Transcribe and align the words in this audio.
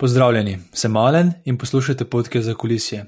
Pozdravljeni, 0.00 0.58
sem 0.72 0.92
Malen 0.92 1.32
in 1.44 1.58
poslušate 1.58 2.04
podke 2.04 2.40
za 2.42 2.54
kulisje, 2.54 3.02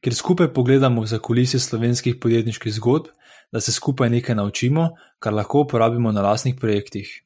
kjer 0.00 0.14
skupaj 0.14 0.48
pogledamo 0.52 1.06
za 1.06 1.18
kulisje 1.18 1.60
slovenskih 1.60 2.14
podjetniških 2.16 2.72
zgodb, 2.74 3.10
da 3.52 3.60
se 3.60 3.72
skupaj 3.72 4.10
nekaj 4.10 4.34
naučimo, 4.34 4.88
kar 5.18 5.34
lahko 5.34 5.60
uporabimo 5.60 6.12
na 6.12 6.22
lastnih 6.22 6.54
projektih. 6.54 7.22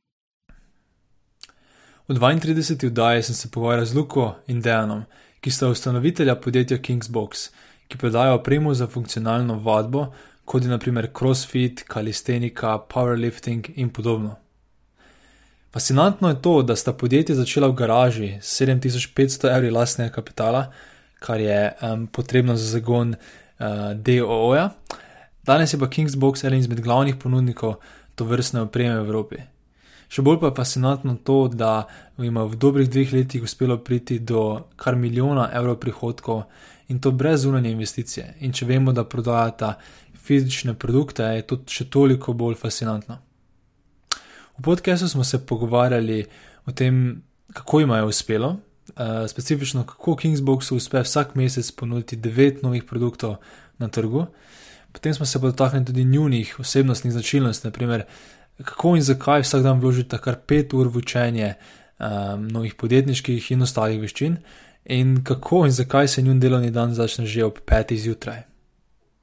V 2.08 2.18
32. 2.18 2.86
oddaji 2.86 3.22
sem 3.22 3.34
se 3.34 3.50
pogovarjal 3.50 3.86
z 3.86 3.94
Luko 3.94 4.34
in 4.46 4.60
Dejanom, 4.60 5.04
ki 5.40 5.50
sta 5.50 5.68
ustanovitelja 5.68 6.34
podjetja 6.34 6.82
Kingsbox, 6.82 7.50
ki 7.88 7.98
prodajo 7.98 8.34
opremo 8.34 8.74
za 8.74 8.86
funkcionalno 8.86 9.60
vadbo, 9.62 10.06
kot 10.44 10.62
je 10.62 10.68
naprimer 10.68 11.12
CrossFit, 11.18 11.84
kalistenika, 11.86 12.78
powerlifting 12.90 13.70
in 13.76 13.90
podobno. 13.90 14.41
Fascinantno 15.72 16.28
je 16.28 16.42
to, 16.42 16.62
da 16.62 16.76
sta 16.76 16.92
podjetje 16.92 17.34
začela 17.34 17.68
v 17.68 17.72
garaži 17.72 18.38
s 18.40 18.60
7500 18.60 19.56
evri 19.56 19.70
lastnega 19.70 20.12
kapitala, 20.12 20.66
kar 21.18 21.40
je 21.40 21.72
um, 21.72 22.06
potrebno 22.06 22.56
za 22.56 22.66
zagon 22.76 23.14
uh, 23.14 23.66
DOO-ja. 23.94 24.70
Danes 25.42 25.72
je 25.72 25.78
pa 25.78 25.88
Kingsbox 25.90 26.44
eden 26.44 26.58
izmed 26.58 26.80
glavnih 26.80 27.16
ponudnikov 27.16 27.74
to 28.14 28.24
vrstne 28.24 28.60
opreme 28.60 29.00
v 29.00 29.06
Evropi. 29.06 29.40
Še 30.12 30.20
bolj 30.20 30.42
pa 30.42 30.50
je 30.50 30.58
fascinantno 30.60 31.16
to, 31.24 31.48
da 31.48 31.86
jim 32.20 32.36
je 32.36 32.46
v 32.52 32.60
dobrih 32.60 32.90
dveh 32.90 33.12
letih 33.16 33.42
uspelo 33.42 33.78
priti 33.80 34.18
do 34.18 34.68
kar 34.76 34.96
milijona 34.96 35.48
evrov 35.56 35.80
prihodkov 35.80 36.42
in 36.92 37.00
to 37.00 37.16
brez 37.16 37.46
zunanje 37.46 37.72
investicije. 37.72 38.34
In 38.44 38.52
če 38.52 38.68
vemo, 38.68 38.92
da 38.92 39.08
prodajata 39.08 39.78
fizične 40.20 40.74
produkte, 40.74 41.24
je 41.32 41.46
to 41.48 41.62
še 41.66 41.88
toliko 41.88 42.36
bolj 42.36 42.60
fascinantno. 42.60 43.22
V 44.62 44.64
podkastu 44.64 45.08
smo 45.08 45.24
se 45.24 45.46
pogovarjali 45.46 46.24
o 46.66 46.72
tem, 46.72 47.22
kako 47.52 47.80
jim 47.80 47.90
je 47.90 48.04
uspelo, 48.04 48.48
uh, 48.48 49.28
specifično 49.28 49.86
kako 49.86 50.16
Kingsboxu 50.16 50.76
uspe 50.76 51.00
vsak 51.02 51.34
mesec 51.34 51.70
ponuditi 51.70 52.16
devet 52.16 52.62
novih 52.62 52.84
produktov 52.84 53.36
na 53.78 53.88
trgu. 53.88 54.26
Potem 54.92 55.14
smo 55.14 55.26
se 55.26 55.38
dotaknili 55.38 55.84
tudi 55.84 56.04
njunih 56.04 56.60
osebnostnih 56.60 57.12
značilnosti, 57.12 57.66
naprimer, 57.66 58.04
kako 58.64 58.96
in 58.96 59.02
zakaj 59.02 59.42
vsak 59.42 59.62
dan 59.62 59.80
vložite 59.80 60.18
kar 60.18 60.38
pet 60.46 60.74
ur 60.74 60.88
v 60.88 60.96
učenje 60.96 61.54
um, 61.98 62.48
novih 62.48 62.74
podjetniških 62.74 63.50
in 63.50 63.62
ostalih 63.62 64.00
veščin, 64.00 64.36
in 64.84 65.24
kako 65.24 65.66
in 65.66 65.72
zakaj 65.72 66.08
se 66.08 66.22
njun 66.22 66.40
delovni 66.40 66.70
dan 66.70 66.94
začne 66.94 67.26
že 67.26 67.44
ob 67.44 67.58
petih 67.66 68.00
zjutraj. 68.00 68.42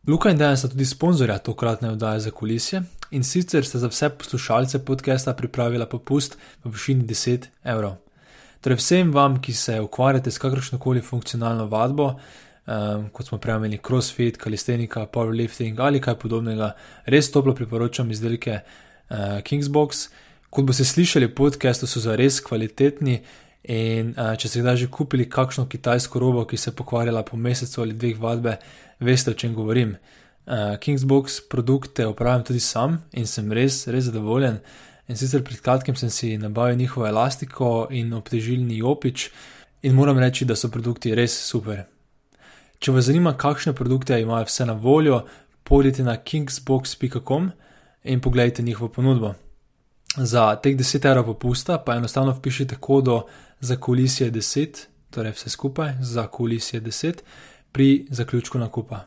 Luka 0.07 0.29
in 0.29 0.37
Dejan 0.37 0.57
sta 0.57 0.67
tudi 0.67 0.85
sponzorja 0.85 1.37
tokratne 1.37 1.91
oddaje 1.91 2.19
za 2.19 2.31
kulisje 2.31 2.83
in 3.11 3.23
sicer 3.23 3.65
sta 3.65 3.79
za 3.79 3.87
vse 3.87 4.09
poslušalce 4.09 4.85
podcasta 4.85 5.33
pripravila 5.33 5.85
popust 5.85 6.37
v 6.63 6.71
višini 6.71 7.03
10 7.03 7.47
evrov. 7.63 7.95
Torej 8.61 8.77
vsem 8.77 9.11
vam, 9.11 9.39
ki 9.41 9.53
se 9.53 9.79
ukvarjate 9.79 10.31
s 10.31 10.37
kakršno 10.37 10.79
koli 10.79 11.01
funkcionalno 11.01 11.65
vadbo, 11.65 12.09
um, 12.13 13.09
kot 13.09 13.27
smo 13.27 13.37
prej 13.37 13.55
imeli 13.55 13.79
crossfit, 13.87 14.37
kalistenika, 14.37 15.05
powerlifting 15.05 15.79
ali 15.79 16.01
kaj 16.01 16.19
podobnega, 16.19 16.73
res 17.05 17.31
toplo 17.31 17.55
priporočam 17.55 18.11
izdelke 18.11 18.59
uh, 18.59 19.39
Kingsbox. 19.43 20.09
Kot 20.49 20.65
boste 20.65 20.83
slišali, 20.85 21.29
podcastu 21.35 21.87
so 21.87 22.01
za 22.03 22.15
res 22.15 22.41
kvalitetni. 22.41 23.21
In 23.69 24.13
uh, 24.17 24.33
če 24.39 24.49
ste 24.49 24.61
kdaj 24.63 24.77
že 24.83 24.91
kupili 24.91 25.29
kakšno 25.29 25.67
kitajsko 25.69 26.19
robo, 26.19 26.45
ki 26.45 26.57
se 26.57 26.69
je 26.71 26.75
pokvarjala 26.75 27.23
po 27.23 27.37
mesecu 27.37 27.81
ali 27.81 27.93
dveh 27.93 28.19
vadbe, 28.19 28.57
veste, 28.99 29.31
o 29.31 29.39
čem 29.39 29.53
govorim. 29.55 29.95
Kingsbox 30.79 31.41
produkte 31.49 32.07
upravljam 32.07 32.43
tudi 32.43 32.59
sam 32.59 32.97
in 33.11 33.27
sem 33.27 33.51
res, 33.51 33.87
res 33.87 34.09
zadovoljen. 34.09 34.59
In 35.09 35.17
sicer 35.17 35.43
pred 35.43 35.61
kratkim 35.61 35.95
sem 35.95 36.09
si 36.09 36.37
nabavil 36.37 36.77
njihovo 36.77 37.07
elastiko 37.07 37.87
in 37.91 38.13
obtežilni 38.13 38.81
opič, 38.81 39.29
in 39.81 39.95
moram 39.95 40.19
reči, 40.19 40.45
da 40.45 40.55
so 40.55 40.69
produkti 40.69 41.15
res 41.15 41.33
super. 41.33 41.83
Če 42.79 42.91
vas 42.95 43.05
zanima, 43.09 43.33
kakšne 43.37 43.73
produkte 43.73 44.19
imajo 44.21 44.47
vse 44.47 44.65
na 44.65 44.73
voljo, 44.73 45.21
pojdite 45.63 46.03
na 46.03 46.17
kingsbox.com 46.17 47.51
in 48.03 48.21
pogledajte 48.21 48.63
njihovo 48.63 48.91
ponudbo. 48.93 49.33
Za 50.17 50.55
teh 50.55 50.77
10 50.77 51.05
evrov 51.05 51.25
popusta 51.25 51.77
pa 51.77 51.95
enostavno 51.95 52.31
vpišite 52.33 52.75
kodo 52.79 53.25
za 53.59 53.75
kulisje 53.75 54.31
10, 54.31 54.85
torej 55.09 55.31
vse 55.31 55.49
skupaj 55.49 55.93
za 56.01 56.27
kulisje 56.27 56.81
10 56.81 57.21
pri 57.71 58.07
zaključku 58.09 58.57
nakupa. 58.57 59.05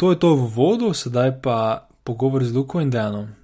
To 0.00 0.10
je 0.10 0.16
to 0.16 0.32
v 0.32 0.48
vodu, 0.48 0.88
sedaj 0.96 1.44
pa 1.44 1.84
pogovor 2.08 2.40
z 2.40 2.56
Luko 2.56 2.80
in 2.80 2.88
Dejanom. 2.88 3.36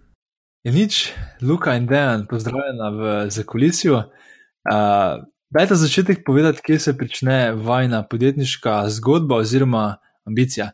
Je 0.64 0.72
nič, 0.72 1.12
Luka 1.44 1.76
in 1.76 1.84
Dejan, 1.84 2.24
pozdravljena 2.24 2.88
v 2.96 3.02
zakulisju. 3.28 3.92
Uh, 3.92 5.20
dajte 5.52 5.76
začetek 5.76 6.24
povedati, 6.24 6.64
kje 6.64 6.78
se 6.80 6.92
začne 6.96 7.52
vajna 7.52 8.08
podjetniška 8.08 8.88
zgodba 8.88 9.36
oziroma 9.44 10.00
ambicija. 10.24 10.72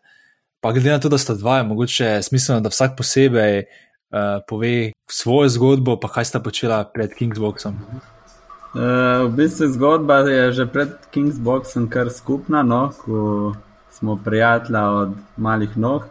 Pa 0.62 0.70
glede 0.70 0.94
na 0.94 1.02
to, 1.02 1.10
da 1.10 1.18
sta 1.18 1.34
dva, 1.34 1.58
je 1.58 1.66
mogoče 1.74 2.22
smiselno, 2.22 2.62
da 2.62 2.70
vsak 2.70 2.94
posebej 2.94 3.66
uh, 3.66 4.38
pove 4.46 4.94
svojo 5.10 5.48
zgodbo, 5.48 5.98
pa 5.98 6.06
kaj 6.08 6.30
sta 6.30 6.38
počela 6.38 6.84
pred 6.94 7.10
Kingsboxom. 7.10 7.74
Uh, 7.74 9.26
v 9.26 9.34
bistvu 9.34 9.66
zgodba 9.74 10.22
je 10.30 10.62
že 10.62 10.70
pred 10.70 10.94
Kingsboxom 11.10 11.90
kar 11.90 12.06
skupna, 12.06 12.62
no, 12.62 12.94
ko 13.02 13.50
smo 13.92 14.16
prijatelja 14.24 14.90
od 14.90 15.14
malih 15.36 15.76
nog. 15.78 16.02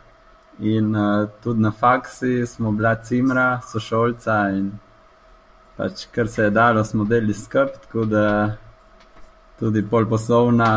In 0.60 0.96
uh, 0.96 1.30
tudi 1.44 1.62
na 1.62 1.72
faksi 1.72 2.46
smo 2.46 2.72
bila 2.72 2.96
cimra, 2.96 3.62
sošolca 3.72 4.50
in 4.50 4.72
pač 5.78 6.06
kar 6.12 6.28
se 6.28 6.44
je 6.44 6.50
dalo, 6.50 6.84
smo 6.84 7.04
delili 7.04 7.34
skrb, 7.34 7.70
tako 7.82 8.06
da 8.06 8.26
tudi 9.60 9.82
pol 9.90 10.06
poslovna 10.06 10.68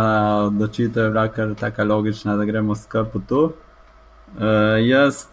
odločitev 0.46 1.04
je 1.04 1.10
bila 1.10 1.28
kar 1.28 1.54
tako 1.60 1.84
logična, 1.84 2.36
da 2.36 2.44
gremo 2.44 2.74
skrb 2.74 3.12
v 3.14 3.22
to. 3.28 3.42
Uh, 3.44 4.80
jaz 4.80 5.26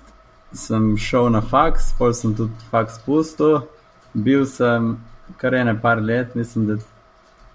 sem 0.53 0.97
šel 0.97 1.29
na 1.31 1.41
faks, 1.41 1.93
pol 1.97 2.13
sem 2.13 2.35
tudi 2.35 2.67
faks 2.71 2.99
pustil, 3.05 3.61
bil 4.13 4.45
sem 4.45 4.97
kar 5.37 5.55
ene 5.55 5.77
par 5.81 6.01
let, 6.03 6.35
mislim, 6.35 6.67
da 6.67 6.75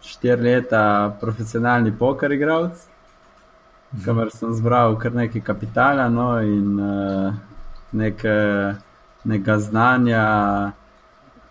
štiri 0.00 0.42
leta 0.42 0.82
profesionalni 1.20 1.92
poker 1.98 2.32
igralec. 2.32 2.86
Kamor 4.04 4.30
sem 4.30 4.54
zbral 4.54 4.96
kar 4.98 5.14
nekaj 5.14 5.42
kapitala 5.42 6.08
no, 6.08 6.40
in 6.42 6.80
uh, 6.80 7.34
neke, 7.92 8.34
nekaj 9.24 9.58
znanja 9.58 10.24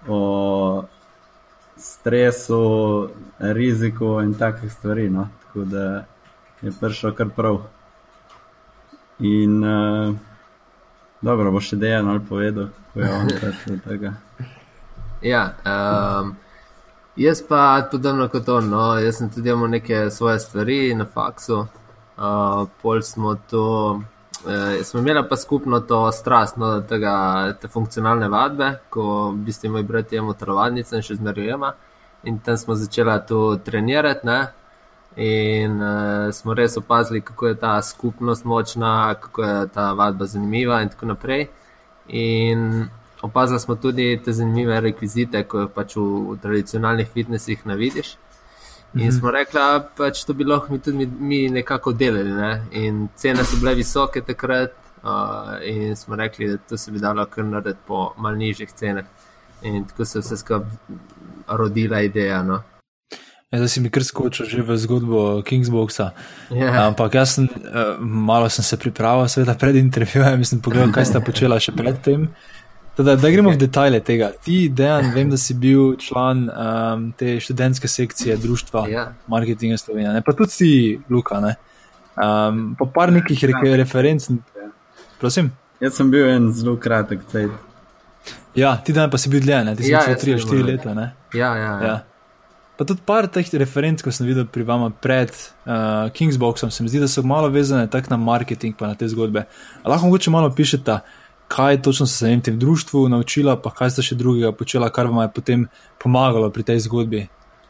o 0.07 0.83
stresu, 1.77 3.09
riziku 3.39 4.19
in 4.21 4.33
takih 4.33 4.73
stvari. 4.73 5.09
No. 5.09 5.27
Tako 5.43 5.65
da 5.65 6.05
je 6.61 6.71
prišel 6.79 7.15
kar 7.15 7.29
prav. 7.35 7.61
In 9.19 9.63
uh, 9.63 10.15
dobro, 11.21 11.51
bo 11.51 11.61
še 11.63 11.79
dejan 11.79 12.09
ali 12.09 12.19
povedal, 12.29 12.69
ko 12.93 12.99
je 12.99 13.11
on 13.13 13.29
prišel 13.39 13.75
do 13.75 13.81
tega. 13.89 14.13
Ja, 15.25 15.55
um, 15.65 16.35
jaz 17.17 17.39
pa 17.47 17.87
podobno 17.91 18.27
kot 18.29 18.49
on, 18.51 18.67
no, 18.69 18.81
jaz 18.99 19.17
sem 19.17 19.29
tudi 19.33 19.49
imel 19.49 19.71
neke 19.71 20.09
svoje 20.11 20.39
stvari 20.43 20.93
na 20.93 21.07
faksu, 21.07 21.63
uh, 22.17 22.67
pol 22.81 23.01
smo 23.01 23.35
to. 23.49 24.01
Uh, 24.45 24.83
smo 24.83 24.99
imeli 24.99 25.23
pa 25.29 25.35
skupno 25.35 25.79
to 25.79 26.11
strast, 26.11 26.57
no, 26.57 26.81
tega, 26.81 27.53
te 27.61 27.67
funkcionalne 27.67 28.27
vadbe, 28.29 28.67
ko 28.93 29.31
v 29.31 29.39
bistvu 29.47 29.71
moj 29.73 29.83
brat 29.83 30.11
je 30.13 30.19
imel 30.21 30.35
telovadnice 30.37 30.99
in 30.99 31.05
še 31.05 31.17
zmerjujemo. 31.17 31.71
In 32.29 32.37
tam 32.45 32.57
smo 32.57 32.75
začeli 32.77 33.15
to 33.27 33.55
trenirati, 33.65 34.27
ne? 34.27 34.39
in 35.15 35.81
uh, 35.81 36.33
smo 36.35 36.53
res 36.53 36.77
opazili, 36.77 37.21
kako 37.21 37.47
je 37.47 37.55
ta 37.55 37.81
skupnost 37.81 38.45
močna, 38.45 39.15
kako 39.15 39.43
je 39.43 39.67
ta 39.73 39.93
vadba 39.93 40.25
zanimiva, 40.25 40.81
in 40.81 40.89
tako 40.89 41.05
naprej. 41.05 41.47
In 42.07 42.89
opazili 43.21 43.59
smo 43.59 43.75
tudi 43.75 44.21
te 44.25 44.33
zanimive 44.33 44.79
rekvizite, 44.81 45.43
ko 45.43 45.59
jih 45.59 45.69
pač 45.75 45.95
v, 45.95 46.05
v 46.29 46.37
tradicionalnih 46.41 47.07
fitnesih 47.13 47.65
ne 47.65 47.75
vidiš. 47.75 48.17
In 48.95 49.07
mhm. 49.07 49.11
smo 49.11 49.31
rekli, 49.31 49.59
da 49.59 49.89
pač 49.97 50.23
to 50.25 50.33
bi 50.33 50.43
lahko 50.47 50.73
mi 50.73 50.79
tudi 50.79 50.97
mi, 50.97 51.05
mi 51.19 51.49
nekako 51.49 51.93
delali. 51.93 52.31
Ne? 52.31 52.51
In 52.71 53.07
cene 53.15 53.43
so 53.43 53.59
bile 53.59 53.75
visoke 53.75 54.21
takrat, 54.23 54.77
uh, 55.03 55.57
in 55.63 55.95
smo 55.95 56.15
rekli, 56.15 56.47
da 56.47 56.57
to 56.57 56.77
se 56.77 56.91
bi 56.91 56.99
dalo 56.99 57.25
kar 57.25 57.43
narediti 57.45 57.83
po 57.87 58.13
mal 58.17 58.37
nižjih 58.39 58.71
cenah. 58.71 59.05
In 59.63 59.83
tako 59.87 60.05
se 60.05 60.17
je 60.19 60.21
vse 60.21 60.37
skupaj 60.37 60.69
rodila 61.47 62.01
ideja. 62.01 62.43
No? 62.43 62.61
Ja, 63.51 63.59
zdaj 63.59 63.69
si 63.69 63.81
mi 63.81 63.89
kar 63.93 64.03
skočil 64.03 64.47
že 64.49 64.63
v 64.63 64.77
zgodbo 64.77 65.41
Kingsboxa. 65.45 66.11
Yeah. 66.49 66.73
Ja. 66.73 66.87
Ampak 66.87 67.13
jaz 67.13 67.35
sem, 67.35 67.45
uh, 67.47 67.99
malo 67.99 68.49
sem 68.49 68.63
se 68.63 68.77
pripravil, 68.77 69.27
seveda 69.27 69.53
pred 69.59 69.75
intervjujem, 69.75 70.39
in 70.39 70.47
sem 70.47 70.61
pogledal, 70.63 70.91
kaj 70.95 71.11
sta 71.11 71.21
počela 71.21 71.59
še 71.59 71.75
predtem. 71.75 72.29
Da, 72.97 73.15
da 73.15 73.29
gremo 73.29 73.51
v 73.51 73.59
detajle 73.59 73.99
tega. 73.99 74.29
Ti, 74.43 74.69
Dejan, 74.71 75.09
vem, 75.15 75.29
da 75.29 75.37
si 75.37 75.53
bil 75.53 75.97
član 75.99 76.45
um, 76.47 77.09
te 77.17 77.35
študentske 77.43 77.87
sekcije 77.91 78.37
društva 78.39 78.85
ja. 78.89 79.09
Marketinga 79.27 79.77
Slovenije, 79.77 80.13
ne? 80.13 80.21
pa 80.23 80.33
tudi 80.33 80.51
ti, 80.57 80.71
Luka. 81.09 81.41
Um, 81.43 82.75
pa 82.79 82.87
par 82.95 83.11
nekih 83.11 83.43
re 83.43 83.75
referenc. 83.83 84.29
Prosim. 85.19 85.51
Jaz 85.83 85.99
sem 85.99 86.11
bil 86.11 86.29
en 86.29 86.47
zelo 86.55 86.77
kratek 86.79 87.27
cajt. 87.31 87.51
Ja, 88.55 88.77
ti 88.79 88.95
dan 88.95 89.11
pa 89.11 89.19
si 89.19 89.29
bil 89.29 89.43
dlje, 89.43 89.63
ne? 89.67 89.75
ti 89.75 89.83
si 89.83 89.91
ja, 89.91 90.05
bil 90.07 90.15
3-4 90.39 90.63
leta. 90.63 90.93
Ne? 90.95 91.11
Ja, 91.35 91.51
ja. 91.59 91.71
ja. 91.83 91.87
ja. 91.87 91.97
Pa 92.75 92.87
tudi 92.87 93.03
par 93.07 93.27
teh 93.31 93.51
referenc, 93.59 94.01
ko 94.03 94.11
sem 94.11 94.27
videl 94.27 94.47
pri 94.51 94.63
vama 94.67 94.89
pred 95.03 95.31
uh, 95.31 96.07
Kingsboxom, 96.15 96.71
se 96.71 96.83
mi 96.83 96.91
zdi, 96.91 96.99
da 97.03 97.07
so 97.11 97.23
malo 97.23 97.51
vezane 97.51 97.87
tako 97.91 98.11
na 98.15 98.17
marketing, 98.19 98.75
pa 98.79 98.87
na 98.91 98.95
te 98.99 99.07
zgodbe. 99.07 99.45
A 99.83 99.91
lahko 99.91 100.07
mogoče 100.07 100.31
malo 100.31 100.49
pišete, 100.55 100.97
kaj 101.47 101.81
točno 101.81 102.05
se 102.05 102.35
v 102.35 102.41
tem 102.41 102.59
društvu 102.59 103.09
naučila, 103.09 103.55
pa 103.61 103.71
kaj 103.71 103.89
ste 103.89 104.01
še 104.01 104.15
drugega 104.15 104.51
počela, 104.51 104.89
kar 104.89 105.07
vam 105.07 105.21
je 105.23 105.31
potem 105.35 105.67
pomagalo 106.01 106.49
pri 106.49 106.63
tej 106.63 106.79
zgodbi, 106.87 107.27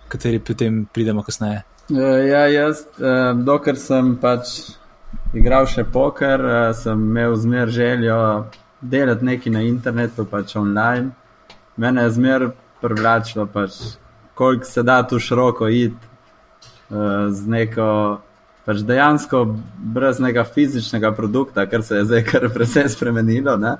kateri 0.07 0.39
potem 0.39 0.85
pridemo 0.93 1.23
kasneje. 1.23 1.63
Uh, 1.89 1.99
ja, 2.25 2.47
jaz, 2.49 2.85
uh, 2.97 3.35
dokler 3.37 3.77
sem 3.77 4.15
pač 4.21 4.71
igral 5.37 5.67
še 5.69 5.83
poker, 5.85 6.41
uh, 6.41 6.71
sem 6.73 6.97
imel 6.97 7.35
zmer 7.37 7.69
željo 7.69 8.17
delati 8.81 9.25
nekaj 9.25 9.53
na 9.53 9.61
internetu, 9.61 10.25
pač 10.25 10.55
online. 10.55 11.11
Mene 11.77 12.07
je 12.07 12.15
zmer 12.17 12.49
privlačilo, 12.81 13.45
pač, 13.45 13.97
koliko 14.33 14.65
se 14.65 14.83
da 14.83 15.03
tu 15.03 15.19
široko 15.19 15.67
iti 15.67 16.13
z 17.29 17.47
neko. 17.49 17.87
Pač 18.65 18.81
dejansko 18.81 19.43
brez 19.93 20.19
nekega 20.19 20.43
fizičnega 20.43 21.11
produkta, 21.13 21.67
kar 21.69 21.83
se 21.83 21.99
je 21.99 22.05
zdaj 22.05 22.23
kar 22.25 22.47
precej 22.53 22.89
spremenilo. 22.89 23.57
Ne? 23.61 23.75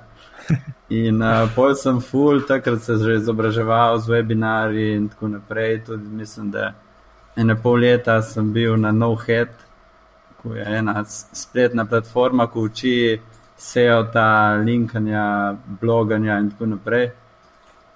In 0.94 1.22
uh, 1.26 1.48
pol 1.56 1.74
sem 1.76 2.02
full, 2.02 2.44
takrat 2.46 2.84
se 2.86 2.98
že 3.02 3.16
izobraževal 3.18 3.98
z 4.00 4.12
webinarji 4.14 4.96
in 4.96 5.08
tako 5.10 5.28
naprej. 5.28 5.80
Tudi 5.86 6.10
mislim, 6.10 6.52
da 6.52 6.74
ene 7.36 7.56
pol 7.56 7.80
leta 7.82 8.22
sem 8.22 8.54
bil 8.54 8.78
na 8.78 8.92
NoHead, 8.92 9.50
ko 10.42 10.54
je 10.54 10.66
ena 10.78 11.04
spletna 11.08 11.86
platforma, 11.86 12.46
ki 12.48 12.60
uči 12.60 12.96
SEO, 13.58 14.04
ta 14.14 14.56
linkanja, 14.62 15.56
bloganja 15.82 16.38
in 16.40 16.52
tako 16.52 16.66
naprej. 16.76 17.10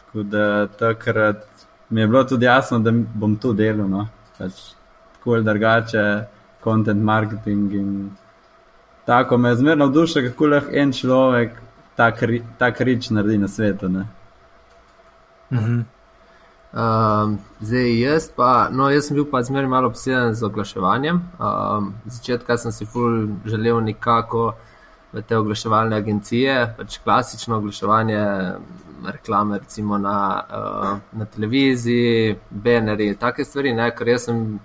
Tako 0.05 0.23
da 0.23 0.67
takrat 0.67 1.45
mi 1.89 2.01
je 2.01 2.07
bilo 2.07 2.23
tudi 2.23 2.45
jasno, 2.45 2.79
da 2.79 2.91
bom 2.91 3.35
tu 3.35 3.53
delal, 3.53 3.89
no? 3.89 4.07
pač 4.37 4.53
tako 5.13 5.33
ali 5.33 5.43
drugače, 5.43 6.03
content 6.63 7.03
marketing 7.03 7.73
in 7.73 8.11
tako 9.05 9.37
me 9.37 9.49
je 9.49 9.55
zmerno 9.55 9.85
navdušilo, 9.85 10.29
kako 10.29 10.47
lahko 10.47 10.69
en 10.73 10.91
človek 10.93 11.61
tak 12.57 12.81
rič 12.81 13.09
naredi 13.09 13.37
na 13.37 13.47
svetu. 13.47 13.89
Mhm. 15.51 15.81
Um, 16.69 17.39
zdaj, 17.59 17.99
jaz, 17.99 18.27
pa, 18.35 18.69
no, 18.71 18.91
jaz 18.93 19.07
sem 19.07 19.15
bil 19.17 19.25
pa 19.25 19.41
zmeraj 19.41 19.67
malo 19.67 19.87
obseden 19.89 20.35
z 20.37 20.45
oglaševanjem. 20.45 21.21
Um, 21.41 21.93
začetka 22.05 22.57
sem 22.57 22.71
si 22.71 22.85
ful 22.85 23.27
želel 23.45 23.81
nekako 23.81 24.53
v 25.13 25.23
te 25.25 25.37
oglaševalne 25.37 25.97
agencije, 25.97 26.75
pač 26.77 26.99
klasično 27.03 27.57
oglaševanje, 27.57 28.21
reklame, 29.05 29.57
recimo 29.57 29.97
na, 29.97 30.43
uh, 30.45 31.17
na 31.19 31.25
televiziji, 31.25 32.37
banerji, 32.51 33.15
take 33.17 33.45
stvari, 33.45 33.73
ne, 33.73 33.89
ker 33.95 34.13
jaz 34.13 34.29
sem 34.29 34.59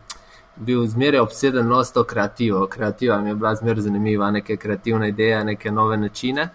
bil 0.57 0.87
zmeraj 0.87 1.21
obseden 1.21 1.69
no, 1.69 1.85
s 1.85 1.93
to 1.93 2.05
kreativo. 2.05 2.67
Kreativa 2.67 3.21
mi 3.21 3.31
je 3.31 3.35
bila 3.35 3.55
zmeraj 3.55 3.83
zanimiva, 3.83 4.31
neke 4.31 4.57
kreativne 4.57 5.09
ideje, 5.09 5.45
neke 5.45 5.71
nove 5.71 5.97
načine. 5.97 6.49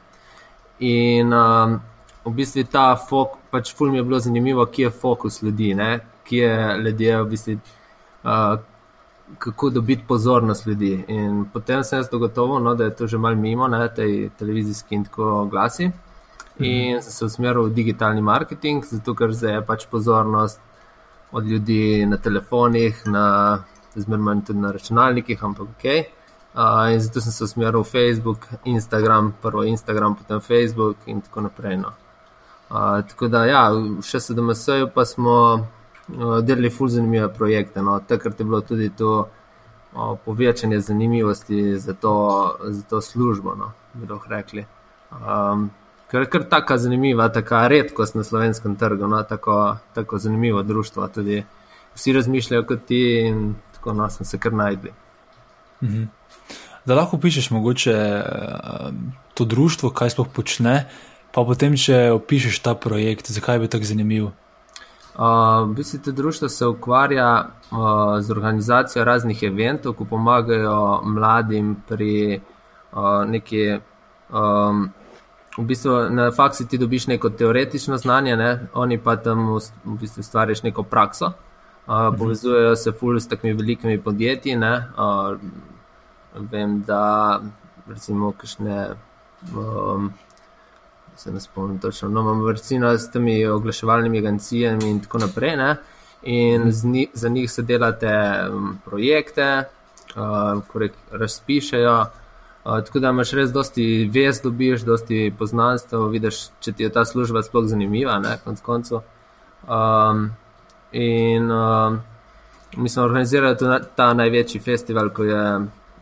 In 0.80 1.34
um, 1.34 1.80
v 2.26 2.34
bistvu 2.34 2.64
ta 2.72 2.96
fokus, 2.96 3.40
pač 3.52 3.74
ful 3.76 3.92
mi 3.92 3.98
je 3.98 4.04
bilo 4.04 4.20
zanimivo, 4.20 4.66
kje 4.66 4.86
je 4.86 4.90
fokus 4.90 5.42
ljudi, 5.44 5.74
ne? 5.76 6.00
kje 6.24 6.44
je 6.44 6.78
ljudje, 6.78 7.22
v 7.22 7.30
bistvu, 7.30 7.54
uh, 8.24 8.60
kako 9.38 9.70
dobiti 9.70 10.04
pozornost 10.08 10.68
ljudi. 10.68 11.06
In 11.08 11.46
potem 11.54 11.84
sem 11.84 12.00
jaz 12.00 12.10
dogotovo, 12.10 12.60
no, 12.60 12.76
da 12.76 12.84
je 12.84 12.96
to 12.96 13.08
že 13.08 13.18
mal 13.18 13.36
mimo, 13.36 13.68
ne, 13.68 13.88
tej 13.96 14.30
televizijski 14.38 14.96
in 14.96 15.04
tako 15.04 15.46
glasi. 15.52 15.92
In 16.60 17.02
sem 17.02 17.12
se 17.12 17.26
usmeril 17.26 17.64
v 17.64 17.74
digitalni 17.74 18.22
marketing, 18.22 18.86
zato 18.86 19.16
ker 19.16 19.34
zdaj 19.34 19.54
je 19.54 19.66
pač 19.66 19.86
pozornost 19.88 20.60
od 21.32 21.46
ljudi 21.46 22.06
na 22.06 22.18
telefonih, 22.18 23.02
na 23.06 23.64
zmerno 23.96 24.42
tudi 24.48 24.60
na 24.60 24.72
računalnikih, 24.72 25.44
ampak 25.44 25.68
ok. 25.68 25.86
Uh, 26.54 26.94
in 26.94 27.00
zato 27.00 27.22
sem 27.22 27.32
se 27.32 27.44
usmeril 27.44 27.82
v 27.82 27.86
Facebook, 27.86 28.48
Instagram, 28.66 29.34
prvo 29.42 29.64
Instagram, 29.64 30.16
potem 30.16 30.40
Facebook 30.40 30.98
in 31.06 31.22
tako 31.22 31.42
naprej. 31.42 31.78
No. 31.78 31.94
Uh, 32.70 33.02
tako 33.08 33.28
da, 33.28 33.46
ja, 33.46 33.72
sedem 34.02 34.46
mesecev 34.46 34.90
pa 34.94 35.06
smo 35.06 35.36
uh, 35.54 36.40
delali 36.42 36.70
ful 36.70 36.88
zanimive 36.88 37.34
projekte. 37.34 37.82
No. 37.82 38.00
Takrat 38.00 38.40
je 38.40 38.46
bilo 38.46 38.62
tudi 38.62 38.90
to 38.90 39.30
uh, 39.94 40.18
povečanje 40.26 40.80
zanimivosti 40.80 41.80
za 41.80 41.94
to, 41.94 42.56
za 42.64 42.82
to 42.82 43.02
službo, 43.02 43.56
no, 43.56 43.72
bi 43.94 44.08
lahko 44.08 44.30
rekli. 44.30 44.66
Um, 45.12 45.70
ker 46.12 46.22
je 46.22 46.30
kar 46.30 46.44
tako 46.50 46.78
zanimiva, 46.78 47.30
tako 47.30 47.68
redkost 47.68 48.16
na 48.16 48.24
slovenskem 48.24 48.76
trgu, 48.76 49.08
no, 49.08 49.24
tako, 49.24 49.78
tako 49.94 50.18
zanimivo 50.18 50.64
društvo. 50.64 51.08
Tudi 51.08 51.44
vsi 51.96 52.14
razmišljajo 52.14 52.66
kot 52.66 52.86
ti 52.86 53.28
in 53.28 53.56
tako 53.80 53.96
no, 53.96 54.10
sem 54.12 54.28
se 54.28 54.38
kar 54.38 54.54
najdli. 54.54 54.94
Mhm. 55.84 56.04
Da 56.86 56.96
lahko 56.96 57.18
pišeš 57.18 57.52
mogoče 57.52 57.96
uh, 57.96 58.92
to 59.34 59.46
društvo, 59.46 59.90
kaj 59.90 60.10
sploh 60.10 60.28
počne, 60.34 60.90
pa 61.32 61.44
potem, 61.46 61.76
če 61.78 62.12
opišeš 62.16 62.60
ta 62.66 62.76
projekt, 62.76 63.32
zakaj 63.32 63.60
bi 63.60 63.68
tako 63.72 63.86
zanimiv. 63.86 64.30
Uh, 65.20 65.68
v 65.68 65.74
bistvu 65.76 66.00
to 66.06 66.12
društvo 66.12 66.50
se 66.50 66.66
ukvarja 66.66 67.30
uh, 67.46 68.22
z 68.22 68.32
organizacijo 68.32 69.04
raznih 69.04 69.44
eventov, 69.44 69.94
ki 70.00 70.08
pomagajo 70.10 71.02
mladim 71.04 71.76
pri 71.88 72.40
uh, 72.40 73.28
neki. 73.28 73.80
Um, 74.30 74.90
v 75.58 75.66
bistvu 75.66 75.92
na 76.10 76.32
faksu 76.32 76.68
ti 76.68 76.78
dobiš 76.78 77.08
neko 77.08 77.30
teoretično 77.30 77.98
znanje, 77.98 78.36
ne? 78.38 78.68
oni 78.74 78.98
pa 78.98 79.16
tam 79.16 79.48
v, 79.56 79.60
v 79.84 79.98
bistvu 80.00 80.24
stvariš 80.24 80.64
neko 80.64 80.84
prakso. 80.84 81.34
Uh, 81.90 82.14
povezujejo 82.18 82.76
se 82.76 82.92
ful 82.92 83.20
s 83.20 83.28
takimi 83.28 83.54
velikimi 83.54 84.02
podjetji. 84.02 84.58
Uh, 84.58 85.38
vem, 86.52 86.82
da 86.86 87.42
recimo 87.88 88.32
kakšne. 88.32 88.90
Um, 89.56 90.12
se 91.20 91.32
ne 91.32 91.40
spomnim 91.40 91.80
točno. 91.80 92.10
No, 92.10 92.22
imamo 92.22 92.44
vrstino 92.44 92.98
s 92.98 93.12
temi 93.12 93.46
oglaševalnimi 93.46 94.18
agencijami 94.18 94.90
in 94.90 95.00
tako 95.00 95.18
naprej. 95.18 95.56
Ne? 95.58 95.76
In 96.24 96.72
zni, 96.72 97.08
za 97.14 97.30
njih 97.30 97.52
se 97.52 97.62
delate 97.62 98.14
um, 98.52 98.78
projekte, 98.86 99.64
uh, 100.16 100.62
ki 100.72 100.90
razpišajo. 101.12 102.00
Uh, 102.66 102.84
tako 102.86 103.00
da 103.00 103.10
imaš 103.10 103.32
res 103.32 103.52
dosti 103.52 104.10
vest, 104.14 104.44
dobiš 104.44 104.82
dosti 104.82 105.34
poznanstva, 105.40 106.08
vidiš, 106.08 106.50
če 106.60 106.72
ti 106.72 106.84
je 106.84 106.92
ta 106.94 107.06
služba 107.06 107.44
sploh 107.44 107.66
zanimiva, 107.68 108.20
ne 108.20 108.38
konc 108.44 108.62
koncu. 108.62 109.02
Um, 109.68 110.30
in 110.92 111.52
uh, 111.52 111.98
mi 112.78 112.90
smo 112.90 113.04
organizirali 113.04 113.58
ta, 113.58 113.80
ta 113.96 114.14
največji 114.14 114.62
festival, 114.62 115.10
ko 115.10 115.24
je 115.24 115.44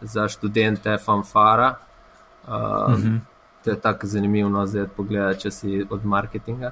za 0.02 0.28
študente 0.28 0.98
fanfara. 0.98 1.76
Uh 2.48 2.54
-huh 2.54 3.20
to 3.68 3.72
je 3.72 3.80
tako 3.80 4.08
zanimivo, 4.08 4.50
no, 4.50 4.66
zdaj 4.66 4.86
pogledaj, 4.96 5.34
če 5.42 5.52
si 5.52 5.86
od 5.90 6.06
marketinga. 6.06 6.72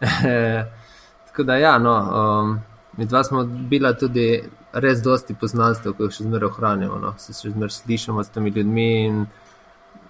tako 1.28 1.42
da, 1.48 1.56
ja, 1.56 1.78
no, 1.78 1.94
um, 2.20 2.58
mi 2.96 3.06
dva 3.08 3.22
smo 3.24 3.44
bila 3.44 3.94
tudi 3.96 4.26
res 4.72 5.00
dosti 5.02 5.34
poznanstev, 5.40 5.94
ki 5.96 6.04
jih 6.04 6.18
še 6.18 6.26
zmeraj 6.26 6.50
ohranjamo, 6.50 6.98
no, 7.00 7.14
se 7.16 7.32
še 7.32 7.54
zmeraj 7.54 7.78
slišimo 7.78 8.24
s 8.24 8.34
temi 8.34 8.52
ljudmi 8.52 8.88
in 9.06 9.24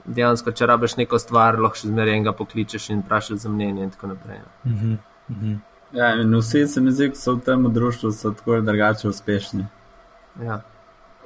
dejansko, 0.05 0.51
če 0.59 0.67
rabiš 0.73 0.99
neko 1.05 1.23
stvar, 1.23 1.61
lahko 1.63 1.79
še 1.79 1.93
zmeraj 1.93 2.19
enega 2.19 2.35
pokličeš 2.35 2.91
in 2.91 3.07
vprašaš 3.07 3.45
za 3.47 3.55
mnenje 3.55 3.87
in 3.87 3.95
tako 3.95 4.11
naprej. 4.17 4.43
No. 4.43 4.51
Uh 4.73 4.83
-huh, 4.83 4.99
uh 5.31 5.37
-huh. 5.37 5.57
Ja, 5.95 6.15
in 6.21 6.35
vsi 6.35 6.67
se 6.67 6.81
mi 6.81 6.93
zdi, 6.93 7.09
da 7.09 7.15
so 7.15 7.35
v 7.35 7.41
tem 7.41 7.73
društvu 7.73 8.11
tako 8.23 8.53
ali 8.53 8.67
drugače 8.67 9.09
uspešni. 9.09 9.67
Ja. 10.43 10.63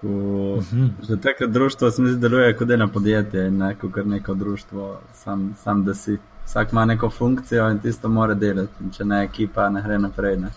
Ko, 0.00 0.06
uh 0.06 0.64
-huh. 0.72 0.90
Že 1.08 1.20
tako 1.20 1.46
društvo 1.46 1.90
se 1.90 2.02
mi 2.02 2.10
zdi, 2.10 2.20
deluje 2.20 2.56
kot 2.56 2.70
eno 2.70 2.88
podjetje, 2.88 3.50
ne 3.50 3.74
kot 3.74 3.90
neko 4.04 4.34
društvo, 4.34 5.00
sam, 5.12 5.54
sam 5.62 5.84
da 5.84 5.94
si. 5.94 6.18
Vsak 6.46 6.72
ima 6.72 6.84
neko 6.84 7.10
funkcijo 7.10 7.70
in 7.70 7.78
tisto 7.78 8.08
mora 8.08 8.34
delati, 8.34 8.72
in 8.80 8.90
če 8.90 9.04
ne 9.04 9.24
ekipa, 9.24 9.68
ne 9.68 9.82
gre 9.82 9.98
naprej. 9.98 10.36
Ne. 10.36 10.50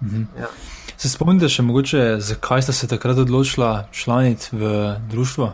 Uh 0.00 0.08
-huh. 0.08 0.24
ja. 0.40 0.46
Se 0.96 1.08
spomnite 1.08 1.48
še 1.48 1.62
mogoče, 1.62 2.16
zakaj 2.18 2.62
ste 2.62 2.72
se 2.72 2.88
takrat 2.88 3.18
odločila 3.18 3.88
članiti 3.92 4.56
v 4.56 4.94
društvo? 5.10 5.52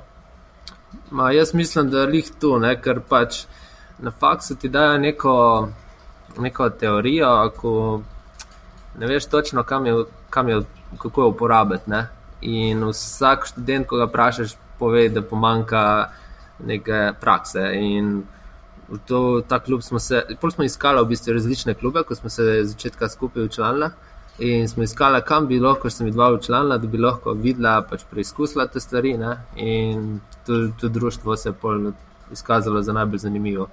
Ma, 1.11 1.31
jaz 1.33 1.55
mislim, 1.55 1.91
da 1.91 2.01
je 2.01 2.07
lih 2.07 2.31
tu, 2.41 2.59
ne, 2.59 2.81
ker 2.81 3.01
pač 3.01 3.45
na 3.99 4.11
faksu 4.11 4.55
ti 4.57 4.69
dajo 4.69 4.99
neko, 4.99 5.69
neko 6.39 6.71
teorijo, 6.71 7.51
ko 7.57 8.03
ne 8.99 9.07
veš 9.07 9.27
točno, 9.27 9.63
kam 9.63 9.87
je, 9.87 10.05
kam 10.31 10.49
je, 10.49 10.61
kako 10.99 11.23
je 11.23 11.27
uporabiti. 11.27 12.03
In 12.41 12.85
vsak 12.85 13.47
študent, 13.47 13.87
ko 13.87 13.97
ga 13.97 14.05
vprašaš, 14.11 14.57
pove, 14.79 15.09
da 15.09 15.23
pomanjka 15.23 15.83
neke 16.67 17.13
prakse. 17.21 17.71
In 17.75 18.23
v 18.89 18.99
to, 19.07 19.43
ta 19.49 19.61
klub 19.61 19.83
smo 19.83 19.99
se, 19.99 20.25
pol 20.41 20.51
smo 20.51 20.65
iskali 20.65 21.03
v 21.03 21.13
bistvu 21.15 21.37
različne 21.37 21.75
klube, 21.75 22.03
ko 22.03 22.15
smo 22.15 22.31
se 22.31 22.65
začetka 22.65 23.09
skupaj 23.09 23.43
učlanili. 23.43 23.91
In 24.39 24.69
smo 24.69 24.83
iskali, 24.83 25.21
kam 25.27 25.47
bi 25.47 25.61
lahko, 25.61 25.87
ker 25.87 25.93
sem 25.93 26.11
dva 26.11 26.33
učlanila, 26.33 26.79
da 26.79 26.89
bi 26.89 26.99
lahko 26.99 27.37
videla, 27.37 27.77
pač 27.89 28.03
preizkusila 28.11 28.67
te 28.67 28.81
stvari. 28.81 29.15
Ne? 29.21 29.37
In 29.57 30.21
to, 30.47 30.67
to 30.81 30.89
društvo 30.89 31.37
se 31.37 31.49
je 31.49 31.53
pol 31.53 31.93
izkazalo 32.33 32.83
za 32.83 32.93
najbolj 32.93 33.19
zanimivo. 33.29 33.69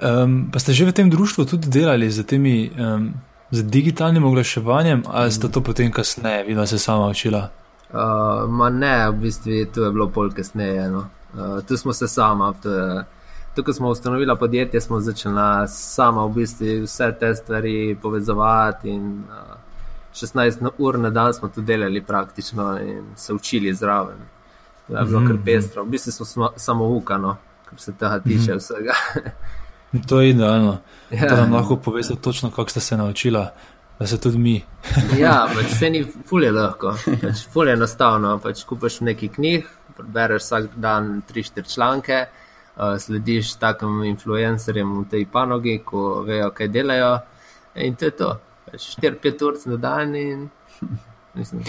Um, 0.00 0.48
pa 0.52 0.58
ste 0.58 0.72
že 0.72 0.84
v 0.84 0.92
tem 0.92 1.10
društvu 1.10 1.44
tudi 1.44 1.68
delali 1.68 2.10
z 2.10 2.24
temi 2.24 2.70
um, 2.72 3.12
z 3.50 3.62
digitalnim 3.62 4.24
oglaševanjem, 4.24 5.02
ali 5.06 5.32
sta 5.32 5.48
to 5.48 5.60
potem 5.60 5.92
kasneje, 5.92 6.44
videla 6.44 6.66
se 6.66 6.78
sama 6.78 7.06
učila? 7.06 7.50
Uh, 7.90 7.98
ma 8.48 8.70
ne, 8.70 9.10
v 9.10 9.14
bistvu 9.14 9.66
to 9.74 9.84
je 9.84 9.90
bilo 9.90 10.08
pol 10.08 10.30
kasneje. 10.30 10.88
No. 10.88 11.04
Uh, 11.34 11.60
tu 11.60 11.76
smo 11.76 11.92
se 11.92 12.08
sama, 12.08 12.54
tukaj 13.54 13.74
smo 13.74 13.88
ustanovila 13.88 14.36
podjetje, 14.36 14.80
smo 14.80 15.00
začela 15.00 15.66
sama 15.68 16.24
v 16.24 16.32
bistvu 16.32 16.84
vse 16.84 17.12
te 17.20 17.34
stvari 17.34 17.98
povezovati. 18.02 18.88
In, 18.88 19.24
uh, 19.26 19.58
16 20.12 20.70
ur 20.78 20.98
na 20.98 21.10
dan 21.10 21.34
smo 21.34 21.48
to 21.48 21.60
delali 21.60 22.02
praktično 22.02 22.78
in 22.78 23.04
se 23.16 23.34
učili 23.34 23.74
zraven. 23.74 24.16
To 24.88 24.96
je 24.96 25.04
bilo 25.04 25.20
kar 25.20 25.34
Mhm. 25.34 25.44
pestro, 25.44 25.84
v 25.84 25.88
bistvu 25.88 26.24
smo 26.24 26.50
samo 26.56 26.88
ukano, 26.88 27.36
kar 27.64 27.78
se 27.78 27.92
tega 27.92 28.20
tiče 28.20 28.54
vsega. 28.54 28.92
To 30.08 30.20
je 30.20 30.30
idealno. 30.30 30.78
Ja. 31.10 31.26
Da 31.26 31.36
nam 31.36 31.52
lahko 31.52 31.76
poveste 31.76 32.14
točno, 32.14 32.50
kako 32.50 32.70
ste 32.70 32.80
se 32.80 32.96
naučila, 32.96 33.54
da 33.98 34.06
se 34.06 34.20
tudi 34.20 34.38
mi. 34.38 34.62
Ja, 35.18 35.48
pač 35.54 35.72
vse 35.72 35.90
ni 35.90 36.04
fulje 36.26 36.52
lahko, 36.52 36.94
pač 37.22 37.42
fulje 37.52 37.72
enostavno. 37.72 38.38
Pač 38.38 38.62
kupiš 38.64 39.00
nekaj 39.00 39.32
knjig, 39.34 39.66
bereš 39.98 40.42
vsak 40.42 40.70
dan 40.76 41.22
3-4 41.28 41.74
članke, 41.74 42.22
uh, 42.76 42.94
slediš 42.98 43.56
takim 43.58 44.04
influencerjem 44.04 44.94
v 45.02 45.04
tej 45.10 45.26
panogi, 45.32 45.80
ko 45.84 46.22
vejo, 46.26 46.52
kaj 46.54 46.68
delajo. 46.68 47.18
In 47.74 47.98
to 47.98 48.04
je 48.04 48.16
to. 48.22 48.32
Pač 48.70 48.90
4-5 49.02 49.46
ur 49.46 49.62
na 49.66 49.76
dan 49.76 50.16
in 50.16 50.48
mislim. 51.34 51.64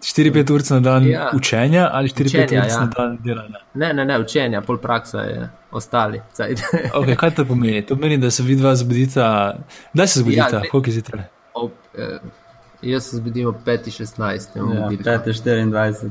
4-5 0.00 0.52
ur 0.52 0.62
na 0.70 0.80
dan 0.80 1.06
Ja. 1.06 1.30
učenja 1.34 1.90
ali 1.92 2.08
4-5 2.08 2.44
Učenja, 2.44 2.62
ur 2.62 2.68
ja. 2.68 2.80
na 2.80 2.86
dan 2.86 3.18
delanja. 3.24 3.58
Ne, 3.74 3.92
ne, 3.92 4.04
ne, 4.04 4.20
učenja, 4.20 4.60
pol 4.60 4.78
praksa 4.78 5.20
je 5.20 5.48
ostali. 5.70 6.20
Okay, 6.94 7.16
kaj 7.16 7.34
to 7.34 7.44
pomeni? 7.44 7.82
To 7.82 7.94
pomeni, 7.96 8.18
da 8.18 8.30
se 8.30 8.42
vidva 8.42 8.76
zbudita. 8.76 9.56
Kdaj 9.92 10.06
se 10.06 10.20
zbudita? 10.20 10.48
Ja, 10.52 10.60
Ja, 10.64 10.70
Koliko 10.70 10.90
je 10.90 10.92
zjutraj? 10.92 11.22
Ob, 11.54 11.70
eh, 11.98 12.18
jaz 12.82 13.04
se 13.04 13.16
zbudim 13.16 13.48
ob 13.48 13.56
5-16, 13.66 14.18
ne 14.54 14.74
Ja, 14.74 14.88
vem, 14.88 14.98
5-24. 14.98 16.10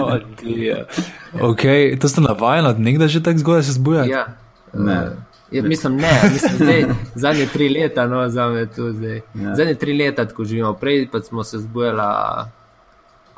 Oh, 0.00 1.50
okay, 1.50 1.98
to 2.00 2.08
ste 2.08 2.20
navajeni 2.20 2.68
od 2.68 2.80
nekdaj 2.80 3.08
že 3.08 3.22
tako 3.22 3.38
zgodaj 3.38 3.62
se 3.62 3.72
zbujati? 3.72 4.10
Ja. 4.10 4.26
Ne. 4.74 5.00
Uh, 5.00 5.08
ja, 5.50 5.62
mislim, 5.62 5.96
ne, 5.96 6.10
mislim, 6.32 6.52
zdaj, 6.56 6.84
zadnje 7.14 7.46
tri 7.46 7.68
leta, 7.68 8.06
no, 8.06 8.28
za 8.28 8.48
me 8.48 8.66
tu 8.66 8.92
zdaj. 8.92 9.20
Ja. 9.34 9.54
Zadnje 9.54 9.74
tri 9.74 9.98
leta, 9.98 10.24
tako 10.24 10.44
živimo, 10.44 10.74
prej 10.74 11.08
pa 11.12 11.20
smo 11.20 11.44
se 11.44 11.58
zbujali, 11.58 12.00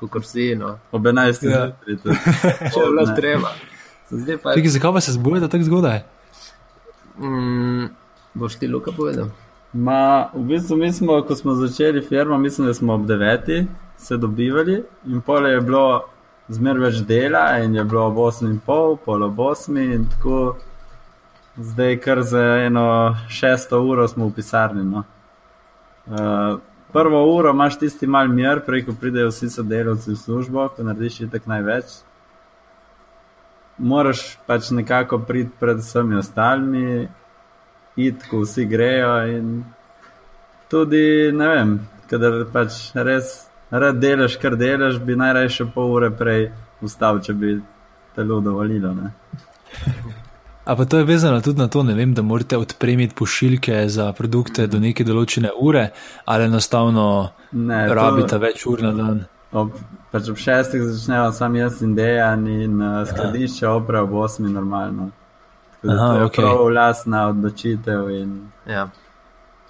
kot 0.08 0.26
si, 0.26 0.54
no, 0.54 0.78
Ob 0.92 1.02
11. 1.06 1.50
Ja. 1.50 1.72
zjutraj. 1.86 2.16
če 2.72 2.80
je 2.80 2.86
bilo 2.88 3.06
treba. 3.16 3.50
Zdaj 4.10 4.38
pa, 4.42 4.54
Čekaj, 4.54 4.70
zakaj 4.70 4.92
pa 4.92 5.00
se 5.00 5.12
zbujate 5.12 5.48
tako 5.48 5.64
zgodaj? 5.64 6.00
mm, 7.18 7.86
boš 8.34 8.54
ti 8.58 8.68
Luka 8.68 8.92
povedal? 8.92 9.28
Ma, 9.72 10.30
v 10.34 10.42
bistvu 10.48 10.76
mi 10.76 10.92
smo, 10.92 11.22
ko 11.22 11.34
smo 11.34 11.54
začeli 11.54 12.02
firmo, 12.02 12.38
mislim, 12.38 12.66
da 12.66 12.74
smo 12.74 12.94
ob 12.94 13.00
9. 13.06 13.66
se 13.96 14.16
dobivali 14.16 14.82
in 15.06 15.20
pole 15.20 15.50
je 15.50 15.60
bilo 15.60 16.04
zmer 16.48 16.78
več 16.78 16.94
dela 17.06 17.58
in 17.58 17.74
je 17.74 17.84
bilo 17.84 18.06
ob 18.06 18.16
8 18.16 18.50
in 18.50 18.58
pol, 18.66 18.96
pol 18.96 19.22
ob 19.22 19.36
8 19.38 19.78
in 19.94 20.08
tako. 20.10 20.56
Zdaj 21.56 21.98
kar 22.00 22.22
za 22.22 22.40
eno 22.66 23.16
šesto 23.28 23.82
uro 23.82 24.08
smo 24.08 24.26
v 24.26 24.32
pisarni. 24.32 24.84
No. 24.84 25.02
Uh, 26.06 26.58
prvo 26.92 27.22
uro 27.36 27.50
imaš 27.50 27.78
tisti 27.78 28.06
mal 28.06 28.28
mir, 28.28 28.62
prej 28.66 28.84
ko 28.86 28.94
pridejo 29.00 29.30
vsi 29.30 29.50
sodelavci 29.50 30.10
v 30.12 30.16
službo, 30.16 30.68
ko 30.76 30.86
narediš 30.86 31.22
tako 31.32 31.52
največ. 31.54 31.98
Moraš 33.78 34.38
pač 34.46 34.70
nekako 34.76 35.18
priti 35.24 35.50
pred 35.60 35.78
vsemi 35.80 36.18
ostalimi, 36.20 37.08
iti, 37.96 38.28
ko 38.30 38.42
vsi 38.44 38.64
grejo. 38.64 39.12
In 39.36 39.64
tudi, 40.68 41.32
ne 41.32 41.48
vem, 41.48 41.76
kadar 42.10 42.44
pač 42.52 42.90
res 42.94 43.34
rad 43.70 44.00
delaš, 44.00 44.36
kar 44.36 44.56
delaš, 44.56 44.98
bi 45.04 45.16
najraje 45.16 45.54
še 45.60 45.68
pol 45.74 45.94
ure 45.96 46.10
prej 46.10 46.50
vstal, 46.82 47.22
če 47.24 47.34
bi 47.34 47.58
telo 48.16 48.40
dovolilo. 48.44 48.94
Ne? 48.94 50.18
A 50.70 50.76
pa 50.76 50.84
to 50.84 50.98
je 50.98 51.04
vezano 51.04 51.40
tudi 51.40 51.58
na 51.58 51.66
to, 51.66 51.82
vem, 51.82 52.14
da 52.14 52.22
morate 52.22 52.56
odpremiti 52.56 53.14
pošiljke 53.14 53.88
za 53.88 54.12
produkte 54.12 54.66
do 54.66 54.78
neke 54.78 55.02
določene 55.02 55.50
ure, 55.58 55.88
ali 56.24 56.44
enostavno 56.44 57.06
Ne, 57.52 57.88
to- 57.88 57.94
rabite 57.94 58.38
več 58.38 58.66
ur 58.66 58.78
na 58.80 58.92
dan. 58.92 59.24
Ob, 59.52 59.72
pač 60.12 60.28
ob 60.28 60.36
šestih 60.38 60.82
začnejo 60.84 61.32
sam 61.32 61.56
jaz 61.56 61.80
in 61.82 61.94
dejan 61.94 62.46
in 62.48 62.76
uh, 62.78 63.00
skladišče 63.04 63.66
opre 63.68 63.98
ob 63.98 64.12
osmi 64.14 64.46
normalno. 64.48 65.08
Tako 65.74 65.88
da 65.88 65.96
Aha, 65.96 66.06
to 66.08 66.14
je 66.14 66.24
okej. 66.24 66.44
prav 66.44 66.62
vlastna 66.66 67.24
odločitev. 67.26 68.10
In, 68.12 68.30
Ja, 68.68 68.84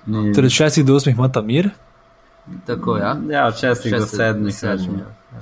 ni, 0.06 0.34
Torej, 0.34 0.46
od 0.46 0.52
6 0.52 0.84
do 0.84 0.94
8 0.94 1.10
imata 1.10 1.40
mir. 1.42 1.70
tako, 2.66 2.98
ja. 2.98 3.16
ja, 3.30 3.46
od 3.46 3.56
šestih 3.56 3.92
do 3.94 3.98
Šest- 3.98 4.16
sedmih. 4.16 4.54
sedmih, 4.54 4.74
rečemo. 4.74 4.98
ja. 4.98 5.40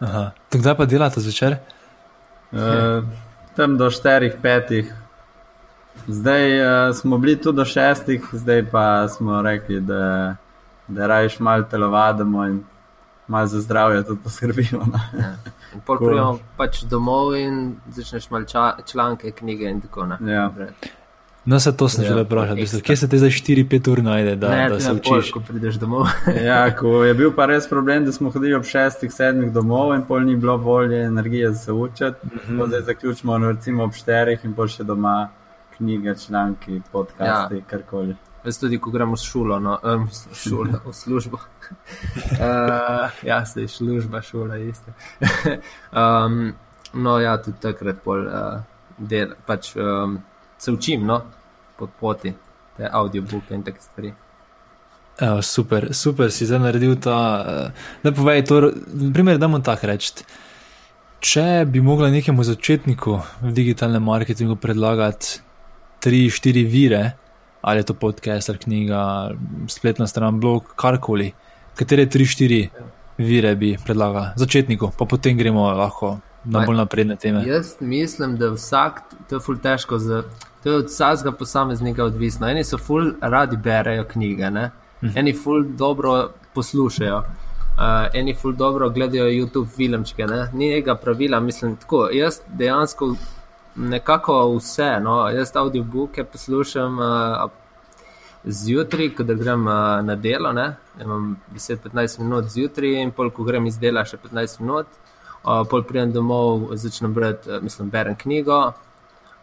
Aha. 0.00 0.24
To 0.48 0.58
Kdaj 0.58 0.76
pa 0.76 0.84
delate 0.86 1.20
zvečer? 1.20 1.56
Uh, 2.52 3.02
tam 3.56 3.76
do 3.78 3.90
štirih, 3.90 4.36
petih. 4.42 4.94
Zdaj 6.06 6.60
uh, 6.60 6.96
smo 6.96 7.18
bili 7.18 7.36
tu 7.40 7.52
do 7.52 7.64
šestih, 7.64 8.28
zdaj 8.32 8.64
pa 8.70 9.08
smo 9.08 9.42
rekli, 9.42 9.80
da, 9.80 10.36
da 10.88 11.06
rajš 11.06 11.38
malo 11.40 11.62
telovadimo 11.62 12.46
in 12.46 12.64
malo 13.26 13.46
za 13.46 13.60
zdravje 13.60 14.04
tudi 14.04 14.20
poskrbimo. 14.24 14.86
No. 14.92 14.98
In 15.74 15.80
pol 15.80 15.98
Cool. 15.98 16.08
pridemo 16.08 16.38
pač 16.56 16.82
domov 16.84 17.36
in 17.36 17.76
začneš 17.88 18.30
malo 18.30 18.44
članke, 18.86 19.30
knjige 19.30 19.70
in 19.70 19.80
tako 19.80 20.06
naprej. 20.06 20.34
Ja. 20.34 20.50
No, 21.44 21.60
se 21.60 21.76
to 21.76 21.88
sem 21.88 22.04
Ja, 22.04 22.08
želel 22.08 22.24
vprašati. 22.24 22.82
Kje 22.82 22.96
se 22.96 23.08
te 23.08 23.18
zdaj 23.18 23.30
4-5 23.30 23.90
ur 23.92 24.02
najde, 24.02 24.36
da, 24.36 24.48
ne, 24.48 24.68
da 24.68 24.80
se 24.80 24.90
je 24.90 25.02
pol, 25.02 25.18
učiš? 25.18 25.32
ko 25.32 25.40
prideš 25.40 25.74
domov. 25.74 26.06
Ja, 26.48 26.76
ko 26.76 27.02
je 27.04 27.14
bil 27.14 27.32
pa 27.34 27.46
res 27.46 27.66
problem, 27.68 28.04
da 28.04 28.12
smo 28.12 28.30
hodili 28.30 28.54
ob 28.54 28.64
šestih, 28.64 29.10
sedmih 29.12 29.50
domov 29.52 29.94
in 29.94 30.04
pol 30.06 30.22
ni 30.22 30.36
bilo 30.36 30.56
volje, 30.56 31.02
energije 31.04 31.50
za 31.52 31.58
se 31.58 31.72
učiti. 31.72 32.26
Mm 32.26 32.38
-hmm. 32.48 32.66
Zdaj 32.66 32.80
zaključimo 32.80 33.38
no, 33.38 33.52
recimo 33.52 33.84
ob 33.84 33.92
šterih 33.92 34.44
in 34.44 34.54
pol 34.54 34.68
še 34.68 34.84
doma 34.84 35.28
knjige, 35.76 36.14
članki, 36.14 36.80
podcasti, 36.92 37.54
ja. 37.54 37.64
karkoli. 37.66 38.16
Jaz 38.44 38.58
tudi, 38.58 38.78
ko 38.78 38.90
gremo 38.90 39.14
v 39.14 39.22
šolo, 39.22 39.58
no, 39.60 39.78
um, 39.82 40.08
šolo, 40.34 40.80
v 40.86 40.92
službo. 40.92 41.36
uh, 41.36 43.10
ja, 43.30 43.46
se 43.46 43.60
je 43.60 43.68
služba, 43.68 44.22
šola, 44.22 44.56
isto. 44.56 44.92
um, 46.02 46.52
no, 46.92 47.18
ja, 47.18 47.36
tudi 47.42 47.56
takrat 47.60 47.96
pol, 48.04 48.26
uh, 48.26 48.60
del, 48.98 49.34
pač, 49.46 49.76
um, 49.76 50.18
se 50.62 50.70
učim, 50.72 51.02
no, 51.06 51.16
po 51.78 51.88
poti, 52.00 52.30
te 52.76 52.86
audiobooke 52.92 53.54
in 53.54 53.64
take 53.66 53.80
stvari. 53.82 54.12
Evo, 55.20 55.42
super, 55.42 55.88
super 55.94 56.30
si 56.32 56.46
zdaj 56.46 56.60
naredil 56.62 56.94
ta. 57.02 57.16
eh, 57.48 57.82
Da 58.02 58.12
povej, 58.12 58.44
to, 58.46 58.70
primer, 59.14 59.38
da 59.38 59.48
mu 59.48 59.58
tako 59.62 59.90
reči. 59.90 60.22
Če 61.22 61.64
bi 61.66 61.80
mogla 61.80 62.10
nekemu 62.10 62.42
začetniku 62.42 63.18
v 63.42 63.52
digitalnem 63.54 64.02
marketingu 64.02 64.56
predlagati 64.56 65.40
tri, 66.02 66.30
štiri 66.30 66.64
vire, 66.64 67.02
ali 67.62 67.78
je 67.78 67.90
to 67.90 67.94
podcast, 67.94 68.50
ali 68.50 68.58
knjiga, 68.58 69.02
spletna 69.70 70.06
stran, 70.06 70.40
blog, 70.40 70.72
karkoli, 70.76 71.28
katere 71.78 72.08
tri, 72.10 72.26
štiri 72.26 72.60
vire 73.18 73.54
bi 73.54 73.76
predlagala 73.84 74.32
začetniku, 74.36 74.90
pa 74.98 75.06
potem 75.06 75.38
gremo 75.38 75.68
lahko 75.70 76.16
na 76.44 76.64
bolj 76.66 76.80
napredne 76.80 77.14
teme. 77.16 77.44
Jaz 77.46 77.76
mislim, 77.80 78.34
da 78.36 78.50
vsak, 78.50 79.04
to 79.28 79.38
je 79.38 79.44
ful 79.44 79.60
težko, 79.62 79.98
za, 80.02 80.24
to 80.62 80.70
je 80.70 80.76
od 80.76 80.86
vsakega 80.86 81.32
posameznika 81.32 82.04
odvisno. 82.04 82.48
Eni 82.48 82.64
so 82.64 82.78
ful 82.78 83.12
radi 83.20 83.56
berejo 83.56 84.04
knjige, 84.04 84.50
ne? 84.50 84.70
eni 85.14 85.32
ful 85.32 85.64
dobro 85.76 86.30
poslušajo. 86.54 87.16
Uh, 87.18 88.06
eni 88.14 88.34
ful 88.34 88.52
dobro 88.52 88.90
gledajo 88.90 89.24
YouTube 89.24 89.68
filmčke, 89.76 90.26
ne? 90.26 90.48
ni 90.52 90.68
nekega 90.68 90.94
pravila, 90.94 91.40
mislim 91.40 91.76
tako. 91.76 92.08
Jaz 92.12 92.40
dejansko 92.48 93.14
nekako 93.76 94.56
vse, 94.56 95.00
no, 95.00 95.28
jaz 95.28 95.56
audiobooke 95.56 96.24
poslušam 96.24 96.98
uh, 96.98 97.50
zjutraj, 98.44 99.14
ko 99.16 99.24
grem 99.24 99.66
uh, 99.66 100.04
na 100.04 100.16
delo, 100.16 100.52
ne? 100.52 100.76
imam 101.00 101.36
10-15 101.54 102.20
minut 102.20 102.44
zjutraj 102.44 103.02
in 103.02 103.10
pol, 103.10 103.30
ko 103.30 103.44
grem 103.44 103.66
iz 103.66 103.78
dela, 103.78 104.04
še 104.04 104.18
15 104.20 104.60
minut. 104.60 104.86
Uh, 105.42 105.64
pol 105.70 105.82
pridem 105.82 106.12
domov, 106.12 106.68
začnem 106.78 107.14
brati, 107.14 107.50
uh, 107.50 107.62
mislim, 107.62 107.90
berem 107.90 108.14
knjigo. 108.16 108.72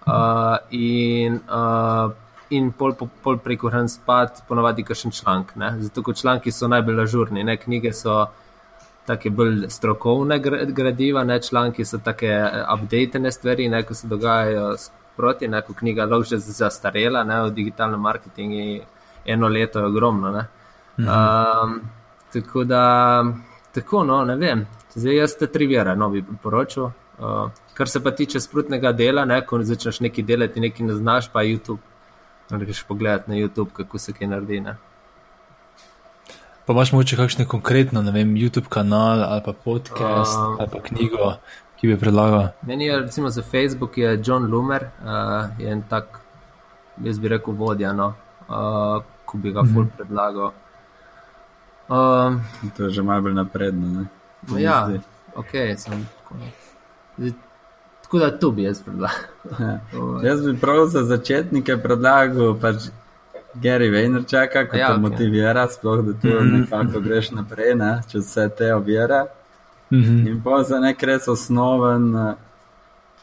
Uh, 0.09 0.57
in 0.71 1.39
uh, 1.49 2.11
in 2.49 2.71
pol, 2.71 2.93
pol, 2.97 3.09
pol 3.23 3.37
preko 3.37 3.69
hran 3.69 3.89
spat, 3.89 4.43
ponovadi 4.47 4.83
kakšen 4.83 5.11
članek. 5.11 5.55
ne. 5.55 5.75
Zato, 5.79 6.03
ker 6.03 6.15
članki 6.15 6.51
so 6.51 6.67
najbolj 6.67 7.01
ažurni, 7.01 7.43
ne? 7.43 7.57
knjige 7.57 7.93
so 7.93 8.25
take 9.05 9.29
bolj 9.29 9.67
strokovne 9.69 10.39
gra- 10.39 10.65
gradiva, 10.73 11.23
ne 11.23 11.41
članki 11.41 11.85
so 11.85 11.97
take 11.97 12.27
eh, 12.27 12.63
updatene 12.73 13.31
stvari, 13.31 13.69
ne, 13.69 13.83
ko 13.83 13.93
se 13.93 14.07
dogajajo 14.07 14.77
sproti, 14.77 15.47
ne, 15.47 15.61
ko 15.61 15.73
knjiga 15.73 16.05
lahko 16.05 16.23
že 16.29 16.37
zastarela, 16.37 17.23
ne, 17.23 17.41
v 17.43 17.51
digitalnem 17.51 18.01
marketingu 18.01 18.85
eno 19.25 19.47
leto 19.47 19.79
je 19.79 19.85
ogromno. 19.85 20.31
Ne. 20.31 20.45
Um, 20.97 21.79
tako 22.33 22.63
da, 22.63 23.23
tako 23.73 24.03
no, 24.03 24.23
ne 24.25 24.35
vem. 24.35 24.67
Zdaj 24.95 25.15
jaz 25.15 25.35
te 25.37 25.47
tri 25.47 25.67
vere, 25.67 25.95
no 25.95 26.09
bi 26.09 26.23
priporočil. 26.25 26.89
Uh, 27.19 27.51
kar 27.73 27.89
se 27.89 28.03
pa 28.03 28.11
tiče 28.11 28.39
sprotnega 28.39 28.91
dela, 28.91 29.25
ne, 29.25 29.41
ko 29.45 29.59
začneš 29.63 29.99
nekaj 29.99 30.23
delati, 30.23 30.59
nekaj 30.59 30.85
ne 30.85 30.93
znaš, 30.95 31.27
pa 31.31 31.43
YouTube. 31.43 31.83
Greš 32.49 32.83
pogledati 32.87 33.31
na 33.31 33.35
YouTube, 33.35 33.73
kako 33.73 33.99
se 33.99 34.13
kaj 34.13 34.27
naredi. 34.27 34.59
Ne. 34.59 34.77
Pa 36.65 36.73
imaš 36.73 36.91
morda 36.91 37.17
kakšne 37.17 37.45
konkretno, 37.45 38.01
ne 38.01 38.11
vem, 38.11 38.35
YouTube 38.37 38.69
kanal 38.69 39.23
ali 39.23 39.41
pa 39.45 39.53
podcast 39.53 40.37
uh, 40.37 40.59
ali 40.59 40.69
pa 40.71 40.79
knjigo, 40.85 41.33
ki 41.81 41.87
bi 41.87 41.97
predlagal? 41.97 42.47
Meni 42.61 42.85
je 42.85 42.99
recimo 42.99 43.29
za 43.29 43.41
Facebook 43.41 43.97
je 43.97 44.21
John 44.25 44.45
Lumer, 44.45 44.85
uh, 45.01 45.49
je 45.59 45.71
en 45.71 45.81
tak, 45.89 46.19
jaz 47.03 47.19
bi 47.19 47.27
rekel, 47.27 47.53
vodja, 47.53 47.93
no, 47.93 48.13
uh, 48.47 49.01
ko 49.25 49.37
bi 49.37 49.51
ga 49.51 49.63
mm 49.65 49.73
ful 49.73 49.89
predlagal. 49.97 50.53
Um, 51.89 52.41
to 52.77 52.83
je 52.83 52.89
že 52.89 53.01
malo 53.01 53.21
bolj 53.21 53.33
napredno. 53.33 54.05
Ja, 54.57 54.85
zdi. 54.87 55.01
ok, 55.35 55.51
sem 55.77 56.05
tako. 56.05 56.37
Tako 58.01 58.19
da 58.19 58.39
tu 58.39 58.51
bi 58.51 58.63
jaz 58.63 58.81
predlagal. 58.81 59.19
ja. 59.59 59.79
Jaz 60.29 60.45
bi 60.45 60.57
prav 60.57 60.85
za 60.85 61.03
začetnike 61.03 61.77
predlagal. 61.77 62.59
Pač 62.61 62.89
Gary 63.53 63.89
Vaynerchuk, 63.89 64.51
kako 64.53 64.77
ja, 64.77 64.87
te 64.87 64.93
okay. 64.93 65.01
motivira, 65.01 65.67
sploh 65.67 66.01
da 66.05 66.13
tu 66.13 66.27
mm 66.27 66.31
-hmm. 66.31 66.59
nekako 66.59 66.99
greš 66.99 67.31
naprej, 67.31 67.75
ne, 67.75 68.01
če 68.07 68.19
vse 68.19 68.49
te 68.57 68.73
ovira. 68.75 69.25
Mm 69.91 69.99
-hmm. 69.99 70.27
In 70.27 70.41
pa 70.43 70.63
za 70.63 70.79
nek 70.79 71.03
res 71.03 71.27
osnoven 71.27 72.15
uh, 72.15 72.33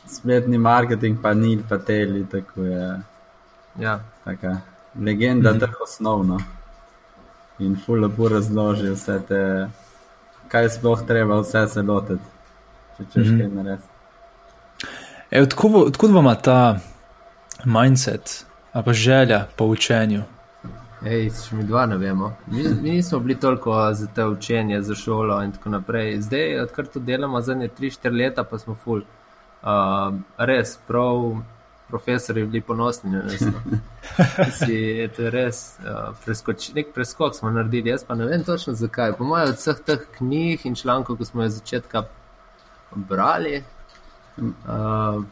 spletni 0.07 0.59
marketing, 0.59 1.19
pa 1.23 1.35
ni 1.35 1.63
pa 1.69 1.79
teli, 1.79 2.27
tako 2.27 2.63
je. 2.63 3.01
Ja. 3.79 4.01
Taka 4.25 4.57
legenda, 5.01 5.51
mm 5.51 5.57
-hmm. 5.57 5.61
tako 5.61 5.85
osnovno. 5.85 6.39
In 7.59 7.77
fully 7.87 8.03
lepo 8.03 8.29
razloži 8.29 8.91
vse 8.91 9.21
te, 9.29 9.69
kaj 10.49 10.69
sploh 10.69 11.07
treba, 11.07 11.41
vse 11.41 11.67
se 11.69 11.83
lotiti, 11.83 12.25
če 12.97 13.05
češ 13.13 13.27
mm 13.27 13.39
kaj 13.39 13.49
narediti. 13.49 13.89
Odkud 15.87 16.11
vam 16.11 16.35
ta 16.43 16.79
mindset? 17.65 18.47
ali 18.77 18.85
pa 18.85 18.93
želja 18.93 19.47
po 19.57 19.65
učenju. 19.65 20.23
Ej, 21.05 21.31
še 21.31 21.57
mi 21.57 21.65
dva 21.65 21.87
ne 21.87 21.97
vemo. 21.97 22.33
Mi, 22.47 22.65
mi 22.83 22.91
nismo 22.91 23.19
bili 23.19 23.39
toliko 23.41 23.77
za 23.95 24.07
te 24.15 24.25
učenje, 24.25 24.83
za 24.83 24.95
šolo 24.95 25.43
in 25.43 25.53
tako 25.53 25.71
naprej. 25.71 26.21
Zdaj, 26.21 26.61
odkar 26.61 26.87
to 26.87 27.01
delamo, 27.01 27.41
zadnje 27.41 27.71
3-4 27.79 28.17
leta, 28.19 28.45
pa 28.45 28.59
smo 28.59 28.75
ful. 28.75 29.01
Uh, 29.63 30.19
res, 30.39 30.77
prav, 30.87 31.41
profesori 31.89 32.45
bili 32.45 32.61
ponosni 32.61 33.11
na 33.11 33.23
nas. 33.23 33.41
No. 33.41 33.79
Si, 34.59 35.09
to 35.17 35.23
je 35.23 35.31
res, 35.31 35.79
uh, 35.81 36.13
preskoč, 36.25 36.69
nek 36.75 36.93
preskok 36.95 37.35
smo 37.35 37.51
naredili, 37.51 37.91
jaz 37.91 38.05
pa 38.05 38.15
ne 38.15 38.29
vem 38.29 38.45
točno 38.45 38.75
zakaj. 38.75 39.17
Po 39.17 39.25
mojem, 39.25 39.55
od 39.55 39.57
vseh 39.57 39.81
teh 39.87 40.05
knjig 40.19 40.69
in 40.69 40.77
člankov, 40.77 41.17
ki 41.17 41.25
smo 41.25 41.49
jih 41.49 41.57
začetka 41.57 42.05
brali. 42.97 43.63
Uh, 44.37 45.25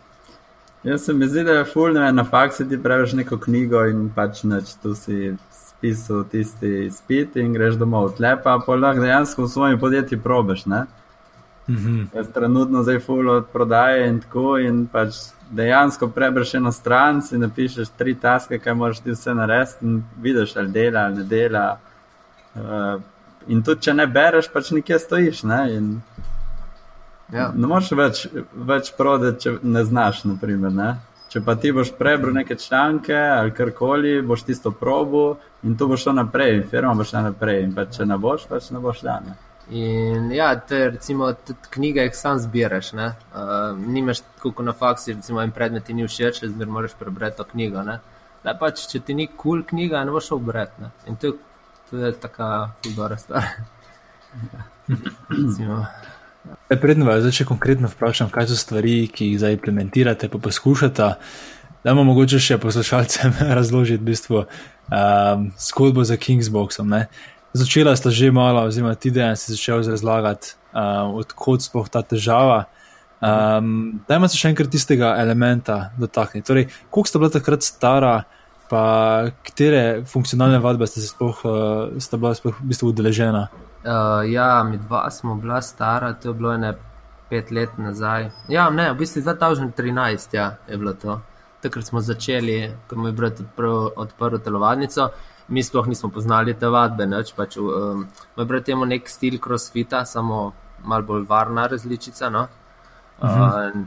Jaz 0.84 1.04
se 1.04 1.12
mi 1.12 1.26
zdi, 1.28 1.44
da 1.44 1.52
je 1.52 1.64
fulno 1.64 2.12
na 2.12 2.24
faksu 2.24 2.68
ti 2.68 2.82
praviš 2.82 3.12
neko 3.12 3.38
knjigo 3.38 3.84
in 3.88 4.10
pač 4.14 4.42
neč 4.42 4.74
tu 4.82 4.94
si 4.94 5.36
spisal 5.50 6.24
tisti 6.28 6.90
spit 6.90 7.36
in 7.36 7.52
greš 7.52 7.78
domov. 7.80 8.10
Tlepa 8.16 8.58
pa 8.66 8.76
lahko 8.76 9.00
dejansko 9.00 9.42
v 9.42 9.48
svojem 9.48 9.80
podjetju 9.80 10.20
probeš. 10.22 10.66
Mm 10.66 10.86
-hmm. 11.68 12.06
Jaz 12.14 12.32
trenutno 12.34 12.82
zdaj 12.82 12.98
fulno 12.98 13.32
od 13.32 13.46
prodaje 13.52 14.08
in 14.08 14.20
tako 14.20 14.58
in 14.58 14.86
pač 14.86 15.14
dejansko 15.50 16.08
prebereš 16.08 16.54
eno 16.54 16.72
stran, 16.72 17.22
si 17.22 17.38
napišeš 17.38 17.88
tri 17.88 18.14
taske, 18.14 18.58
kaj 18.58 18.74
moraš 18.74 19.00
ti 19.00 19.10
vse 19.10 19.34
narediti 19.34 19.76
in 19.86 20.04
vidiš, 20.20 20.56
ali 20.56 20.68
dela 20.68 21.00
ali 21.00 21.14
ne 21.14 21.24
dela. 21.24 21.78
Uh, 22.54 23.02
in 23.46 23.62
tudi, 23.62 23.80
če 23.80 23.94
ne 23.94 24.06
bereš, 24.06 24.52
pač 24.52 24.70
nekje 24.70 24.98
stojiš. 24.98 25.42
Ne? 25.42 25.76
In, 25.76 26.00
Ja. 27.34 27.48
Ne 27.56 27.66
moreš 27.66 27.90
več, 27.98 28.26
več 28.54 28.92
prodati, 28.96 29.40
če 29.42 29.56
ne 29.62 29.82
znaš. 29.84 30.22
Naprimer, 30.30 30.72
ne? 30.74 30.92
Če 31.32 31.42
pa 31.42 31.56
ti 31.58 31.72
boš 31.74 31.90
prebral 31.98 32.36
neke 32.36 32.54
članke 32.60 33.16
ali 33.16 33.50
karkoli, 33.50 34.20
boš 34.22 34.44
tisto 34.46 34.70
probo 34.70 35.24
in 35.66 35.74
to 35.74 35.88
boš 35.90 36.04
šlo 36.04 36.12
naprej, 36.20 36.60
in 36.60 36.68
firma 36.70 36.92
bo 36.94 37.06
šla 37.06 37.24
naprej. 37.24 37.64
In 37.64 37.72
pa 37.74 37.88
če 37.90 38.06
ne 38.06 38.18
boš, 38.22 38.46
pač 38.50 38.70
ne 38.70 38.82
boš 38.84 39.00
šla. 39.02 39.16
Ne? 39.26 39.34
In 39.74 40.30
ja, 40.30 40.52
te 40.60 40.84
recimo 40.92 41.32
tudi 41.34 41.72
knjige, 41.74 42.06
ki 42.12 42.20
sam 42.20 42.38
zbiraš. 42.38 42.92
Uh, 42.94 43.10
nimaš 43.80 44.22
tako 44.42 44.62
na 44.62 44.76
faksu, 44.76 45.16
recimo 45.16 45.42
en 45.42 45.50
predmet 45.56 45.88
ti 45.88 45.96
ni 45.96 46.06
všeč, 46.06 46.44
zmer 46.52 46.70
moraš 46.70 46.94
prebrati 47.00 47.40
to 47.40 47.48
knjigo. 47.50 47.82
Ne? 47.82 47.98
Ne, 48.44 48.54
pač, 48.60 48.84
če 48.92 49.00
ti 49.00 49.16
ni 49.16 49.26
kul 49.26 49.40
cool 49.40 49.66
knjiga, 49.72 50.04
ne 50.04 50.14
boš 50.14 50.30
šel 50.30 50.44
brati. 50.52 50.90
In 51.10 51.16
to, 51.16 51.32
to 51.90 51.98
je 51.98 52.12
taka 52.28 52.50
dobra 52.94 53.18
stvar. 53.18 53.50
Ja. 55.56 55.76
E, 56.70 56.76
predno 56.80 57.06
vas 57.06 57.22
zdaj 57.24 57.46
konkretno 57.46 57.88
vprašam, 57.88 58.30
kaj 58.30 58.48
so 58.50 58.56
stvari, 58.56 59.06
ki 59.08 59.32
jih 59.32 59.38
zdaj 59.38 59.56
implementirate, 59.58 60.28
pa 60.28 60.38
poskušate. 60.38 61.08
Da 61.84 61.92
bomo 61.92 62.06
mogoče 62.12 62.40
še 62.40 62.58
poslušalcem 62.60 63.34
razložiti 63.58 64.00
v 64.02 64.08
bistvu 64.08 64.44
um, 64.44 65.48
zgodbo 65.60 66.04
za 66.04 66.16
Kingsboxom. 66.16 66.88
Ne? 66.88 67.06
Začela 67.52 67.92
sta 67.96 68.10
že 68.10 68.32
malo, 68.32 68.64
oziroma 68.68 68.94
ti 68.96 69.12
dan 69.12 69.36
si 69.36 69.52
začel 69.52 69.84
razlagati, 69.84 70.56
um, 70.72 71.20
odkot 71.20 71.64
sploh 71.64 71.88
ta 71.88 72.02
težava. 72.02 72.64
Um, 73.24 74.00
Dajmo 74.08 74.28
se 74.28 74.40
še 74.40 74.50
enkrat 74.52 74.72
tistega 74.72 75.14
elementa 75.20 75.92
dotakniti. 76.00 76.46
Torej, 76.48 76.66
koliko 76.90 77.08
sta 77.08 77.20
bila 77.20 77.32
takrat 77.32 77.64
stara, 77.64 78.16
pa 78.70 78.82
katere 79.44 80.04
funkcionalne 80.08 80.58
vadbe 80.58 80.86
ste, 80.86 81.04
sploh, 81.04 81.44
uh, 81.44 82.00
sta 82.00 82.16
bila 82.16 82.34
sploh 82.34 82.56
v 82.60 82.72
bistvu 82.72 82.90
udeležena? 82.92 83.48
Uh, 83.84 84.24
ja, 84.30 84.64
mi 84.64 84.78
dva 84.80 85.10
smo 85.10 85.34
bila 85.36 85.60
stara, 85.62 86.12
to 86.12 86.32
je 86.32 86.34
bilo 86.34 86.56
ne 86.56 86.72
pet 87.28 87.50
let 87.50 87.78
nazaj. 87.78 88.30
Ja, 88.48 88.70
ne, 88.70 88.92
v 88.92 88.98
bistvu 89.02 89.22
2013 89.22 90.36
ja, 90.36 90.56
je 90.68 90.78
bilo 90.78 90.92
to. 90.92 91.20
Takrat 91.60 91.86
smo 91.86 92.00
začeli, 92.00 92.72
ko 92.88 93.06
je 93.06 93.12
brat 93.12 93.40
odprl, 93.40 93.92
odprl 93.96 94.38
telovadnico. 94.38 95.08
Mi 95.48 95.62
sploh 95.62 95.88
nismo 95.88 96.08
poznali 96.08 96.54
te 96.56 96.68
vadbe, 96.68 97.06
neč 97.06 97.34
pač. 97.36 97.56
Um, 97.60 98.06
moj 98.36 98.46
brat 98.48 98.68
ima 98.68 98.88
nek 98.88 99.08
stil 99.08 99.38
crossfita, 99.40 100.04
samo 100.08 100.52
malo 100.84 101.04
bolj 101.04 101.24
varna 101.28 101.66
različica. 101.68 102.30
No? 102.30 102.46
Uh, 103.20 103.24
uh 103.24 103.36
-huh. 103.36 103.84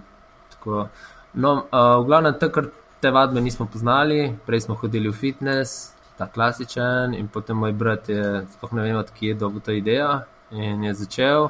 tako, 0.50 0.88
no, 1.34 1.54
uh, 1.54 2.04
v 2.04 2.06
glavnem, 2.06 2.34
takrat 2.40 2.70
te 2.99 3.12
vadbe 3.12 3.41
nismo 3.41 3.65
poznali, 3.65 4.33
prej 4.45 4.62
smo 4.62 4.75
hodili 4.75 5.10
v 5.10 5.13
fitness, 5.13 5.93
ta 6.17 6.27
klasičen. 6.27 7.13
In 7.13 7.27
potem 7.27 7.57
moj 7.57 7.73
brat 7.73 8.10
je, 8.10 8.45
sploh 8.53 8.73
ne 8.73 8.86
vem, 8.86 8.97
odkje 8.97 9.29
je 9.33 9.39
dobil 9.39 9.62
to 9.62 9.71
idejo 9.71 10.21
in 10.51 10.83
je 10.83 10.93
začel. 10.93 11.49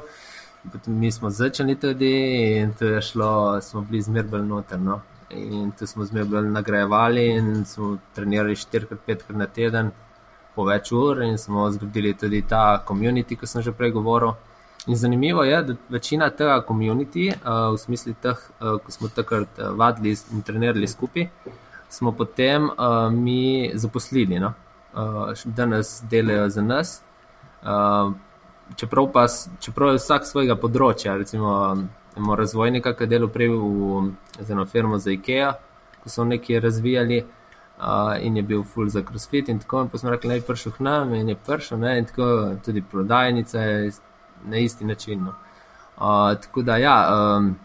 Potem 0.72 0.98
mi 0.98 1.12
smo 1.12 1.30
začeli 1.30 1.76
tudi 1.76 2.12
in 2.58 2.74
to 2.74 2.84
je 2.84 3.02
šlo, 3.02 3.60
smo 3.60 3.80
bili 3.80 4.02
zmerbel 4.02 4.44
noterno. 4.44 5.00
In 5.30 5.72
tu 5.78 5.86
smo 5.86 6.04
zmerbel 6.04 6.50
nagrajevali 6.52 7.26
in 7.36 7.64
smo 7.64 7.98
trenirali 8.14 8.54
4-5 8.54 9.36
na 9.36 9.46
teden 9.46 9.90
po 10.54 10.64
več 10.64 10.92
ur 10.92 11.22
in 11.22 11.38
smo 11.38 11.70
zgradili 11.70 12.14
tudi 12.14 12.42
ta 12.42 12.82
komunity, 12.86 13.36
ki 13.36 13.46
sem 13.46 13.62
že 13.62 13.72
prej 13.72 13.92
govoril. 13.92 14.34
In 14.88 14.96
zanimivo 14.96 15.44
je, 15.44 15.62
da 15.62 15.74
večina 15.88 16.30
tega 16.30 16.62
komunity, 16.68 17.28
uh, 17.28 17.74
v 17.74 17.78
smislu 17.78 18.14
teh, 18.22 18.38
uh, 18.60 18.78
ko 18.80 18.92
smo 18.92 19.08
takrat 19.08 19.58
uh, 19.58 19.76
vadili 19.76 20.16
in 20.32 20.42
trenirali 20.42 20.88
skupaj, 20.88 21.28
smo 21.88 22.12
potem 22.12 22.64
uh, 22.64 23.12
mi 23.12 23.70
zaposlili, 23.74 24.38
no? 24.40 24.52
uh, 24.94 25.44
da 25.44 25.66
nas 25.66 26.02
delajo 26.10 26.48
za 26.48 26.62
nas. 26.62 27.02
Uh, 27.62 28.12
čeprav, 28.76 29.12
pa, 29.12 29.26
čeprav 29.60 29.92
je 29.92 30.00
vsak 30.00 30.26
svojega 30.26 30.56
področja, 30.56 31.18
recimo 31.20 31.52
imamo 32.16 32.36
razvojnika, 32.36 32.94
ki 32.96 33.04
je 33.04 33.12
delal 33.12 33.28
prej 33.28 33.52
v, 33.52 34.02
eno 34.48 34.66
firmo 34.66 34.98
za 34.98 35.12
IKEA, 35.12 35.52
ko 36.02 36.08
so 36.08 36.24
nekaj 36.24 36.64
razvijali. 36.64 37.24
Uh, 37.78 38.16
in 38.26 38.36
je 38.36 38.42
bil 38.42 38.64
full 38.66 38.88
za 38.90 39.04
crossfit, 39.06 39.48
in 39.48 39.60
tako 39.62 39.84
in 39.84 39.98
smo 39.98 40.10
rekli, 40.10 40.28
da 40.28 40.34
je 40.34 40.42
prišel 40.42 40.72
k 40.72 40.80
nam, 40.82 41.12
in 41.14 41.28
je 41.28 41.36
prišel, 41.46 41.78
ne, 41.78 41.98
in 41.98 42.08
tako 42.08 42.56
tudi 42.64 42.82
prodajnica 42.82 43.60
je 43.60 43.92
na 44.44 44.56
isti 44.56 44.84
način. 44.84 45.24
No. 45.24 45.34
Uh, 45.96 46.40
tako 46.42 46.62
da, 46.62 46.76
ja, 46.76 47.08
um, 47.38 47.56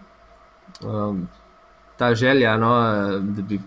um, 0.82 1.28
ta 1.98 2.16
želja, 2.16 2.58
no, 2.58 2.76
da 3.20 3.42
bi 3.42 3.62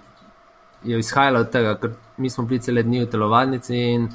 je 0.84 0.98
izhajala 0.98 1.40
od 1.40 1.50
tega, 1.50 1.78
ker 1.78 1.90
mi 2.16 2.30
smo 2.30 2.44
bili 2.44 2.60
cele 2.60 2.82
dni 2.82 3.04
v 3.04 3.10
telovadnici 3.10 3.76
in 3.76 4.08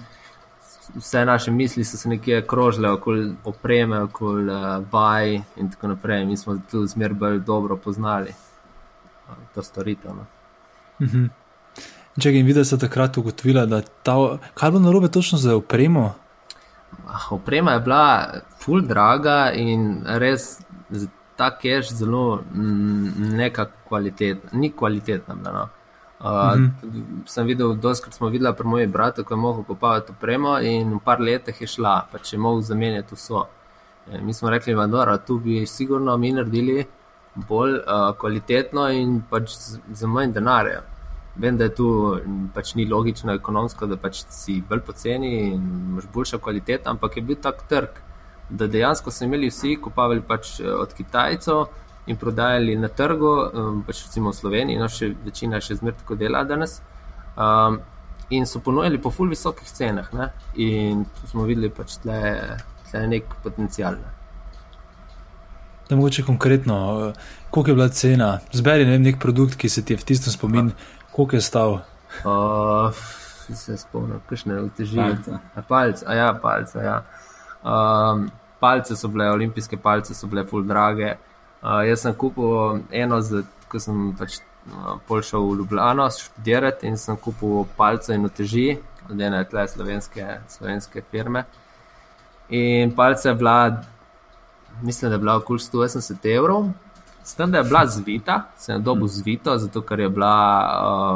vse 0.95 1.25
naše 1.25 1.51
misli 1.51 1.83
so 1.83 1.97
se 1.97 2.09
nekje 2.09 2.47
krožile 2.47 2.91
okoli 2.91 3.33
opreme, 3.43 3.99
okoli 4.01 4.53
uh, 4.53 4.83
vaj 4.91 5.35
in 5.35 5.71
tako 5.71 5.87
naprej. 5.87 6.25
Mi 6.25 6.37
smo 6.37 6.57
tu 6.71 6.85
zmer 6.87 7.13
bolj 7.13 7.39
dobro 7.39 7.77
poznali 7.77 8.29
uh, 8.29 9.35
to 9.55 9.63
storitev. 9.63 10.15
No. 10.15 10.25
Mhm. 11.01 11.25
Če 12.19 12.33
jim 12.33 12.45
videl, 12.45 12.65
so 12.67 12.75
takrat 12.77 13.17
ugotovili, 13.17 13.63
da 13.67 13.79
ta, 13.81 14.17
kaj 14.53 14.71
bo 14.71 14.79
narobe 14.83 15.07
točno 15.07 15.37
za 15.37 15.55
opremo. 15.55 16.13
Ah, 17.07 17.27
oprema 17.31 17.71
je 17.71 17.79
bila 17.79 18.27
full 18.59 18.81
draga 18.81 19.51
in 19.53 20.03
res 20.05 20.59
ta 21.35 21.49
keš 21.57 21.93
zelo 21.97 22.41
mm, 22.53 23.35
neka 23.37 23.65
kvalitetna, 23.87 24.49
ni 24.53 24.71
kvalitetna. 24.71 25.35
No. 25.35 25.67
Uh, 26.19 26.55
mm 26.55 26.75
-hmm. 26.81 27.21
Sem 27.25 27.47
videl, 27.47 27.73
da 27.73 27.95
smo 27.95 28.29
videli 28.29 28.53
pri 28.57 28.67
mojem 28.67 28.91
bratu, 28.91 29.23
ko 29.23 29.33
je 29.33 29.37
mogel 29.37 29.63
popavati 29.63 30.11
opremo 30.11 30.59
in 30.59 30.93
v 30.93 30.99
par 31.05 31.21
letih 31.21 31.61
je 31.61 31.67
šla, 31.67 32.07
pa 32.11 32.17
če 32.17 32.35
je 32.35 32.39
mogel 32.39 32.61
zamenjati 32.61 33.15
vso. 33.15 33.45
E, 34.11 34.21
mi 34.21 34.33
smo 34.33 34.49
rekli, 34.49 34.75
da 34.75 35.17
tu 35.17 35.39
bi 35.39 35.65
sigurno 35.65 36.17
mi 36.17 36.31
naredili 36.31 36.85
bolj 37.35 37.73
uh, 37.73 38.17
kvalitetno 38.19 38.89
in 38.89 39.21
pač 39.29 39.51
za 39.91 40.07
manj 40.07 40.31
denarja. 40.31 40.81
Vem, 41.41 41.57
da 41.57 41.67
je 41.67 41.75
tu 41.75 41.89
pač 42.53 42.75
ni 42.77 42.85
logično, 42.85 43.33
ekonomsko, 43.39 43.89
da 43.89 43.97
pač 43.97 44.23
si 44.29 44.59
bolj 44.69 44.83
poceni 44.85 45.31
in 45.51 45.61
imaš 45.91 46.07
boljša 46.13 46.39
kvaliteta, 46.43 46.93
ampak 46.93 47.17
je 47.17 47.23
bil 47.25 47.39
tak 47.41 47.63
trg, 47.69 48.01
da 48.49 48.67
dejansko 48.67 49.11
so 49.11 49.25
imeli 49.25 49.49
vsi 49.49 49.77
kupovali 49.81 50.21
pač 50.27 50.59
eh, 50.59 50.69
od 50.69 50.93
Kitajcev 50.93 51.63
in 52.07 52.17
prodajali 52.17 52.75
na 52.75 52.89
trgu, 52.89 53.31
um, 53.53 53.81
pač 53.87 54.05
recimo 54.07 54.31
v 54.31 54.35
Sloveniji, 54.35 54.79
no 54.81 54.87
še 54.89 55.11
večina 55.25 55.61
še 55.61 55.77
zmer 55.79 55.93
tako 55.99 56.17
dela 56.17 56.41
danes. 56.49 56.79
Um, 57.37 57.77
in 58.31 58.47
so 58.49 58.59
ponujali 58.63 58.97
po 59.01 59.11
ful 59.11 59.29
visokih 59.29 59.67
cenah, 59.67 60.09
ne? 60.17 60.31
in 60.55 61.05
tu 61.05 61.29
smo 61.29 61.45
videli, 61.45 61.69
pač 61.69 61.99
tle, 62.01 62.21
tle 62.89 63.03
nek 63.11 63.35
potencial. 63.43 63.99
Ne? 63.99 64.13
Da, 65.89 65.95
mogoče 65.99 66.23
konkretno, 66.23 66.77
eh, 67.11 67.21
koliko 67.49 67.71
je 67.71 67.75
bila 67.75 67.89
cena? 67.89 68.31
Zberi 68.51 68.85
ne 68.87 68.95
vem, 68.95 69.05
nek 69.05 69.19
produkt, 69.19 69.59
ki 69.59 69.69
se 69.69 69.85
ti 69.85 69.93
je 69.93 70.01
v 70.01 70.07
tistem 70.07 70.33
spomin, 70.33 70.71
koliko 71.11 71.35
je 71.35 71.41
stal. 71.41 71.79
Uh, 72.25 72.95
se 73.55 73.77
spomnim, 73.77 74.19
kakšne 74.29 74.61
uteži. 74.61 74.97
Palce. 74.97 75.31
A, 75.55 75.61
palce, 75.61 76.05
a 76.07 76.13
ja, 76.13 76.33
palce. 76.41 76.79
Ja. 76.79 77.01
Um, 77.63 78.29
palce 78.59 78.95
so 78.95 79.07
bile, 79.07 79.31
olimpijske 79.31 79.77
palce 79.77 80.13
so 80.13 80.27
bile 80.27 80.45
full 80.47 80.67
drage. 80.67 81.15
Uh, 81.61 81.81
jaz 81.87 82.05
sem 82.05 82.15
kupil 82.17 82.81
eno, 82.91 83.21
z, 83.21 83.43
ko 83.69 83.79
sem 83.79 84.11
pač 84.17 84.39
uh, 84.71 84.95
pol 85.07 85.21
šel 85.25 85.45
v 85.49 85.57
Ljubljano 85.61 86.07
študirati 86.09 86.89
in 86.89 86.97
sem 86.97 87.17
kupil 87.17 87.65
palce 87.77 88.15
in 88.15 88.25
uteži 88.25 88.69
od 89.09 89.21
ene 89.21 89.43
tle 89.49 89.67
slovenske, 89.67 90.27
slovenske 90.49 91.03
firme. 91.11 91.45
In 92.49 92.95
palce 92.95 93.29
je 93.29 93.35
bila, 93.35 93.83
mislim, 94.81 95.09
da 95.09 95.15
je 95.15 95.19
bila 95.19 95.35
okoli 95.39 95.59
180 95.59 96.35
evrov. 96.35 96.71
S 97.23 97.35
tem, 97.35 97.51
da 97.51 97.57
je 97.57 97.63
bila 97.69 97.85
zvita, 97.85 98.39
sem 98.57 98.81
dobil 98.83 99.07
zvito, 99.07 99.57
zato 99.57 99.81
ker 99.81 99.99
je 99.99 100.09
bila 100.09 100.33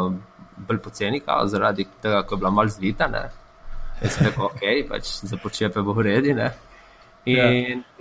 uh, 0.07 0.13
bolj 0.57 0.79
poceni, 0.79 1.19
kao, 1.19 1.47
zaradi 1.47 1.87
tega, 2.01 2.21
ker 2.23 2.35
je 2.37 2.41
bila 2.43 2.51
malce 2.51 2.77
zvita. 2.77 3.07
Ne. 3.07 3.23
Jaz 4.01 4.13
sem 4.17 4.27
rekel, 4.27 4.43
ok, 4.45 4.63
pač 4.89 5.09
za 5.23 5.37
počepe 5.37 5.81
bo 5.81 5.93
v 5.93 6.01
redu. 6.09 6.35
ne. 6.35 6.51
In 7.25 7.37
Ja. 7.37 7.49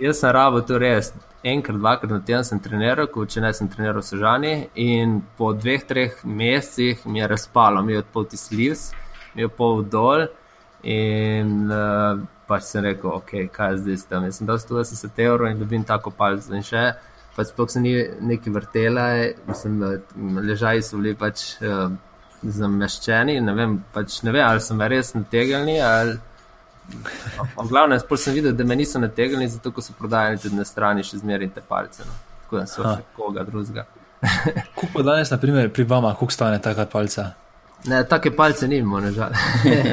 jaz 0.07 0.19
sem 0.19 0.31
rabo 0.31 0.61
to 0.61 0.77
res. 0.77 1.13
Enkrat, 1.43 1.77
dvakrat 1.77 2.11
na 2.11 2.19
teden 2.19 2.43
sem 2.43 2.59
treniral, 2.59 3.07
ko 3.07 3.25
če 3.25 3.41
ne 3.41 3.51
sem 3.53 3.67
treniral 3.69 4.01
v 4.01 4.05
Sežani. 4.05 4.53
In 4.75 5.21
po 5.37 5.53
dveh, 5.53 5.83
treh 5.85 6.13
mesecih 6.23 7.05
mi 7.05 7.19
je 7.19 7.27
razpalo, 7.27 7.81
mi 7.85 7.93
je 7.93 7.99
odpol 7.99 8.25
ti 8.25 8.37
slivs, 8.37 8.91
mi 9.33 9.41
je 9.41 9.49
pol 9.49 9.83
dol. 9.83 10.27
In 10.83 11.69
uh, 11.71 12.21
pač 12.47 12.63
sem 12.69 12.83
rekel, 12.85 13.09
ok, 13.09 13.49
kaj 13.53 13.71
je 13.71 13.77
zdaj 13.81 13.97
s 13.97 14.05
tem. 14.05 14.23
Jaz 14.29 14.37
sem 14.37 14.47
dal 14.47 14.57
180 14.61 15.21
evrov 15.25 15.49
in 15.49 15.59
dobim 15.59 15.83
tako 15.83 16.11
palco. 16.13 16.53
In 16.53 16.61
še, 16.65 16.93
pač 17.35 17.51
sploh 17.51 17.69
se 17.71 17.81
ni 17.83 17.93
neki 18.21 18.49
vrtela, 18.49 19.07
mislim, 19.47 19.79
da 19.79 19.91
ležaji 20.41 20.83
so 20.85 20.99
bili 21.01 21.15
pač 21.19 21.43
uh, 21.61 21.89
zameščeni. 22.43 23.39
Ne 23.43 23.55
vem, 23.57 23.75
pač 23.93 24.21
ne 24.23 24.31
vem, 24.31 24.45
ali 24.47 24.63
so 24.63 24.77
me 24.77 24.87
res 24.91 25.13
nategnili. 25.17 25.77
Ali... 25.83 26.17
V 27.57 27.67
glavnem, 27.67 27.99
sploh 27.99 28.21
sem 28.21 28.35
videl, 28.37 28.53
da 28.55 28.63
me 28.67 28.77
niso 28.77 29.01
nategnili, 29.01 29.49
zato 29.51 29.73
ko 29.73 29.81
so 29.81 29.95
prodajali 29.97 30.41
tudi 30.41 30.57
na 30.59 30.65
strani 30.67 31.03
še 31.03 31.21
zmeraj 31.23 31.51
te 31.55 31.63
palce. 31.65 32.05
No. 32.05 32.19
Tako 32.43 32.59
da 32.61 32.65
so 32.69 32.83
Ha. 32.85 32.97
še 32.97 33.07
koga 33.17 33.45
drugega. 33.47 33.87
Koliko 34.77 34.91
pa 34.93 35.05
danes, 35.05 35.31
na 35.33 35.37
primer, 35.41 35.71
pri 35.73 35.83
vama, 35.83 36.13
koliko 36.15 36.33
stane 36.33 36.61
taka 36.61 36.85
palca? 36.89 37.33
Ne, 37.85 38.03
take 38.09 38.31
palce 38.33 38.67
nimamo, 38.67 38.99
nažal. 39.03 39.33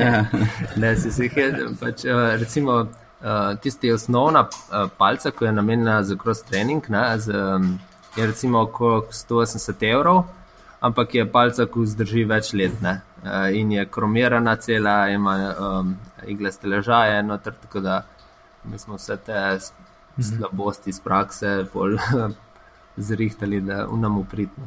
ne, 0.81 0.93
si 0.97 1.11
jih, 1.27 1.35
pač, 1.81 2.05
eh, 2.05 2.37
recimo, 2.41 2.87
eh, 3.23 3.57
tisti 3.63 3.93
osnovna 3.93 4.47
eh, 4.49 4.87
palca, 4.99 5.31
ki 5.31 5.45
je 5.45 5.53
namenjena 5.53 6.03
za 6.03 6.17
cross 6.17 6.43
training, 6.43 6.83
ne, 6.89 7.19
z, 7.19 7.31
um, 7.31 7.79
je 8.17 8.27
recimo 8.27 8.61
okrog 8.61 9.05
180 9.11 9.83
evrov, 9.93 10.25
ampak 10.81 11.15
je 11.15 11.27
palca, 11.33 11.67
ki 11.67 11.81
vzdrži 11.81 12.25
več 12.25 12.53
let. 12.53 12.81
Ne, 12.83 13.01
eh, 13.25 13.59
in 13.61 13.73
je 13.73 13.87
kromirana 13.87 14.57
cela, 14.57 15.09
ima 15.09 15.37
um, 15.55 15.97
iglaste 16.27 16.69
ležaje, 16.69 17.23
noter, 17.23 17.53
tako 17.63 17.81
da 17.81 18.03
mi 18.65 18.79
smo 18.79 18.95
vse 18.95 19.17
te 19.17 19.33
s- 19.61 19.73
slabosti 20.21 20.91
iz 20.91 21.01
prakse 21.01 21.65
bolj 21.75 21.97
zrihtali, 22.97 23.61
da 23.61 23.87
unam 23.89 24.19
upritno. 24.19 24.65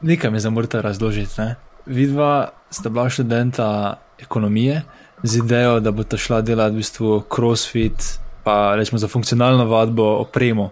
Nekaj 0.00 0.30
mi 0.30 0.40
zamorate 0.40 0.82
razložiti. 0.82 1.40
Ne? 1.40 1.56
Vidva 1.86 2.48
sta 2.70 2.88
bila 2.88 3.08
študenta 3.08 3.94
ekonomije 4.18 4.82
z 5.22 5.36
idejo, 5.36 5.80
da 5.80 5.90
bo 5.90 6.04
ta 6.04 6.16
šla 6.16 6.40
delati 6.40 6.74
v 6.74 6.82
bistvu 6.82 7.22
crossfit, 7.34 8.18
pa 8.44 8.74
rečemo 8.76 8.98
za 8.98 9.08
funkcionalno 9.08 9.64
vadbo, 9.64 10.04
opremo. 10.20 10.70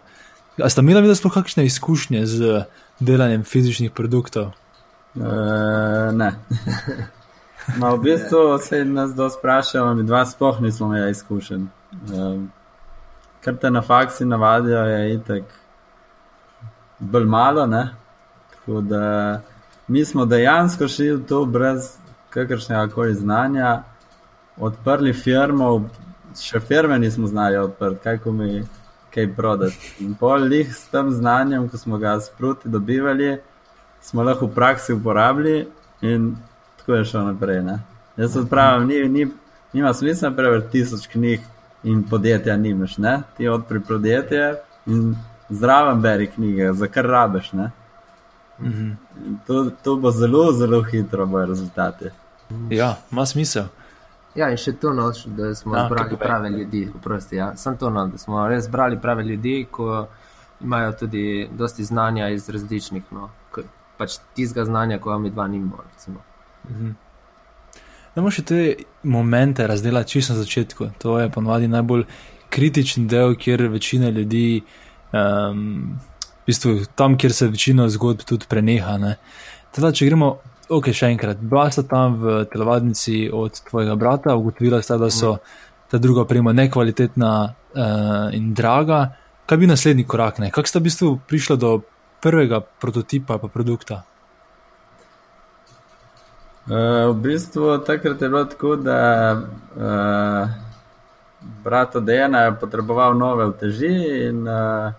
A 0.62 0.68
sta 0.68 0.82
imela 0.82 1.00
videla 1.00 1.14
sploh 1.14 1.34
kakšne 1.34 1.64
izkušnje 1.64 2.26
z 2.26 2.64
delanjem 3.00 3.44
fizičnih 3.44 3.90
produktov? 3.90 4.52
Uh, 5.14 6.10
ne. 6.12 6.34
Ma 7.78 7.90
v 7.94 8.00
bistvu 8.02 8.58
se 8.58 8.84
nas 8.84 9.14
do 9.14 9.28
sprašujemo, 9.30 9.94
mi 9.94 10.02
dva 10.02 10.24
sploh 10.26 10.60
nismo 10.60 10.86
imeli 10.86 11.10
izkušenj. 11.10 11.66
Um, 12.14 12.50
kar 13.44 13.56
te 13.56 13.70
na 13.70 13.82
faksi 13.82 14.24
navadijo, 14.24 14.78
je 14.78 15.14
itek 15.14 15.44
bolj 16.98 17.24
malo, 17.24 17.66
ne? 17.66 17.90
Tako 18.50 18.80
da 18.80 19.40
mi 19.88 20.04
smo 20.04 20.26
dejansko 20.26 20.88
šli 20.88 21.12
v 21.12 21.22
to 21.28 21.44
brez 21.44 21.96
kakršnega 22.30 22.88
koli 22.94 23.14
znanja, 23.14 23.82
odprli 24.60 25.12
firmo, 25.12 25.88
še 26.40 26.60
firme 26.60 26.98
nismo 26.98 27.26
znali 27.26 27.56
odprti, 27.56 28.02
kaj 28.04 28.18
ko 28.24 28.32
mi 28.32 28.62
kaj 29.14 29.34
prodati. 29.36 29.94
In 30.00 30.14
pol 30.14 30.52
jih 30.52 30.74
s 30.74 30.88
tem 30.90 31.10
znanjem, 31.10 31.68
ko 31.68 31.78
smo 31.78 31.98
ga 31.98 32.20
sproti 32.20 32.68
dobivali, 32.68 33.38
smo 34.00 34.22
lahko 34.22 34.46
v 34.46 34.54
praksi 34.54 34.92
uporabili 34.92 35.68
in 36.00 36.36
tako 36.78 36.94
je 36.94 37.04
šlo 37.04 37.24
naprej. 37.32 37.62
Ne? 37.62 37.80
Jaz 38.16 38.36
odpravim, 38.36 38.88
ni, 38.88 39.08
ni, 39.08 39.26
nima 39.72 39.94
smisla 39.94 40.30
preveč 40.30 40.70
tisoč 40.72 41.06
knjig 41.12 41.40
in 41.82 42.02
podjetja 42.02 42.56
nimaš, 42.56 42.98
ne? 42.98 43.22
ti 43.36 43.48
odpri 43.48 43.80
podjetje 43.80 44.54
in 44.86 45.16
zraven 45.48 46.00
beri 46.00 46.26
knjige, 46.26 46.72
za 46.72 46.86
kar 46.86 47.06
rabeš. 47.06 47.52
Ne? 47.52 47.70
Mhm. 48.60 48.90
In 49.26 49.38
To, 49.46 49.70
to 49.82 49.96
bo 49.96 50.10
zelo, 50.10 50.52
zelo 50.52 50.82
hitro, 50.82 51.26
bojo 51.26 51.46
rezultati. 51.46 52.10
Ja, 52.70 52.96
ima 53.12 53.26
smisel. 53.26 53.64
Ja, 54.34 54.46
in 54.46 54.56
še 54.56 54.72
to, 54.74 54.92
no, 54.92 55.08
še, 55.12 55.30
da 55.30 55.54
smo 55.54 55.74
Ja, 55.74 55.86
zbrali 55.86 56.08
to 56.08 56.16
povej. 56.16 56.22
prave 56.22 56.50
ljudi. 56.50 56.88
Oprosti, 56.94 57.36
ja. 57.36 57.56
Sem 57.56 57.76
to, 57.76 57.90
no, 57.90 58.06
da 58.06 58.18
smo 58.18 58.46
res 58.46 58.64
zbrali 58.64 58.98
prave 58.98 59.24
ljudi, 59.24 59.66
ko 59.68 60.06
imajo 60.60 60.92
tudi 60.94 61.22
dosti 61.52 61.84
znanja 61.84 62.28
iz 62.28 62.48
različnih, 62.48 63.02
no, 63.10 63.24
k- 63.50 63.64
pač 63.96 64.18
tistega 64.34 64.64
znanja, 64.64 64.98
ko 64.98 65.18
mi 65.18 65.30
dva 65.30 65.46
nimamo. 65.48 65.82
recimo. 65.84 66.20
Da 68.10 68.16
moramo 68.16 68.30
še 68.30 68.42
te 68.44 68.60
momente 69.04 69.64
razdeliti 69.64 70.10
čisto 70.10 70.32
na 70.32 70.38
začetku. 70.38 70.90
To 70.98 71.18
je 71.18 71.30
ponovadi 71.30 71.68
najbolj 71.68 72.04
kritičen 72.50 73.06
del, 73.06 73.34
kjer 73.36 73.68
večina 73.68 74.10
ljudi, 74.10 74.62
um, 75.12 75.98
v 76.36 76.46
bistvu 76.46 76.70
tam, 76.94 77.16
kjer 77.16 77.32
se 77.32 77.48
večina 77.48 77.88
zgodb 77.88 78.20
tudi 78.22 78.46
preneha. 78.46 78.98
ne. 78.98 79.16
Teda, 79.70 79.92
če 79.92 80.06
gremo, 80.06 80.38
ok, 80.70 80.92
še 80.94 81.10
enkrat, 81.10 81.40
bila 81.42 81.66
sta 81.74 81.82
tam 81.82 82.20
v 82.22 82.44
telovadnici 82.50 83.26
od 83.32 83.58
tvojega 83.66 83.96
brata, 83.98 84.36
ugotovila 84.38 84.78
sta, 84.82 84.98
da 85.00 85.10
so 85.10 85.38
ta 85.90 85.98
druga 85.98 86.22
oprema 86.22 86.52
nekvalitetna 86.54 87.32
uh, 87.44 88.28
in 88.36 88.54
draga. 88.54 89.08
Kaj 89.50 89.58
bi 89.58 89.66
naslednji 89.66 90.06
korak? 90.06 90.38
Kako 90.54 90.70
sta 90.70 90.78
v 90.78 90.86
bistvu 90.86 91.08
prišla 91.26 91.56
do 91.58 91.80
prvega 92.22 92.60
prototipa 92.60 93.40
pa 93.42 93.50
produkta? 93.50 94.04
Uh, 96.70 97.10
v 97.10 97.14
bistvu 97.24 97.80
takrat 97.82 98.22
je 98.22 98.28
bilo 98.30 98.44
tako, 98.46 98.76
da 98.78 99.00
uh, 99.34 100.50
brat 101.64 101.96
od 101.96 102.04
Dejana 102.06 102.46
je 102.46 102.58
potreboval 102.60 103.18
nove 103.18 103.48
uteži 103.50 103.90
in 104.28 104.46
uh, 104.46 104.92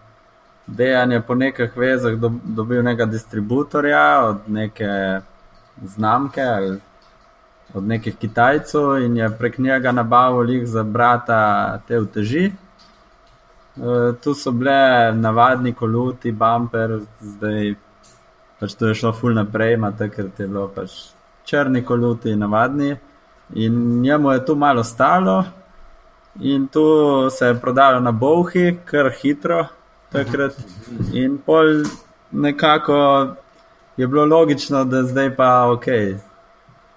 Dejan 0.68 1.12
je 1.12 1.22
po 1.22 1.36
nekih 1.36 1.78
vezah 1.78 2.20
do, 2.20 2.32
dobil 2.44 2.84
nekega 2.84 3.06
distributorja 3.06 4.26
od 4.28 4.52
neke 4.52 5.22
znamke 5.84 6.42
ali 6.42 6.80
od 7.74 7.84
nekih 7.84 8.16
Kitajcev 8.18 8.98
in 9.04 9.18
je 9.18 9.30
prek 9.38 9.58
njega 9.58 9.92
nabavil 9.92 10.50
jih 10.50 10.68
za 10.68 10.84
brata 10.84 11.80
te 11.88 12.00
uteži. 12.00 12.52
Uh, 13.76 14.16
tu 14.24 14.34
so 14.34 14.52
bile 14.52 15.12
navadni 15.16 15.74
koluti, 15.74 16.32
bumper, 16.32 17.00
zdaj 17.22 17.76
pač 18.60 18.76
to 18.76 18.88
je 18.88 18.96
šlo 18.96 19.14
ful 19.14 19.34
naprej, 19.34 19.74
ima 19.74 19.92
takrat 19.92 20.40
je 20.40 20.48
bilo 20.48 20.68
pač 20.76 20.92
črni 21.48 21.82
koluti, 21.86 22.36
navadni. 22.36 22.98
In 23.56 24.02
njemu 24.02 24.32
je 24.32 24.46
tu 24.46 24.56
malo 24.56 24.84
stalo, 24.84 25.44
in 26.40 26.68
tu 26.68 26.84
se 27.30 27.46
je 27.46 27.60
prodalo 27.60 28.00
na 28.00 28.12
bohi, 28.12 28.78
kar 28.86 29.12
hitro 29.22 29.66
takrat. 30.12 30.56
In 31.14 31.38
pol 31.46 31.84
nekako 32.32 33.28
je 33.98 34.08
bilo 34.08 34.26
logično, 34.26 34.84
da 34.86 35.04
zdaj 35.04 35.36
pa 35.36 35.72
ok. 35.72 35.86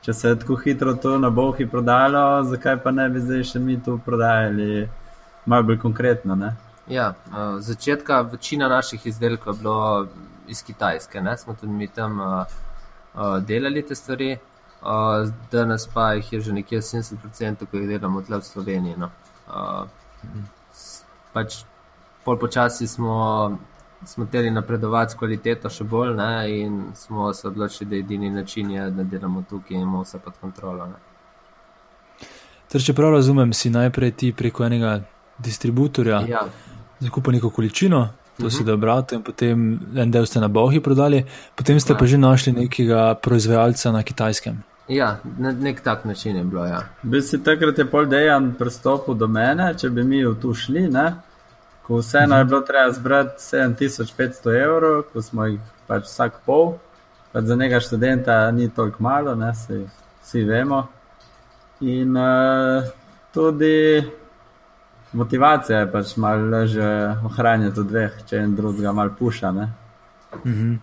Če 0.04 0.12
se 0.12 0.28
je 0.28 0.38
tako 0.38 0.57
hitro 0.57 0.94
to 0.94 1.18
na 1.18 1.30
bohi 1.30 1.66
prodalo, 1.70 2.42
zakaj 2.44 2.76
pa 2.83 2.90
ne 2.90 3.09
bi 3.09 3.20
zdaj 3.20 3.44
še 3.54 3.59
mi 3.59 3.78
tu 3.83 3.96
prodajali 4.04 4.88
malo 5.46 5.62
bolj 5.70 5.78
konkretno? 5.80 6.37
Ne? 6.37 6.54
Ja, 6.88 7.14
uh, 7.30 7.57
začetka 7.61 8.20
večina 8.20 8.68
naših 8.68 9.07
izdelkov 9.07 9.54
je 9.54 9.59
bilo 9.62 10.07
iz 10.48 10.62
Kitajske. 10.62 11.20
Ne? 11.20 11.37
Smo 11.38 11.54
tudi 11.54 11.72
mi 11.72 11.88
tam 11.88 12.20
uh, 12.20 12.44
uh, 13.14 13.38
delali 13.40 13.83
te 13.83 13.94
stvari. 13.94 14.37
Uh, 14.85 15.30
danes 15.52 15.87
pa 15.94 16.12
jih 16.12 16.33
je 16.33 16.40
že 16.40 16.52
nekje 16.52 16.80
70%, 16.80 17.64
ko 17.70 17.76
jih 17.76 17.88
delamo 17.88 18.20
tukaj 18.20 18.38
v 18.38 18.44
Sloveniji. 18.44 18.96
No. 19.00 19.09
Uh, 19.48 19.88
pač 21.33 21.62
pol 22.24 22.37
počasi 22.38 22.87
smo, 22.88 23.57
smo 24.06 24.26
teli 24.26 24.50
napredovati 24.50 25.12
s 25.12 25.16
kvaliteto 25.16 25.70
še 25.70 25.84
bolj 25.84 26.14
ne, 26.14 26.28
in 26.58 26.72
smo 26.94 27.32
se 27.32 27.48
odločili, 27.48 27.90
da 27.90 27.96
je 27.96 28.00
edini 28.00 28.30
način, 28.30 28.70
je, 28.70 28.90
da 28.90 29.02
delamo 29.04 29.44
tukaj 29.44 29.74
in 29.74 29.82
imamo 29.82 30.02
vse 30.02 30.18
pod 30.18 30.34
kontrolo. 30.40 30.88
Torej, 32.66 32.84
če 32.84 32.94
prav 32.94 33.12
razumem, 33.12 33.52
si 33.52 33.70
najprej 33.70 34.10
ti 34.12 34.32
preko 34.32 34.64
enega 34.64 35.00
distributorja 35.38 36.22
Ja, 36.28 36.44
zakupil 37.00 37.32
neko 37.32 37.50
količino, 37.50 38.08
to 38.36 38.50
si 38.50 38.56
Mhm. 38.56 38.66
dobro, 38.66 39.04
in 39.12 39.22
potem 39.22 39.58
en 39.96 40.10
del 40.10 40.26
ste 40.26 40.40
na 40.40 40.48
Bohi 40.48 40.80
prodali, 40.80 41.24
potem 41.54 41.80
ste 41.80 41.92
Ja. 41.92 41.96
pa 41.96 42.06
že 42.06 42.18
našli 42.18 42.52
nekega 42.54 43.14
proizvajalca 43.16 43.92
na 43.92 44.02
kitajskem. 44.02 44.62
ja 44.88 45.16
na 45.38 45.52
nek 45.52 45.80
tak 45.80 46.04
način 46.04 46.36
je 46.36 46.44
bilo. 46.44 46.66
Ja. 46.66 46.82
Bi 47.02 47.22
si 47.22 47.38
takrat 47.38 47.78
je 47.78 47.84
pol 47.84 48.06
dejan 48.06 48.54
pristopil 48.54 49.14
do 49.14 49.26
mene, 49.26 49.74
če 49.74 49.90
bi 49.90 50.04
mi 50.04 50.24
v 50.24 50.34
tu 50.34 50.54
šli, 50.54 50.88
ne? 50.88 51.14
Ko 51.87 51.97
vseeno 51.97 52.38
je 52.38 52.44
bilo 52.44 52.61
treba 52.61 52.92
zbrati 52.92 53.38
7500 53.38 54.62
evrov, 54.62 55.03
ko 55.12 55.23
smo 55.23 55.44
jih 55.44 55.61
pač 55.87 56.07
vsak 56.09 56.40
pol, 56.47 56.79
pač 57.33 57.44
za 57.44 57.57
nekega 57.57 57.81
študenta 57.81 58.51
ni 58.51 58.70
toliko 58.70 59.03
malo, 59.05 59.35
ne? 59.35 59.53
Saj 59.55 59.85
vsi 60.23 60.44
vemo. 60.49 60.87
In 61.81 62.16
uh, 62.16 62.88
tudi 63.35 64.03
motivacija 65.12 65.79
je 65.79 65.92
pač 65.92 66.16
malo 66.16 66.49
lažje 66.57 66.90
ohranjati 67.25 67.81
v 67.81 67.85
dveh, 67.85 68.18
če 68.27 68.40
en 68.40 68.57
drugega 68.57 68.92
malo 68.92 69.12
puša. 69.18 69.53
Ne? 69.53 69.68
Mhm. 70.44 70.75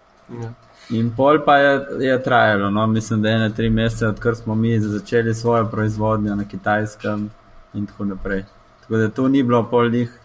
Ja. 0.42 0.54
In 0.92 1.12
pol 1.16 1.40
pa 1.46 1.58
je, 1.58 1.74
je 2.00 2.24
trajalo, 2.24 2.70
no? 2.70 2.88
mislim, 2.88 3.22
da 3.22 3.30
je 3.30 3.36
ene 3.36 3.50
tri 3.56 3.70
mesece, 3.70 4.08
odkar 4.08 4.36
smo 4.36 4.56
mi 4.56 4.80
začeli 4.80 5.34
svojo 5.34 5.66
proizvodnjo 5.72 6.36
na 6.36 6.46
kitajskem 6.48 7.30
in 7.74 7.86
tako 7.86 8.06
naprej. 8.06 8.44
Tako 8.82 8.98
da 8.98 9.10
to 9.10 9.28
ni 9.28 9.44
bilo 9.44 9.64
pol 9.70 9.90
njih 9.92 10.21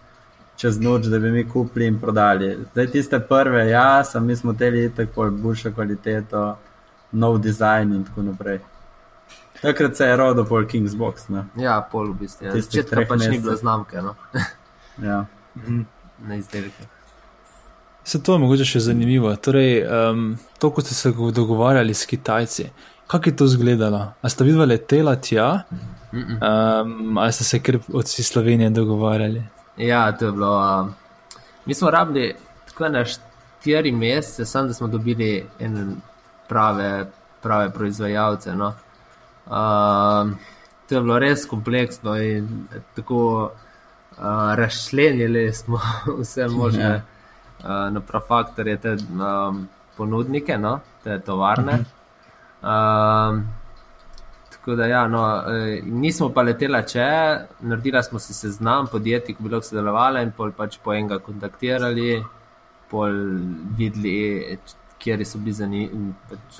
čez 0.56 0.80
noč, 0.80 1.06
da 1.12 1.18
bi 1.18 1.30
mi 1.30 1.48
kupili 1.48 1.86
in 1.86 2.00
prodali. 2.00 2.56
Zdaj 2.72 2.86
tiste 2.92 3.20
prve, 3.20 3.68
ja, 3.70 4.04
sem 4.04 4.24
mi 4.26 4.36
smo 4.36 4.52
teli 4.52 4.88
tako 4.96 5.30
boljšo 5.30 5.72
kvaliteto, 5.72 6.56
nov 7.12 7.38
dizajn 7.38 7.92
in 7.92 8.04
tako 8.04 8.22
naprej. 8.22 8.58
Takrat 9.62 9.96
se 9.96 10.04
je 10.04 10.16
rodil 10.16 10.44
pol 10.44 10.66
Kingsbox. 10.66 11.28
Ne? 11.28 11.46
ja, 11.56 11.80
pol 11.92 12.12
v 12.12 12.18
bistvu. 12.20 12.46
Ja. 12.46 12.52
Začetka 12.56 12.96
treh 12.96 13.08
pač 13.08 13.24
ni 13.30 13.40
bilo 13.40 13.56
znamke 13.56 14.02
no? 14.02 14.14
Ja. 15.02 15.24
na 16.28 16.36
izdelke. 16.36 16.88
Se 18.04 18.22
to 18.22 18.36
je 18.36 18.40
mogoče 18.40 18.64
še 18.68 18.84
zanimivo. 18.86 19.32
Torej, 19.36 19.80
um, 19.82 20.36
to, 20.62 20.70
ko 20.70 20.84
ste 20.84 20.94
se 20.94 21.10
dogovarjali 21.10 21.94
s 21.94 22.06
Kitajci, 22.06 22.68
kako 23.06 23.28
je 23.28 23.36
to 23.36 23.48
izgledalo? 23.50 24.02
A 24.22 24.28
ste 24.30 24.46
videli 24.46 24.66
letela 24.76 25.16
tja, 25.16 25.48
um, 26.12 27.18
ali 27.18 27.32
ste 27.32 27.44
se 27.44 27.60
kar 27.60 27.80
od 27.92 28.08
Slovenije 28.08 28.70
dogovarjali? 28.70 29.42
Ja, 29.76 30.12
to 30.12 30.26
je 30.26 30.32
bilo. 30.32 30.80
Uh, 30.82 30.88
mi 31.64 31.74
smo 31.74 31.90
rabili 31.90 32.34
tako 32.66 32.88
na 32.88 33.04
štiri 33.04 33.92
mesece, 33.92 34.44
samo 34.44 34.66
da 34.66 34.74
smo 34.74 34.86
dobili 34.86 35.46
ene 35.60 35.86
prave, 36.48 37.06
prave 37.42 37.70
proizvajalce. 37.70 38.54
No. 38.54 38.66
Uh, 39.46 40.32
to 40.88 40.94
je 40.94 41.00
bilo 41.00 41.18
res 41.18 41.46
kompleksno 41.46 42.16
in 42.16 42.68
tako 42.94 43.44
uh, 43.44 44.18
razšlenili 44.54 45.52
smo 45.52 45.80
vse 46.20 46.48
možne 46.48 46.82
Ja. 46.84 47.00
uh, 47.58 47.92
na 47.92 48.00
profaktorje, 48.00 48.76
te 48.76 48.96
um, 49.10 49.68
ponudnike, 49.96 50.58
no, 50.58 50.80
te 51.04 51.20
tovarne. 51.20 51.84
Um, 52.62 53.48
Tako 54.66 54.76
da, 54.76 54.86
ja, 54.90 55.04
no, 55.08 55.20
eh, 55.46 55.80
nismo 55.86 56.32
pa 56.34 56.42
letela 56.42 56.80
če, 56.82 57.04
naredila 57.62 58.00
smo 58.02 58.18
si 58.18 58.34
seznam 58.34 58.88
podjetij, 58.90 59.36
ki 59.36 59.44
bi 59.44 59.52
lahko 59.52 59.68
sodelovali 59.68 60.24
in 60.26 60.32
pol 60.34 60.50
pač 60.50 60.80
po 60.82 60.90
enega 60.90 61.20
kontaktirali, 61.22 62.16
pol 62.90 63.14
videli, 63.78 64.58
kje 64.98 65.20
so 65.24 65.38
bili 65.38 65.54
zanimivi, 65.54 66.10
pač 66.28 66.58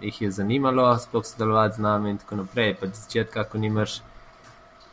jih 0.00 0.20
je 0.22 0.30
zanimalo 0.30 0.92
sploh 1.02 1.26
sodelovati 1.26 1.80
z 1.80 1.84
nami 1.88 2.10
in 2.14 2.22
tako 2.22 2.38
naprej. 2.44 2.76
Pač 2.78 2.94
začetka, 3.00 3.44
ko 3.50 3.58
nimaš 3.58 3.98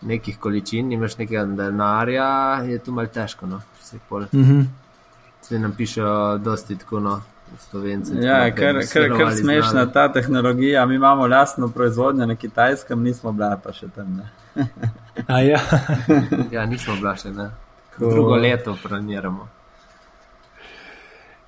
nekih 0.02 0.40
količin, 0.42 0.90
nimaš 0.90 1.20
nekega 1.22 1.46
denarja, 1.46 2.28
je 2.66 2.80
to 2.80 2.92
malce 2.92 3.14
težko. 3.14 3.46
No. 3.46 3.62
Vse 3.84 4.02
pol, 4.10 4.26
Mhm. 4.34 4.62
se 5.42 5.60
nam 5.60 5.78
pišejo 5.78 6.38
dosti 6.42 6.76
tako, 6.76 7.00
no, 7.00 7.22
slovenci. 7.70 8.14
Ja, 8.22 8.38
naprej, 8.48 8.56
kar, 8.56 8.76
kar, 8.94 9.18
kar 9.18 9.34
smešna 9.36 9.74
nami. 9.74 9.94
ta 9.94 10.12
tehnologija. 10.14 10.86
Mi 10.86 10.96
imamo 10.96 11.28
lastno 11.28 11.68
proizvodnjo 11.70 12.26
na 12.26 12.36
kitajskem, 12.36 13.04
nismo 13.04 13.32
bila 13.32 13.58
pa 13.64 13.74
še 13.74 13.88
tam. 13.96 14.22
Ne. 14.56 14.68
A 15.28 15.42
ja. 15.42 15.60
Ja, 16.56 16.66
nismo 16.66 16.96
bila 16.96 17.16
še, 17.16 17.32
ne. 17.32 17.50
Ko- 17.98 18.10
Drugo 18.12 18.36
leto 18.36 18.78
planiramo. 18.84 19.48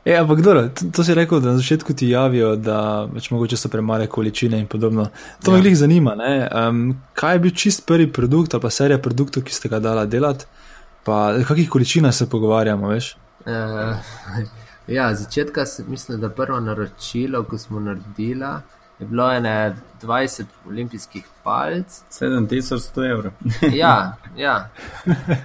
E, 0.05 0.15
ampak 0.15 0.41
dobro, 0.41 0.67
to, 0.69 0.85
to 0.95 1.03
si 1.03 1.13
rekel, 1.13 1.41
da 1.43 1.51
na 1.51 1.57
začetku 1.57 1.93
ti 1.93 2.07
javijo, 2.09 2.55
da 2.55 3.07
pač 3.13 3.27
mogoče 3.31 3.57
so 3.59 3.69
premale 3.69 4.07
količine 4.07 4.59
in 4.59 4.67
podobno. 4.67 5.09
To 5.43 5.51
ja. 5.51 5.53
Ja. 5.53 5.57
me 5.57 5.61
glih 5.61 5.75
zanima, 5.77 6.15
ne? 6.15 6.47
um, 6.49 6.79
kaj 7.13 7.35
je 7.35 7.39
bil 7.39 7.51
čist 7.51 7.85
prvi 7.85 8.07
produkt 8.13 8.53
ali 8.53 8.61
pa 8.63 8.69
serija 8.69 8.97
produktov, 8.97 9.43
ki 9.43 9.53
ste 9.53 9.69
ga 9.69 9.79
dala 9.79 10.05
delati, 10.05 10.47
pa 11.03 11.35
kakih 11.47 11.69
količinah 11.69 12.15
se 12.15 12.29
pogovarjamo, 12.29 12.87
veš? 12.89 13.11
Uh, 13.45 13.99
ja, 14.89 15.15
začetka, 15.15 15.65
se- 15.65 15.83
mislim, 15.85 16.21
da 16.21 16.29
prvo 16.29 16.59
naročilo, 16.59 17.43
ko 17.43 17.57
smo 17.57 17.79
naredili, 17.79 18.45
je 18.99 19.05
bilo 19.05 19.31
ene 19.31 19.53
20 20.01 20.43
olimpijskih 20.67 21.23
palc. 21.43 21.85
7100 22.11 23.11
evrov. 23.11 23.31
Ja, 23.73 24.13
ja. 24.37 24.69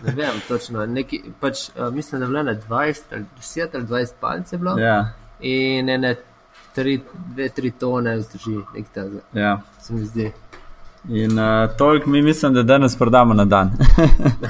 ne 0.02 0.12
vem 0.12 0.40
točno. 0.48 0.86
Neki, 0.86 1.22
pač, 1.40 1.58
uh, 1.70 1.94
mislim, 1.94 2.20
da 2.20 2.24
je 2.24 2.28
bilo 2.28 2.40
ene 2.40 2.60
20 2.60 3.00
ali 3.12 3.24
10 3.38 3.68
ali 3.74 3.84
20 3.84 4.12
palc. 4.20 4.52
Ja, 4.80 5.12
In 5.40 5.88
ene 5.88 6.16
2-3 6.76 7.72
tone 7.72 8.16
vzdrži, 8.16 8.50
nekaj 8.50 8.82
takega, 8.94 9.20
ja. 9.34 9.60
se 9.80 9.92
mi 9.94 10.04
zdi. 10.04 10.32
In 11.08 11.38
uh, 11.38 11.44
toliko 11.78 12.10
mi 12.10 12.22
mislim, 12.22 12.54
da 12.54 12.62
danes 12.62 12.96
prodamo 12.96 13.34
na 13.34 13.44
dan. 13.44 13.70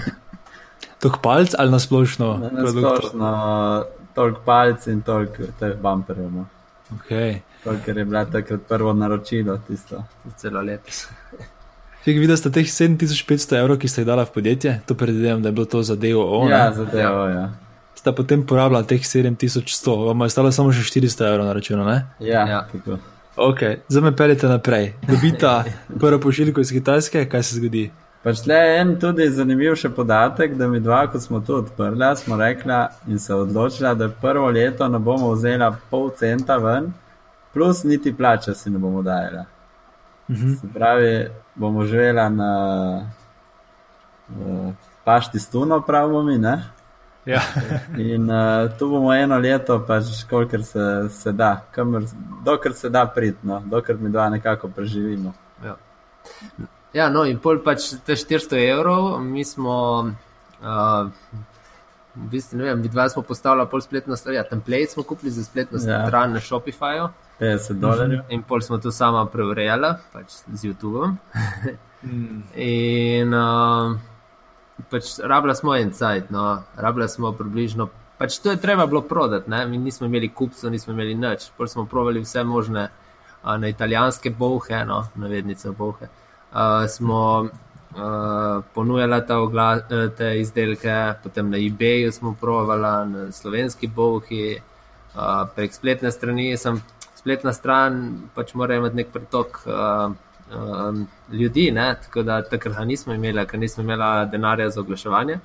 Tok 1.01 1.19
palc 1.19 1.51
ali 1.59 1.71
nasplošno 1.71 2.37
Na 2.37 2.49
produktov? 2.51 2.97
splošno 2.99 3.85
toliko 4.15 4.41
palc 4.41 4.87
in 4.87 5.03
toliko 5.03 5.49
teh 5.59 5.75
bumperjev. 5.77 6.31
No. 6.33 6.47
Okay. 6.95 7.41
Ker 7.85 7.99
je 7.99 8.05
bila 8.05 8.25
takrat 8.25 8.61
prvo 8.69 8.93
naročilo 8.93 9.57
tisto. 9.59 10.03
Celo 10.37 10.61
leto. 10.61 10.93
Če 12.05 12.13
vidite, 12.13 12.37
ste 12.37 12.51
teh 12.51 12.67
7500 12.67 13.57
evrov, 13.57 13.79
ki 13.79 13.89
ste 13.89 14.03
jih 14.03 14.07
dala 14.07 14.25
v 14.25 14.31
podjetje, 14.31 14.81
to 14.85 14.93
predvidevam, 14.95 15.41
da 15.41 15.49
je 15.49 15.53
bilo 15.53 15.65
to 15.67 15.81
za 15.83 15.97
DOO, 15.97 16.43
Ja, 16.45 16.59
ja. 16.59 16.73
zadevo, 16.73 17.23
ja. 17.27 17.45
sta 17.95 18.13
potem 18.13 18.43
porabila 18.43 18.83
teh 18.83 19.01
7100, 19.01 19.65
vam 20.05 20.21
je 20.21 20.27
ostalo 20.27 20.53
samo 20.53 20.69
še 20.69 20.85
400 20.85 21.25
evrov 21.25 21.47
na 21.47 21.53
računu, 21.53 21.81
ne? 21.83 21.97
Ja, 22.21 22.45
Ja. 22.45 22.61
tako. 22.69 22.99
Ok, 23.39 23.59
zdaj 23.89 24.03
me 24.03 24.13
peljete 24.13 24.47
naprej. 24.47 24.93
Dobita 25.03 25.65
prvo 26.01 26.21
pošiljko 26.21 26.61
iz 26.61 26.71
Kitajske, 26.71 27.25
kaj 27.25 27.43
se 27.43 27.57
zgodi? 27.57 27.89
Pač 28.25 28.47
le 28.49 28.57
en 28.79 28.95
tudi 28.97 29.27
zanimiv 29.29 29.75
še 29.77 29.91
podatek, 29.93 30.55
da 30.57 30.65
mi 30.73 30.79
dva, 30.81 31.03
ko 31.13 31.21
smo 31.21 31.43
to 31.45 31.59
odprli, 31.61 32.07
smo 32.17 32.39
rekla 32.41 32.79
in 33.13 33.19
se 33.21 33.35
odločila, 33.37 33.93
da 33.95 34.09
prvo 34.09 34.47
leto 34.49 34.89
ne 34.89 34.99
bomo 34.99 35.35
vzela 35.35 35.69
pol 35.91 36.09
centa 36.17 36.57
ven, 36.57 36.89
plus 37.53 37.83
niti 37.85 38.15
plače 38.17 38.55
si 38.57 38.71
ne 38.73 38.81
bomo 38.81 39.03
dajala. 39.05 39.45
Mhm. 40.31 40.55
Se 40.55 40.73
pravi, 40.73 41.11
bomo 41.55 41.85
živela 41.85 42.29
na 42.29 42.53
uh, 44.29 44.73
pašti 45.05 45.39
stuno, 45.39 45.83
pravimo 45.85 46.23
mi, 46.23 46.39
ne? 46.39 46.63
Ja. 47.27 47.43
In 47.99 48.31
uh, 48.31 48.71
tu 48.79 48.89
bomo 48.89 49.13
eno 49.13 49.37
leto, 49.39 49.83
pač 49.85 50.25
kolikor 50.31 50.65
se, 50.65 50.87
se 51.11 51.33
da, 51.33 51.59
kamor, 51.77 52.09
dokler 52.45 52.73
se 52.73 52.89
da 52.89 53.05
pridno, 53.07 53.61
dokler 53.67 54.01
mi 54.01 54.09
dva 54.09 54.31
nekako 54.33 54.69
preživimo. 54.69 55.35
Ja. 55.65 55.77
Ja, 56.95 57.09
no, 57.11 57.25
in 57.27 57.39
pol 57.43 57.59
pač 57.65 57.91
te 58.07 58.17
400 58.17 58.61
evrov, 58.71 59.19
mi 59.23 59.45
smo. 59.45 59.75
Uh, 60.63 61.11
V 62.15 62.29
bistvu, 62.31 62.61
ne 62.61 62.65
vem, 62.69 62.83
vidva 62.83 63.09
smo 63.11 63.25
postavili 63.27 63.67
pol 63.67 63.81
spletno 63.83 64.15
stran, 64.17 64.37
ja, 64.37 64.45
template 64.47 64.93
smo 64.93 65.03
kupili 65.03 65.33
za 65.35 65.43
spletno 65.45 65.79
Ja. 65.83 66.07
stran 66.07 66.33
na 66.33 66.41
Shopifyju 66.41 67.09
50 67.41 67.73
dolarjev. 67.81 68.21
in 68.29 68.43
pol 68.43 68.61
smo 68.61 68.79
to 68.79 68.93
sama 68.93 69.27
preurejala, 69.27 69.99
pač 70.13 70.31
z 70.53 70.69
YouTubeom. 70.69 71.17
Mm. 72.03 72.43
In 72.55 73.35
uh, 73.35 73.99
pač 74.91 75.19
rabila 75.19 75.55
smo 75.55 75.75
en 75.75 75.91
cajt, 75.91 76.31
no, 76.31 76.63
rabila 76.77 77.09
smo 77.09 77.33
približno. 77.33 77.89
Pač 78.19 78.39
to 78.39 78.51
je 78.51 78.63
treba 78.63 78.87
bilo 78.87 79.03
prodati, 79.03 79.51
ne? 79.51 79.67
mi 79.67 79.79
nismo 79.79 80.07
imeli 80.07 80.29
kupcev, 80.29 80.71
nismo 80.71 80.93
imeli 80.93 81.15
nič. 81.15 81.51
Pol 81.57 81.67
smo 81.67 81.85
provali 81.85 82.21
vse 82.21 82.45
možne 82.45 82.91
uh, 83.43 83.57
na 83.59 83.69
italijanske 83.69 84.31
bohe, 84.31 84.85
no, 84.87 85.09
navednice 85.15 85.71
bohe. 85.71 86.07
Uh, 86.07 86.24
smo 86.89 87.49
uh, 87.97 88.65
ponujali 88.75 89.27
ta 89.27 89.39
ogla, 89.39 89.77
eh, 89.91 90.09
te 90.17 90.41
izdelke, 90.41 91.15
potem 91.23 91.51
na 91.51 91.57
eBayu 91.57 92.13
smo 92.13 92.37
provali, 92.41 93.11
na 93.11 93.33
slovenski 93.33 93.87
bohi, 93.87 94.61
uh, 95.15 95.49
prek 95.55 95.75
spletne 95.75 96.13
strani 96.13 96.57
sem 96.57 96.83
spletna 97.17 97.53
stran 97.53 98.29
pač 98.35 98.55
mora 98.55 98.77
imeti 98.77 98.97
nek 98.97 99.13
pretok 99.13 99.63
uh, 99.67 100.13
um, 100.53 101.07
ljudi, 101.33 101.71
ne? 101.71 101.95
tako 102.03 102.23
da 102.23 102.43
takrat 102.43 102.87
nismo 102.87 103.15
imeli, 103.15 103.47
ker 103.47 103.61
nismo 103.61 103.83
imeli 103.83 104.29
denarja 104.31 104.71
za 104.71 104.81
oglaševanje. 104.81 105.39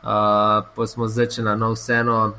Uh, 0.00 0.64
pa 0.76 0.86
smo 0.86 1.08
začeli 1.08 1.56
na 1.56 1.68
vseeno, 1.68 2.32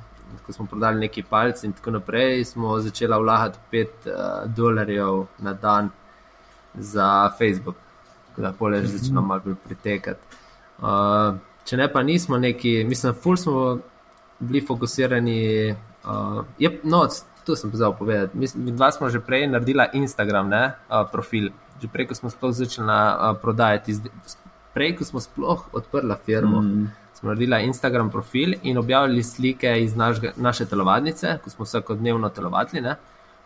ko 0.46 0.54
smo 0.54 0.66
prodali 0.66 1.00
neki 1.00 1.24
palci 1.24 1.68
in 1.68 1.74
tako 1.74 1.92
naprej, 1.92 2.46
smo 2.46 2.80
začeli 2.80 3.20
vlagati 3.20 3.60
5 3.72 3.86
uh, 3.86 4.54
dolarjev 4.56 5.26
na 5.40 5.54
dan 5.54 5.90
za 6.74 7.30
Facebook, 7.38 7.76
tako 8.42 8.54
da 8.54 8.58
pole 8.58 8.82
že 8.82 8.98
začelo 8.98 9.22
malo 9.22 9.42
bolj 9.46 9.56
pritekati. 9.56 10.20
Uh, 10.82 11.38
če 11.66 11.78
ne 11.78 11.88
pa 11.92 12.04
nismo 12.04 12.38
neki, 12.38 12.84
mislim, 12.84 13.14
ful 13.14 13.38
smo 13.38 13.80
bili 14.40 14.66
fokusirani. 14.66 15.76
Uh, 16.06 16.44
je, 16.58 16.80
no, 16.84 17.06
to 17.46 17.56
sem 17.56 17.72
pozval 17.72 17.94
povedati. 17.98 18.38
Mi, 18.38 18.48
dva 18.74 18.92
smo 18.92 19.10
že 19.10 19.22
prej 19.22 19.48
naredila 19.48 19.90
Instagram 19.94 20.50
ne, 20.50 20.64
uh, 20.90 21.06
profil, 21.12 21.52
že 21.82 21.88
prej, 21.88 22.10
ko 22.10 22.18
smo 22.18 22.30
sploh 22.30 22.54
začeli 22.54 22.88
uh, 22.90 23.38
prodajati. 23.42 24.00
Prej, 24.74 24.96
ko 24.98 25.06
smo 25.06 25.20
sploh 25.22 25.68
odprla 25.76 26.18
firmo, 26.26 26.62
mm. 26.62 26.88
smo 27.20 27.30
naredila 27.30 27.60
Instagram 27.62 28.10
profil 28.10 28.56
in 28.64 28.78
objavili 28.78 29.24
slike 29.24 29.70
iz 29.84 29.96
našega, 29.96 30.34
naše 30.38 30.66
telovadnice, 30.66 31.38
ko 31.44 31.50
smo 31.50 31.68
vsakodnevno 31.68 32.30
telovadili, 32.30 32.96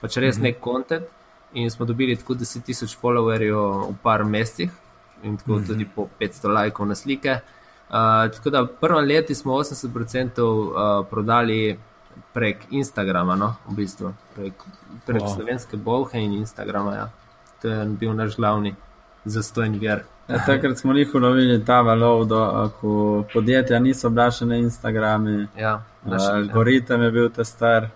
pač 0.01 0.17
res 0.21 0.39
mm. 0.39 0.43
nek 0.43 0.60
kontent. 0.63 1.12
In 1.55 1.71
smo 1.71 1.86
dobili 1.86 2.17
tako 2.19 2.36
10 2.36 2.65
tisoč 2.67 2.97
followerjev 2.99 3.55
v 3.88 3.93
par 4.03 4.25
mesecih, 4.27 4.71
in 5.26 5.38
tako 5.38 5.52
mm 5.52 5.58
-hmm. 5.58 5.68
tudi 5.68 5.86
po 5.96 6.08
500 6.20 6.54
lajkov 6.54 6.88
na 6.88 6.96
slike. 6.96 7.40
Uh, 7.90 8.32
tako 8.34 8.50
da 8.50 8.62
v 8.62 8.68
prvem 8.80 9.06
letu 9.06 9.36
smo 9.36 9.54
80% 9.54 10.42
uh, 10.42 11.06
prodali 11.10 11.80
prek 12.34 12.58
Instagrama, 12.70 13.36
no, 13.36 13.56
v 13.68 13.76
bistvu, 13.76 14.14
prek, 14.36 14.54
prek 15.06 15.22
wow. 15.22 15.36
slovenske 15.36 15.78
bohe 15.78 16.20
in 16.20 16.34
Instagrama. 16.34 16.96
Ja. 16.96 17.10
To 17.62 17.68
je 17.68 17.86
bil 17.86 18.14
naš 18.14 18.36
glavni 18.36 18.76
zastojni 19.26 19.80
vir. 19.80 20.04
Ja, 20.28 20.46
takrat 20.46 20.78
smo 20.78 20.94
jih 20.94 21.16
ulovili 21.16 21.66
ta 21.66 21.82
valov, 21.82 22.26
do, 22.26 22.72
ko 22.82 23.24
podjetja 23.34 23.80
niso 23.80 24.10
bila 24.10 24.32
še 24.32 24.46
na 24.46 24.56
Instagramu. 24.56 25.48
Ja, 25.58 25.84
uh, 26.06 26.14
algoritem 26.34 27.02
je 27.02 27.12
bil 27.12 27.30
te 27.30 27.46
star, 27.46 27.90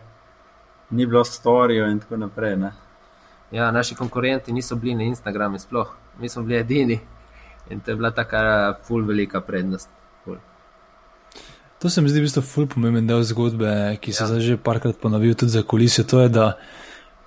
ni 0.89 1.05
bilo 1.05 1.23
storijo 1.23 1.87
in 1.89 1.99
tako 1.99 2.17
naprej. 2.17 2.55
Ne. 2.55 2.71
Ja, 3.51 3.71
naši 3.71 3.95
konkurenti 3.95 4.53
niso 4.53 4.75
bili 4.75 4.95
na 4.95 5.03
Instagramu, 5.03 5.59
sploh 5.59 5.95
mi 6.19 6.29
smo 6.29 6.43
bili 6.43 6.59
edini. 6.59 6.99
In 7.69 7.79
to 7.79 7.91
je 7.91 7.95
bila 7.95 8.11
taka 8.11 8.73
ful 8.83 9.05
velika 9.05 9.41
prednost. 9.41 9.89
Ful. 10.23 10.37
To 11.79 11.89
se 11.89 12.01
mi 12.01 12.09
zdi 12.09 12.19
v 12.19 12.27
bistvu 12.27 12.41
ful 12.41 12.67
pomemben 12.67 13.07
del 13.07 13.23
zgodbe, 13.23 13.97
ki 14.01 14.13
se 14.13 14.23
ja. 14.23 14.39
že 14.39 14.57
parkrat 14.57 14.97
ponovil 14.97 15.35
tudi 15.35 15.51
za 15.51 15.63
kulise. 15.63 16.03
To 16.03 16.21
je, 16.21 16.29
da 16.29 16.57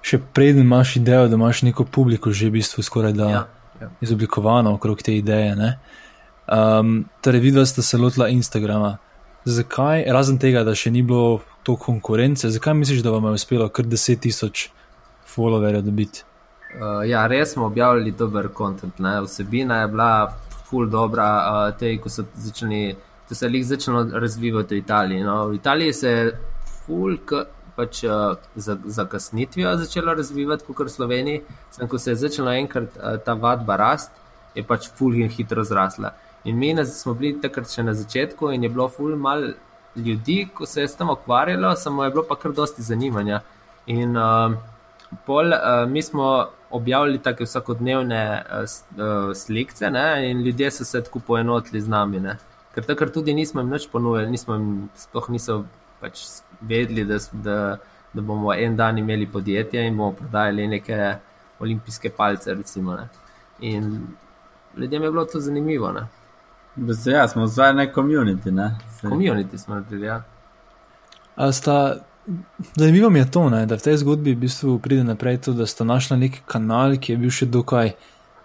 še 0.02 0.18
preden 0.18 0.66
imaš 0.66 0.96
idejo, 0.96 1.28
da 1.28 1.38
imaš 1.38 1.62
neko 1.62 1.84
publiko 1.84 2.32
že 2.32 2.50
v 2.50 2.58
bistvu 2.58 2.82
skoraj 2.82 3.14
da 3.14 3.30
ja. 3.30 3.44
Ja. 3.80 3.88
izoblikovano 4.00 4.74
okrog 4.74 5.02
te 5.02 5.14
ideje. 5.16 5.54
Um, 6.46 7.04
torej, 7.22 7.40
vidva 7.40 7.66
sta 7.66 7.82
se 7.82 7.98
lotila 7.98 8.28
Instagrama. 8.28 8.98
Zakaj, 9.44 10.04
razen 10.10 10.38
tega, 10.38 10.62
da 10.66 10.74
še 10.74 10.90
ni 10.90 11.02
bilo 11.02 11.40
to 11.62 11.76
konkurence, 11.76 12.50
zakaj 12.50 12.74
misliš, 12.74 13.02
da 13.02 13.10
vam 13.10 13.30
je 13.30 13.38
uspelo 13.38 13.68
kar 13.68 13.86
10 13.86 14.20
tisoč 14.22 14.68
followerjev 15.26 15.82
dobiti? 15.86 16.26
Uh, 16.72 17.02
ja, 17.04 17.26
res 17.26 17.52
smo 17.52 17.66
objavili 17.66 18.10
dober 18.10 18.48
kontent. 18.48 19.00
Vsebina 19.24 19.82
je 19.82 19.88
bila 19.88 20.12
ful 20.70 20.86
dobra, 20.88 21.26
uh, 21.68 21.78
te, 21.78 21.90
ko 22.00 22.08
so 22.08 22.24
začeli, 22.34 22.96
to 23.28 23.34
se 23.34 23.46
je 23.46 23.58
jih 23.58 23.66
začelo 23.66 24.04
razvijati 24.12 24.74
v 24.74 24.78
Italiji. 24.78 25.24
No. 25.24 25.46
V 25.48 25.54
Italiji 25.54 25.92
se 25.92 26.08
je 26.08 26.38
ful, 26.86 27.18
k, 27.26 27.44
pač 27.76 28.04
uh, 28.04 28.38
za, 28.56 28.78
za 28.84 29.04
kasnitvijo 29.04 29.76
začelo 29.76 30.14
razvijati, 30.14 30.64
kot 30.64 30.86
v 30.86 30.94
Sloveniji. 30.94 31.42
Sem, 31.70 31.88
ko 31.88 31.98
se 31.98 32.10
je 32.10 32.22
začela 32.24 32.56
enkrat 32.56 32.96
uh, 32.96 33.18
ta 33.24 33.34
vadba 33.34 33.76
rast, 33.76 34.16
je 34.54 34.64
pač 34.64 34.88
ful 34.96 35.20
in 35.20 35.28
hitro 35.28 35.64
zrasla. 35.64 36.14
In 36.44 36.56
mi 36.58 36.72
na, 36.74 36.86
smo 36.88 37.14
bili 37.14 37.36
takrat 37.40 37.68
še 37.70 37.84
na 37.84 37.92
začetku 37.94 38.48
in 38.56 38.64
je 38.64 38.72
bilo 38.72 38.88
ful 38.88 39.12
mal 39.16 39.52
ljudi, 39.96 40.48
ko 40.54 40.66
se 40.66 40.80
je 40.80 40.88
s 40.88 40.96
tem 40.96 41.10
ukvarjalo, 41.10 41.76
samo 41.76 42.04
je 42.04 42.10
bilo 42.10 42.24
pa 42.28 42.36
kar 42.40 42.56
dosti 42.56 42.82
zanimanja. 42.82 43.42
In 43.92 44.16
uh, 44.16 44.56
pol, 45.26 45.52
uh, 45.52 45.84
mi 45.88 46.02
smo 46.02 46.48
objavljali 46.72 47.18
take 47.18 47.44
vsakodnevne 47.44 48.42
uh, 48.42 49.34
slike, 49.34 49.86
in 50.30 50.42
ljudje 50.42 50.70
so 50.70 50.84
se 50.84 51.02
tako 51.02 51.18
poenotili 51.18 51.80
z 51.80 51.88
nami. 51.88 52.20
Ne? 52.20 52.36
Ker 52.74 52.84
takrat 52.84 53.12
tudi 53.12 53.34
nismo 53.34 53.60
jim 53.60 53.70
nič 53.70 53.88
ponujali, 53.92 54.30
nismo 54.30 54.54
jim 54.54 54.88
sploh 54.96 55.28
niso 55.30 55.64
pač 56.00 56.24
vedeli, 56.60 57.04
da, 57.04 57.18
da, 57.32 57.58
da 58.12 58.22
bomo 58.22 58.54
en 58.54 58.76
dan 58.76 58.98
imeli 58.98 59.26
podjetje 59.26 59.86
in 59.86 59.96
bomo 59.96 60.12
prodajali 60.12 60.66
neke 60.68 61.14
olimpijske 61.60 62.10
palce. 62.10 62.54
Recimo, 62.54 62.96
ne? 62.96 63.08
In 63.60 64.06
ljudem 64.76 65.02
je 65.02 65.10
bilo 65.10 65.24
to 65.24 65.40
zanimivo. 65.40 65.92
Ne? 65.92 66.06
Ja, 67.06 67.28
smo 67.28 67.46
zdaj 67.46 67.74
nek 67.74 67.94
komunity. 67.96 68.50
Komunity 69.02 69.58
smo 69.58 69.74
naredili. 69.74 70.06
Ja. 70.06 70.22
Zanimivo 72.76 73.10
mi 73.10 73.18
je 73.18 73.30
to, 73.30 73.48
ne, 73.50 73.66
da 73.66 73.76
v 73.76 73.82
tej 73.82 73.96
zgodbi 73.96 74.34
v 74.34 74.44
bistvu 74.46 74.78
pride 74.78 75.04
naprej 75.04 75.40
to, 75.42 75.52
da 75.52 75.66
sta 75.66 75.84
našla 75.84 76.16
nek 76.16 76.42
kanal, 76.46 76.94
ki 76.94 77.12
je 77.12 77.18
bil 77.18 77.32
še 77.34 77.48
dokaj 77.50 77.94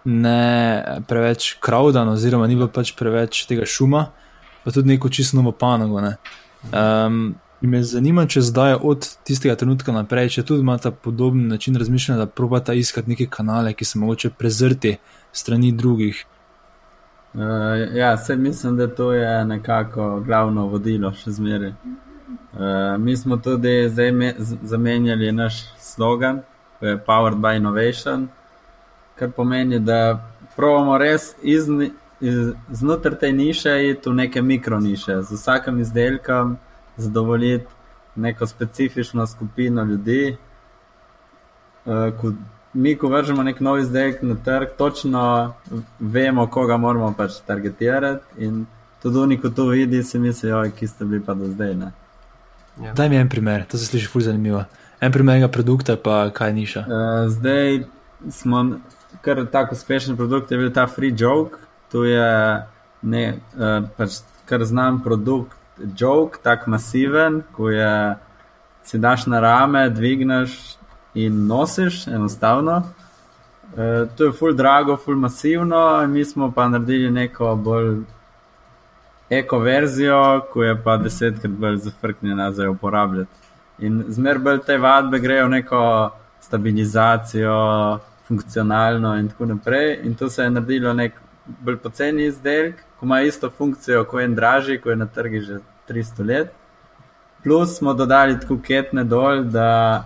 ne 0.04 0.82
preveč 1.06 1.56
crowdan, 1.62 2.08
oziroma 2.10 2.46
ni 2.46 2.56
bilo 2.58 2.68
pač 2.72 2.94
preveč 2.98 3.44
tega 3.46 3.66
šuma, 3.66 4.08
pa 4.64 4.74
tudi 4.74 4.90
neko 4.94 5.08
čisto 5.08 5.38
novo 5.38 5.52
panogo. 5.52 6.00
Ne. 6.02 6.16
Um, 6.72 7.36
me 7.60 7.82
zanima, 7.82 8.26
če 8.26 8.42
zdaj 8.48 8.78
od 8.82 9.06
tistega 9.26 9.54
trenutka 9.58 9.94
naprej, 9.94 10.32
če 10.38 10.46
tudi 10.48 10.66
imata 10.66 10.90
podoben 10.90 11.46
način 11.48 11.78
razmišljanja, 11.78 12.24
da 12.24 12.26
probata 12.26 12.74
iskati 12.74 13.14
neke 13.14 13.28
kanale, 13.30 13.76
ki 13.78 13.86
so 13.86 14.02
mogoče 14.02 14.32
prezrti 14.38 14.96
strani 15.32 15.70
drugih. 15.72 16.24
Uh, 17.34 17.94
ja, 17.94 18.16
se 18.16 18.36
mislim, 18.36 18.76
da 18.76 18.88
to 18.90 19.12
je 19.12 19.44
nekako 19.44 20.20
glavno 20.26 20.66
vodilo 20.66 21.12
še 21.14 21.36
zmeraj. 21.38 21.74
Uh, 22.28 23.00
mi 23.00 23.16
smo 23.16 23.36
tudi 23.36 23.88
zdaj 23.88 24.12
zamenjali 24.62 25.32
naš 25.32 25.62
slogan, 25.78 26.40
ki 26.80 26.86
je 26.86 26.98
Powered 27.06 27.38
by 27.38 27.56
Innovation, 27.56 28.28
kar 29.14 29.30
pomeni, 29.30 29.78
da 29.78 30.28
pravimo 30.56 30.98
res 30.98 31.34
iz, 31.42 31.68
iz, 32.20 32.52
znotraj 32.70 33.18
te 33.18 33.32
niše 33.32 33.88
iti 33.90 34.10
v 34.10 34.14
neke 34.14 34.42
mikroniše, 34.42 35.22
z 35.22 35.34
vsakim 35.34 35.80
izdelkom 35.80 36.56
zadovoljiti 36.96 37.66
neko 38.16 38.46
specifično 38.46 39.26
skupino 39.26 39.84
ljudi. 39.84 40.36
Uh, 41.86 42.20
ko, 42.20 42.32
mi, 42.72 42.96
ko 42.96 43.08
vržemo 43.08 43.42
nek 43.42 43.60
nov 43.60 43.78
izdelek 43.78 44.22
na 44.22 44.36
trg, 44.44 44.68
točno 44.78 45.54
vemo, 45.98 46.46
koga 46.46 46.76
moramo 46.76 47.14
pač 47.16 47.40
targetirati. 47.46 48.44
In 48.44 48.66
tudi 49.02 49.18
oni, 49.18 49.40
ko 49.40 49.48
to 49.48 49.66
vidi, 49.66 50.02
si 50.02 50.18
mislijo, 50.18 50.62
ki 50.76 50.86
ste 50.86 51.04
bili 51.04 51.24
pa 51.24 51.34
do 51.34 51.48
zdaj. 51.48 51.74
Ne? 51.74 51.92
Ja. 52.82 52.92
Daj 52.94 53.08
mi 53.08 53.16
en 53.16 53.28
primer, 53.28 53.64
to 53.66 53.78
se 53.78 53.86
sliši 53.86 54.06
fulj 54.06 54.22
zanimivo. 54.22 54.64
En 55.00 55.12
primer 55.12 55.36
enega 55.36 55.48
produkta, 55.52 55.96
pa 55.96 56.30
kaj 56.34 56.52
niša. 56.52 56.80
Uh, 56.80 57.28
zdaj 57.30 57.84
smo 58.30 58.64
kar 59.20 59.46
tako 59.52 59.74
uspešen 59.74 60.16
produkt, 60.16 60.50
je 60.50 60.58
bil 60.58 60.72
ta 60.72 60.86
free 60.86 61.14
joke. 61.16 61.58
To 61.92 62.04
je 62.04 62.62
ne, 63.02 63.24
uh, 63.56 63.88
pač 63.96 64.20
kar 64.48 64.64
znam 64.64 65.02
produkt, 65.02 65.56
joke, 65.98 66.38
tako 66.42 66.70
masiven, 66.70 67.42
ko 67.52 67.70
je 67.70 68.16
si 68.84 68.98
daš 68.98 69.26
na 69.26 69.40
rame, 69.40 69.90
dvigneš 69.90 70.76
in 71.14 71.46
nosiš 71.46 72.06
enostavno. 72.06 72.82
Uh, 73.72 74.08
to 74.16 74.24
je 74.24 74.32
full 74.32 74.54
drago, 74.56 74.96
full 74.96 75.16
masivno, 75.16 76.06
mi 76.06 76.24
smo 76.24 76.52
pa 76.52 76.68
naredili 76.68 77.10
neko 77.10 77.56
bolj 77.56 77.98
eko 79.30 79.58
verzijo, 79.58 80.20
ko 80.52 80.64
je 80.64 80.76
pa 80.82 80.96
desetkrat 80.96 81.52
bolj 81.52 81.76
zafrknjena 81.76 82.52
za 82.52 82.70
uporabljati. 82.70 83.30
In 83.78 84.04
zmer 84.08 84.38
bolj 84.38 84.60
te 84.66 84.78
vadbe 84.78 85.18
grejo 85.18 85.46
v 85.46 85.50
neko 85.50 85.80
stabilizacijo, 86.40 87.58
funkcionalno 88.28 89.16
in 89.18 89.28
tako 89.28 89.46
naprej. 89.46 89.98
In 90.04 90.14
to 90.14 90.30
se 90.30 90.42
je 90.42 90.50
naredilo 90.50 90.92
nek 90.92 91.20
bolj 91.60 91.76
poceni 91.76 92.26
izdelek, 92.26 92.84
ko 93.00 93.06
ima 93.06 93.20
isto 93.20 93.50
funkcijo, 93.50 94.04
ko 94.04 94.18
je 94.18 94.24
en 94.24 94.34
dražji, 94.34 94.80
ko 94.80 94.90
je 94.90 94.96
na 94.96 95.06
trgi 95.06 95.40
že 95.40 95.58
300 95.88 96.26
let. 96.26 96.52
Plus 97.42 97.78
smo 97.78 97.94
dodali 97.94 98.40
tako 98.40 98.58
ketne 98.62 99.04
dol, 99.04 99.44
da 99.44 100.04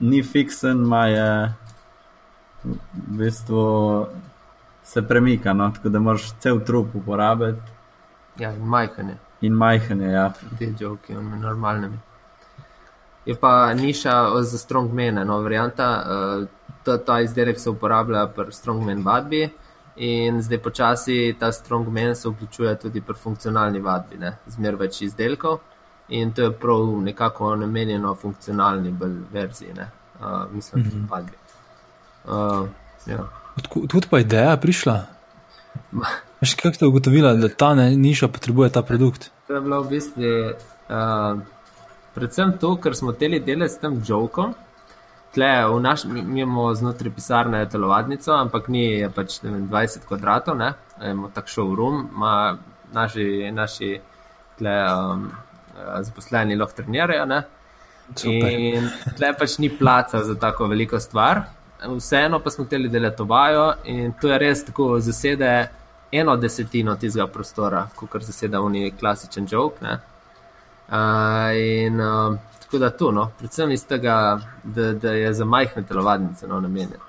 ni 0.00 0.22
fiksen, 0.22 0.76
ma 0.76 1.06
je 1.06 1.54
v 2.64 3.18
bistvu 3.18 4.06
se 4.84 5.02
premika, 5.02 5.52
no? 5.52 5.70
tako 5.70 5.88
da 5.88 5.98
moraš 5.98 6.32
cel 6.40 6.60
trup 6.60 6.94
uporabiti. 6.94 7.73
Ja, 8.38 8.50
in 8.52 8.66
majhne. 8.66 9.18
In 9.40 9.52
majhne, 9.52 10.10
ja. 10.12 10.32
Te 10.58 10.72
žoke, 10.80 11.14
normalne. 11.14 11.90
Je 13.26 13.34
pa 13.40 13.72
niša 13.74 14.42
za 14.42 14.58
strongmene, 14.58 15.24
no, 15.24 15.40
varianta. 15.42 15.88
Uh, 16.04 16.46
ta, 16.84 16.98
ta 16.98 17.20
izdelek 17.20 17.60
se 17.60 17.70
uporablja 17.70 18.26
pri 18.36 18.52
strongmen 18.52 19.04
vadbi. 19.04 19.48
In 19.96 20.42
zdaj 20.42 20.58
počasi 20.58 21.36
ta 21.40 21.52
strongman 21.52 22.14
se 22.14 22.28
vključuje 22.28 22.78
tudi 22.78 23.00
pri 23.00 23.14
funkcionalni 23.14 23.80
vadbi, 23.80 24.18
zmer 24.46 24.76
več 24.76 25.02
izdelkov. 25.02 25.60
In 26.08 26.32
to 26.32 26.42
je 26.42 26.52
prav 26.52 27.00
nekako 27.02 27.56
namenjeno 27.56 28.14
funkcionalni 28.14 28.94
verziji. 29.32 29.72
Ne. 29.74 29.90
uh, 30.20 30.52
mislim, 30.52 30.82
da 30.82 30.90
so 30.90 30.96
padli. 31.10 31.32
Uh, 32.24 32.68
ja. 33.06 33.24
Odkud 33.56 34.06
pa 34.10 34.18
je 34.18 34.24
ideja 34.24 34.56
prišla? 34.56 35.06
Veš, 36.44 36.54
kako 36.54 36.74
ste 36.74 36.86
ugotovili, 36.86 37.38
da 37.40 37.48
ta 37.48 37.74
ne, 37.74 37.96
niša 37.96 38.28
potrebuje 38.28 38.70
ta 38.70 38.82
produkt? 38.82 39.30
To 39.48 39.54
je 39.54 39.60
bilo 39.60 39.78
v 39.82 39.88
bistvu 39.88 40.22
uh, 40.92 41.38
predvsem 42.14 42.50
to, 42.60 42.74
ker 42.76 42.92
smo 42.94 43.12
teli 43.16 43.38
delati 43.40 43.72
s 43.72 43.78
tem 43.80 43.94
jokom. 44.04 44.50
Tle, 45.32 45.46
naš, 45.80 46.02
mi, 46.04 46.22
mi 46.22 46.42
imamo 46.42 46.66
znotraj 46.74 47.14
pisarne 47.16 47.62
telovadnico, 47.72 48.34
ampak 48.36 48.68
ni 48.68 48.84
pač 49.14 49.38
vem, 49.42 49.62
20 49.70 50.04
kvadratov, 50.08 50.58
ne? 50.58 50.68
imamo 51.00 51.30
tak 51.34 51.48
showroom, 51.48 52.02
ima 52.12 52.58
naši, 52.92 53.48
naši 53.52 53.88
tle, 54.58 54.74
um, 54.92 55.30
zaposleni 56.00 56.58
lahko 56.60 56.76
trenirajo. 56.82 57.24
In 58.34 58.90
tle 59.16 59.30
pač 59.38 59.56
ni 59.64 59.70
placa 59.78 60.20
za 60.28 60.36
tako 60.36 60.68
veliko 60.74 61.00
stvar. 61.00 61.40
Vseeno 61.88 62.42
pa 62.44 62.52
smo 62.52 62.68
hteli 62.68 62.92
delati 62.92 63.24
vajo 63.32 63.64
in 63.84 64.12
to 64.20 64.28
je 64.28 64.38
res 64.44 64.64
tako 64.68 65.00
zasede 65.00 65.54
eno 66.20 66.36
desetino 66.36 66.96
tistega 66.96 67.26
prostora, 67.26 67.86
kot 67.94 68.22
zaseda 68.22 68.60
oni 68.60 68.92
klasičen 68.98 69.46
joke. 69.50 69.86
Uh, 70.88 70.96
in 71.56 72.00
uh, 72.00 72.36
tako 72.60 72.78
da 72.78 72.90
to, 72.90 73.10
no, 73.12 73.30
predvsem 73.38 73.70
iz 73.70 73.86
tega, 73.86 74.38
da, 74.64 74.92
da 74.92 75.12
je 75.12 75.32
za 75.34 75.44
majhne 75.44 75.82
telovadnice 75.82 76.46
no, 76.48 76.60
namenjen. 76.60 77.00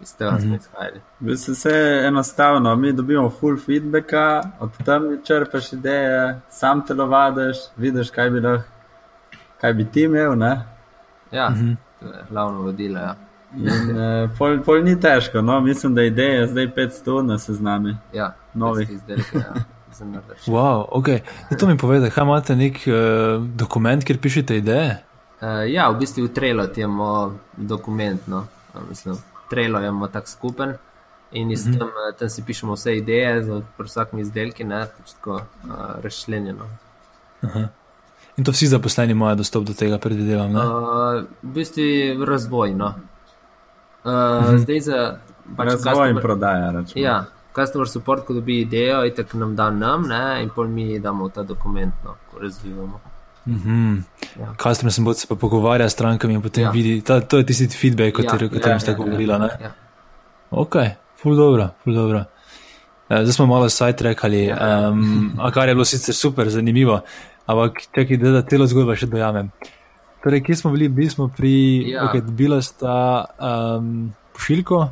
Iz 0.00 0.16
tega 0.16 0.38
smo 0.38 0.46
mhm. 0.46 0.54
izhajali. 0.54 1.00
Vse 1.20 1.54
se 1.54 2.02
enostavno, 2.06 2.76
mi 2.76 2.92
dobimo 2.92 3.30
full 3.30 3.58
feedback, 3.66 4.12
od 4.60 4.70
tam 4.84 5.02
črpaš 5.24 5.72
ideje, 5.72 6.40
sam 6.50 6.86
telovadiš, 6.86 7.56
vidiš, 7.76 8.10
kaj 8.10 8.30
bi, 8.30 8.40
lahko, 8.40 8.68
kaj 9.60 9.74
bi 9.74 9.84
ti 9.84 10.02
imel. 10.02 10.38
Ne? 10.38 10.66
Ja, 11.30 11.50
mhm. 11.50 11.72
to 12.00 12.06
je 12.06 12.24
glavno 12.30 12.62
vodilo. 12.62 12.98
Ja. 12.98 13.29
In, 13.56 13.96
uh, 13.96 14.30
pol, 14.38 14.60
pol 14.62 14.84
ni 14.84 14.94
težko, 15.00 15.42
no? 15.42 15.60
mislim, 15.60 15.94
da 15.94 16.02
ideje 16.02 16.40
je 16.40 16.46
zdaj 16.46 16.68
500 16.76 17.22
na 17.26 17.38
seznami. 17.38 17.96
Ja, 18.14 18.34
novih 18.54 18.90
izdelkov. 18.90 19.40
Ja. 19.40 19.64
Wow, 20.46 20.86
okay. 20.92 21.20
To 21.58 21.66
mi 21.66 21.76
povede, 21.76 22.10
kaj 22.10 22.24
imate 22.24 22.56
nek 22.56 22.78
uh, 22.86 23.42
dokument, 23.42 24.04
kjer 24.04 24.20
pišete 24.22 24.56
ideje? 24.56 25.00
Uh, 25.40 25.66
ja, 25.66 25.90
v 25.90 25.98
bistvu 25.98 26.24
v 26.24 26.32
Trelo 26.34 26.68
imamo 26.76 27.38
dokument, 27.56 28.22
no. 28.26 28.46
mislim, 28.88 29.18
Trelo 29.50 29.80
imamo 29.80 30.08
tak 30.08 30.28
skupen 30.28 30.76
in 31.32 31.50
iz 31.50 31.66
mhm. 31.66 31.74
-huh. 31.74 31.78
tam, 31.78 31.88
tam 32.18 32.28
si 32.28 32.42
pišemo 32.42 32.74
vse 32.74 32.96
ideje 32.96 33.44
za 33.44 33.62
vsakmi 33.78 34.20
izdelki, 34.20 34.64
ne, 34.64 34.86
pač 34.98 35.12
tako 35.12 35.34
uh, 35.34 35.42
razšlenjeno. 36.02 36.64
Uh 37.42 37.50
-huh. 37.50 37.68
In 38.36 38.44
to 38.44 38.52
vsi 38.52 38.66
zaposleni 38.66 39.12
imajo 39.12 39.34
dostop 39.34 39.64
do 39.64 39.72
tega, 39.72 39.98
predvidevam? 39.98 40.54
Uh, 40.54 40.62
v 41.42 41.52
bistvu 41.54 42.24
razvojno. 42.24 42.94
Uh, 44.04 44.10
uh 44.10 44.12
-huh. 44.12 44.58
Zdaj 44.58 44.80
za 44.80 45.18
pač 45.56 45.68
razvoj 45.68 46.10
in 46.10 46.18
prodaja. 46.22 46.70
Račun. 46.70 47.02
Ja, 47.02 47.24
customer 47.54 47.88
support, 47.88 48.24
ko 48.26 48.34
dobi 48.34 48.60
idejo, 48.60 49.04
in 49.04 49.14
tako 49.14 49.38
nam 49.38 49.56
da 49.56 49.70
nam, 49.70 50.08
ne, 50.08 50.42
in 50.42 50.50
pol 50.54 50.68
mi 50.68 50.98
damo 50.98 51.28
ta 51.28 51.42
dokument, 51.42 51.94
no, 52.04 52.14
ko 52.30 52.38
razvijamo. 52.38 53.00
Mm 53.46 53.60
-hmm. 53.64 54.02
ja. 54.40 54.54
Customer 54.62 54.92
support 54.92 55.16
se 55.16 55.26
pa 55.28 55.34
pogovarja 55.34 55.88
s 55.88 55.92
strankami 55.92 56.34
in 56.34 56.42
potem 56.42 56.64
ja. 56.64 56.70
vidi, 56.70 57.00
ta, 57.00 57.20
to 57.20 57.38
je 57.38 57.46
tisti 57.46 57.68
feedback, 57.68 58.18
o 58.18 58.22
ja, 58.22 58.28
katerem 58.28 58.76
ja, 58.76 58.80
ste 58.80 58.90
ja, 58.90 58.96
govorili. 58.96 59.32
Ja, 59.32 59.58
ja. 59.60 59.72
Ok, 60.50 60.74
ful 61.22 61.36
dobro, 61.36 61.68
ful 61.84 61.94
dobro. 61.94 62.24
Eh, 63.08 63.22
zdaj 63.22 63.32
smo 63.32 63.46
malo 63.46 63.68
sidetrackali, 63.68 64.44
ja. 64.44 64.90
um, 64.90 65.32
kar 65.54 65.68
je 65.68 65.74
bilo 65.74 65.84
sicer 65.84 66.14
super, 66.14 66.48
zanimivo, 66.48 67.00
ampak 67.46 67.72
čakaj, 67.94 68.16
da, 68.16 68.30
da 68.30 68.42
telo 68.42 68.66
zgodbo 68.66 68.96
še 68.96 69.06
dojamem. 69.06 69.50
Torej, 70.22 70.42
kje 70.42 70.56
smo 70.56 70.70
bili? 70.70 70.88
Bili 70.88 71.10
smo 71.10 71.28
pri, 71.28 71.90
ja. 71.90 72.04
okay, 72.04 72.20
bila 72.30 72.62
sta 72.62 73.24
um, 73.78 74.12
pošiljko, 74.32 74.88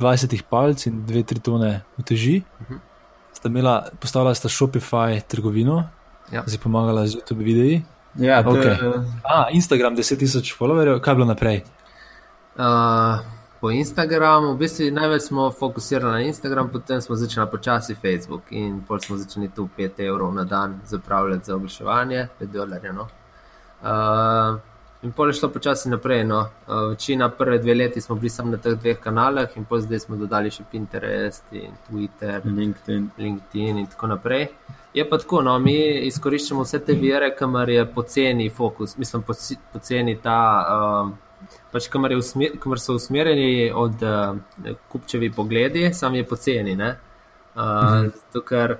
20 0.00 0.42
palc 0.50 0.86
in 0.86 1.06
2-3 1.06 1.40
tone 1.40 1.80
uteži. 1.98 2.42
Uh 2.60 2.66
mhm. 2.66 2.74
-huh. 2.74 2.78
Sta 3.32 3.48
imela, 3.48 3.86
postavila 4.00 4.34
sta 4.34 4.48
Shopify 4.48 5.20
trgovino, 5.20 5.88
ja. 6.32 6.42
zdaj 6.46 6.60
pomagala 6.62 7.06
z 7.06 7.14
YouTube 7.14 7.44
videi. 7.44 7.82
Ja, 8.14 8.44
okay. 8.44 8.66
je... 8.66 8.78
A, 9.24 9.46
Instagram 9.50 9.96
10 9.96 10.18
tisoč 10.18 10.56
followerjev, 10.58 11.00
kaj 11.00 11.12
je 11.12 11.14
bilo 11.14 11.26
naprej? 11.26 11.62
Uh, 12.56 12.64
po 13.60 13.70
Instagramu, 13.70 14.54
v 14.54 14.58
bistvu 14.58 14.90
največ 14.92 15.22
smo 15.22 15.50
fokusirali 15.50 16.12
na 16.12 16.20
Instagram, 16.20 16.68
potem 16.72 17.00
smo 17.00 17.16
začeli 17.16 17.46
počasi 17.50 17.94
Facebook 17.94 18.42
in 18.50 18.80
pol 18.88 19.00
smo 19.00 19.16
začeli 19.16 19.48
tu 19.48 19.68
5 19.78 20.00
evrov 20.08 20.34
na 20.34 20.44
dan 20.44 20.80
zapravljati 20.84 21.44
za 21.44 21.54
oglaševanje, 21.54 22.28
5 22.40 22.46
dolarjev. 22.46 22.94
No? 22.94 23.08
Uh, 23.82 24.60
In 25.02 25.12
pol 25.12 25.28
je 25.28 25.32
šlo 25.32 25.48
počasi 25.48 25.88
naprej. 25.88 26.24
No. 26.24 26.48
Večina 26.90 27.28
prve 27.28 27.58
dve 27.58 27.74
leti 27.74 28.00
smo 28.00 28.14
bili 28.14 28.30
samo 28.30 28.50
na 28.50 28.56
teh 28.56 28.74
dveh 28.74 28.98
kanalih, 29.00 29.48
in 29.56 29.64
zdaj 29.80 29.98
smo 29.98 30.16
dodali 30.16 30.50
še 30.50 30.64
Pinterest, 30.72 31.44
in 31.52 31.72
Twitter, 31.88 32.42
LinkedIn. 32.44 33.08
LinkedIn 33.18 33.78
in 33.78 33.86
tako 33.86 34.06
naprej. 34.06 34.48
Je 34.94 35.08
pa 35.08 35.18
tako, 35.18 35.40
no, 35.42 35.58
mi 35.58 35.78
izkoriščamo 36.06 36.66
vse 36.66 36.82
te 36.84 36.92
vire, 36.92 37.30
kamor 37.38 37.70
je 37.70 37.86
poceni 37.94 38.50
fokus, 38.50 38.96
mislim, 38.98 39.22
poceni 39.72 40.16
ta, 40.20 40.36
uh, 40.68 41.48
pač 41.72 41.88
kamor, 41.88 42.12
usmer, 42.18 42.58
kamor 42.60 42.80
so 42.80 42.98
usmerjeni 42.98 43.70
od 43.70 44.02
uh, 44.02 44.74
kupčevi 44.92 45.32
pogledi, 45.32 45.94
sam 45.94 46.14
je 46.14 46.26
poceni. 46.26 46.76
Uh, 46.76 46.92
mhm. 47.56 48.12
Zato, 48.18 48.44
ker 48.44 48.76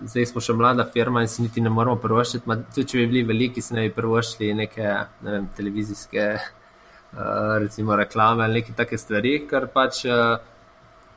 zdaj 0.00 0.26
smo 0.32 0.40
še 0.40 0.54
mlada 0.56 0.84
firma 0.84 1.22
in 1.22 1.28
si 1.28 1.42
niti 1.42 1.60
ne 1.60 1.70
moramo 1.70 2.00
prvoščiti. 2.02 2.56
Tudi 2.74 2.88
če 2.88 2.98
bi 3.02 3.06
bili 3.10 3.22
veliki, 3.28 3.62
si 3.62 3.74
ne 3.76 3.86
bi 3.86 3.94
prvoščili 3.94 4.54
neke 4.62 4.88
ne 5.22 5.36
vem, 5.36 5.48
televizijske 5.56 6.26
uh, 6.38 7.58
recimo, 7.62 7.96
reklame 7.96 8.44
ali 8.44 8.60
neke 8.60 8.74
take 8.78 8.98
stvari, 8.98 9.36
kar 9.50 9.68
pač 9.74 10.04
uh, 10.08 10.40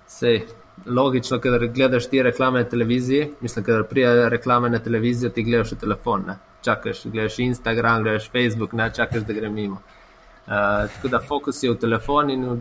sej. 0.08 0.46
Logično, 0.92 1.38
ker 1.40 1.70
gledaš 1.72 2.10
ti 2.12 2.20
reklame 2.20 2.60
na 2.60 2.68
televiziji, 2.68 3.30
mislim, 3.40 3.64
ker 3.64 3.86
prija 3.88 4.26
reklame 4.28 4.68
na 4.70 4.82
televizijo, 4.84 5.30
ti 5.32 5.46
gledaš 5.48 5.72
v 5.72 5.78
telefon, 5.86 6.26
ne? 6.28 6.36
čakaš, 6.66 7.06
gledaš 7.14 7.38
Instagram, 7.40 8.04
gledaš 8.04 8.28
Facebook, 8.34 8.74
ne 8.76 8.90
čakaš, 8.92 9.24
da 9.24 9.38
gre 9.38 9.50
mimo. 9.50 9.80
Uh, 10.46 10.52
tako 10.96 11.08
da 11.14 11.22
fokus 11.24 11.64
je 11.64 11.72
v 11.72 11.78
telefon 11.80 12.30
in 12.30 12.44
v 12.50 12.58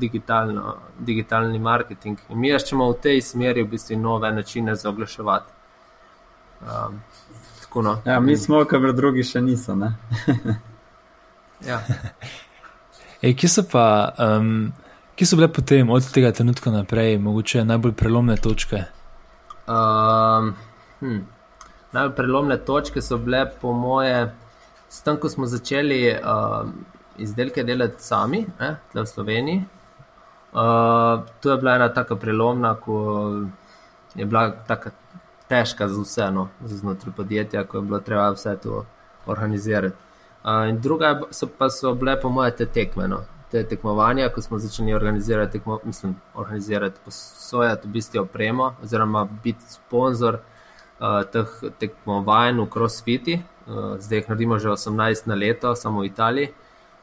digitalni 1.08 1.58
marketing. 1.58 2.22
In 2.30 2.38
mi 2.40 2.54
iščemo 2.54 2.86
v 2.92 3.00
tej 3.02 3.20
smeri 3.20 3.66
v 3.66 3.72
bistvu 3.74 3.98
nove 3.98 4.30
načine 4.32 4.76
za 4.78 4.88
oglaševati. 4.94 5.63
Um, 6.60 7.00
tako, 7.60 7.82
no. 7.82 8.02
ja, 8.04 8.20
mi 8.20 8.36
smo, 8.36 8.64
kar 8.64 8.92
drugi 8.92 9.24
še 9.24 9.40
niso. 9.40 9.76
ja. 11.70 11.80
Ej, 13.22 13.34
kje, 13.36 13.48
so 13.48 13.64
pa, 13.70 14.14
um, 14.20 14.72
kje 15.16 15.26
so 15.26 15.36
bile 15.40 15.48
potem 15.52 15.90
od 15.90 16.06
tega 16.12 16.32
trenutka 16.32 16.70
naprej, 16.70 17.18
mogoče 17.18 17.64
najbolj 17.64 17.94
prelomne 17.98 18.36
točke? 18.36 18.84
Um, 19.66 20.54
hm. 21.00 21.20
Najbolj 21.92 22.16
prelomne 22.16 22.58
točke 22.64 23.02
so 23.02 23.18
bile, 23.18 23.46
po 23.60 23.72
moje, 23.72 24.26
s 24.88 25.02
tem, 25.02 25.16
ko 25.20 25.30
smo 25.32 25.46
začeli 25.50 26.02
um, 26.14 26.74
izdelke 27.18 27.64
delati 27.64 28.02
sami, 28.02 28.44
ne, 28.60 28.76
v 28.94 29.06
Sloveniji. 29.06 29.64
Uh, 30.54 31.24
to 31.40 31.50
je 31.50 31.56
bila 31.58 31.74
ena 31.74 31.88
taka 31.94 32.16
prelomna, 32.16 32.74
ko 32.78 32.96
je 34.14 34.26
bila 34.26 34.50
taka 34.68 34.90
težka 35.48 35.88
za 35.88 36.00
vse, 36.00 36.30
no, 36.30 36.48
znotraj 36.64 37.14
podjetja, 37.16 37.64
ko 37.64 37.78
je 37.78 37.82
bilo 37.82 38.00
treba 38.00 38.30
vse 38.30 38.56
to 38.62 38.84
organizirati. 39.26 39.96
Uh, 40.44 40.68
in 40.68 40.80
druga 40.80 41.20
so 41.30 41.46
pa 41.58 41.70
so 41.70 41.94
bile, 41.94 42.20
po 42.20 42.28
mojem, 42.28 42.52
te 42.56 42.66
tekme, 42.66 43.08
no, 43.08 43.20
te 43.50 43.64
tekmovanja, 43.64 44.28
ko 44.28 44.42
smo 44.42 44.58
začeli 44.58 44.94
organizirati, 44.94 45.52
tekmo, 45.52 45.78
mislim, 45.84 46.16
organizirati 46.34 47.00
posojati 47.04 47.88
v 47.88 47.90
bistvu 47.90 48.20
opremo, 48.20 48.74
oziroma 48.82 49.28
biti 49.44 49.64
sponzor 49.68 50.38
uh, 51.00 51.22
teh 51.32 51.48
tekmovanj 51.78 52.60
v 52.60 52.68
CrossFiti. 52.72 53.40
Uh, 53.66 53.96
zdaj 54.00 54.18
jih 54.18 54.28
naredimo 54.28 54.58
že 54.58 54.68
18 54.68 55.28
na 55.28 55.34
leto, 55.34 55.74
samo 55.74 56.00
v 56.00 56.06
Italiji. 56.06 56.52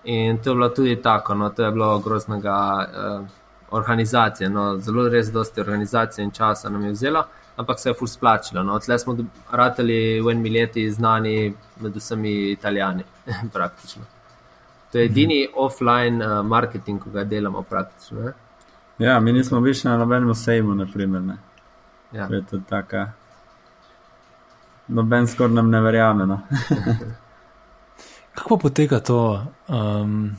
In 0.04 0.38
to 0.38 0.50
je 0.50 0.56
bilo 0.56 0.70
tudi 0.70 0.96
tako, 1.02 1.34
no, 1.36 1.50
to 1.50 1.64
je 1.64 1.72
bilo 1.72 2.00
groznega 2.00 2.58
uh, 2.82 3.28
organizacije, 3.72 4.50
no, 4.50 4.78
zelo 4.78 5.10
res 5.10 5.32
dosti 5.32 5.62
organizacije 5.62 6.26
in 6.26 6.32
časa 6.32 6.70
nam 6.70 6.86
je 6.86 6.92
vzelo 6.92 7.24
ampak 7.62 7.80
se 7.80 7.90
je 7.90 7.94
ful 7.94 8.08
splačilo. 8.08 8.64
No. 8.64 8.80
Tle 8.80 8.98
smo 9.00 9.16
rateli 9.52 10.22
v 10.22 10.34
enem 10.34 10.54
leti 10.54 10.88
znani 10.92 11.54
med 11.82 11.96
vsemi 11.96 12.34
italijani, 12.52 13.04
praktično. 13.56 14.04
To 14.92 15.00
je 15.00 15.06
edini 15.06 15.46
mhm. 15.46 15.54
offline 15.56 16.26
uh, 16.26 16.42
marketing, 16.46 17.04
ki 17.04 17.14
ga 17.14 17.24
delamo 17.24 17.62
praktično. 17.62 18.28
Ne? 18.28 18.34
Ja, 19.02 19.20
mi 19.20 19.34
nismo 19.34 19.62
bili 19.62 19.76
na 19.84 19.98
nobenem 19.98 20.36
sejmu, 20.36 20.76
naprimer. 20.76 21.22
Ne. 21.22 21.38
Ja. 22.12 22.28
Je 22.32 22.44
to 22.46 22.60
tako. 22.70 23.06
Noben 24.88 25.28
skoraj 25.28 25.54
nam 25.54 25.70
ne 25.70 25.82
verjame. 25.82 26.26
No. 26.26 26.40
Kako 28.36 28.58
poteka 28.58 29.00
to? 29.00 29.46
Um, 29.68 30.38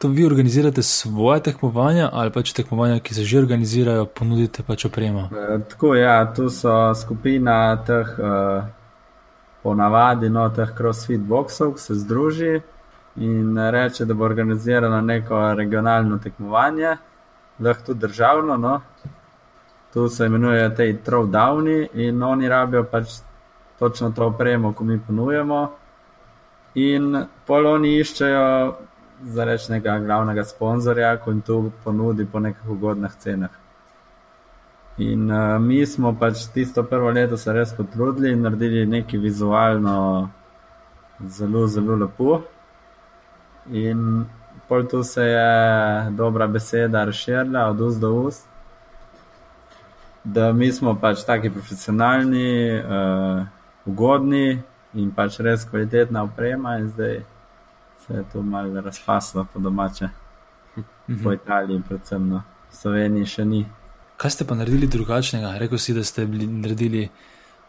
to 0.00 0.08
vi 0.08 0.26
organizirate 0.26 0.82
svoje 0.82 1.42
tekmovanja 1.42 2.08
ali 2.12 2.32
pač 2.32 2.52
tekmovanja, 2.52 3.00
ki 3.04 3.14
se 3.14 3.24
že 3.24 3.38
organizirajo, 3.38 4.06
ponudite 4.06 4.62
pač 4.62 4.84
opremo? 4.88 5.28
E, 5.28 5.58
tako 5.68 5.94
je, 5.94 6.02
ja, 6.02 6.32
tu 6.34 6.48
so 6.48 6.94
skupina 6.94 7.76
teh, 7.84 8.14
e, 8.18 8.62
ponavadi, 9.62 10.30
no, 10.32 10.48
teh 10.56 10.72
crossfit 10.76 11.20
boxov, 11.20 11.74
ki 11.76 11.84
se 11.84 11.98
združi 12.00 12.54
in 13.20 13.58
reče, 13.58 14.08
da 14.08 14.16
bo 14.16 14.24
organizirala 14.24 15.00
neko 15.04 15.52
regionalno 15.54 16.18
tekmovanje, 16.18 16.96
lahko 17.60 17.92
tudi 17.92 18.00
državno. 18.00 18.56
No. 18.56 18.80
Tu 19.92 20.08
se 20.08 20.26
imenujejo 20.26 20.70
te 20.76 20.92
throwdowni 21.04 21.88
in 21.94 22.22
oni 22.22 22.48
rabijo 22.48 22.86
pač 22.88 23.20
točno 23.78 24.10
to 24.16 24.32
opremo, 24.32 24.72
ko 24.72 24.84
mi 24.84 25.00
ponujemo. 25.06 25.66
In 26.74 27.26
pol 27.46 27.66
oni 27.66 27.98
iščejo 28.00 28.46
za 29.24 29.44
rečnega 29.44 29.98
glavnega 29.98 30.44
sponzorja, 30.44 31.16
ko 31.16 31.30
jim 31.30 31.40
to 31.40 31.70
ponudi 31.84 32.26
po 32.26 32.40
nekih 32.40 32.70
ugodnih 32.70 33.12
cenah. 33.18 33.50
In 34.98 35.30
uh, 35.30 35.58
mi 35.60 35.86
smo 35.86 36.12
pač 36.18 36.46
tisto 36.54 36.82
prvo 36.82 37.10
leto 37.10 37.36
se 37.36 37.52
res 37.52 37.72
potrudili 37.76 38.32
in 38.32 38.42
naredili 38.42 38.86
nekaj 38.86 39.20
vizualno 39.20 40.28
zelo, 41.26 41.66
zelo 41.66 41.96
lepo. 41.96 42.42
In 43.70 44.26
pol 44.68 44.86
tu 44.86 45.02
se 45.02 45.24
je 45.24 46.10
dobra 46.16 46.46
beseda 46.46 47.04
razširila 47.04 47.66
od 47.70 47.80
ust 47.80 48.00
do 48.00 48.12
ust, 48.12 48.46
da 50.24 50.52
mi 50.52 50.72
smo 50.72 50.94
pač 51.00 51.24
taki 51.24 51.50
profesionalni, 51.50 52.80
uh, 52.80 53.46
ugodni 53.86 54.62
in 54.94 55.10
pač 55.10 55.40
res 55.40 55.64
kvalitetna 55.64 56.22
oprema, 56.22 56.76
in 56.78 56.88
zdaj 56.88 57.22
se 58.10 58.16
je 58.16 58.24
to 58.32 58.42
malo 58.42 58.80
razpaslo 58.80 59.46
po 59.52 59.60
domače, 59.60 60.08
po 61.24 61.32
Italiji, 61.32 61.82
predvsem 61.88 62.28
no. 62.28 62.42
v 62.70 62.74
Sloveniji 62.74 63.26
še 63.26 63.44
ni. 63.44 63.60
Kaj 64.20 64.30
ste 64.30 64.44
pa 64.44 64.54
naredili 64.54 64.86
drugačnega? 64.90 65.54
Rekl 65.58 65.78
si, 65.78 65.94
da 65.94 66.02
ste 66.04 66.26
bili 66.26 66.46
naredili 66.46 67.08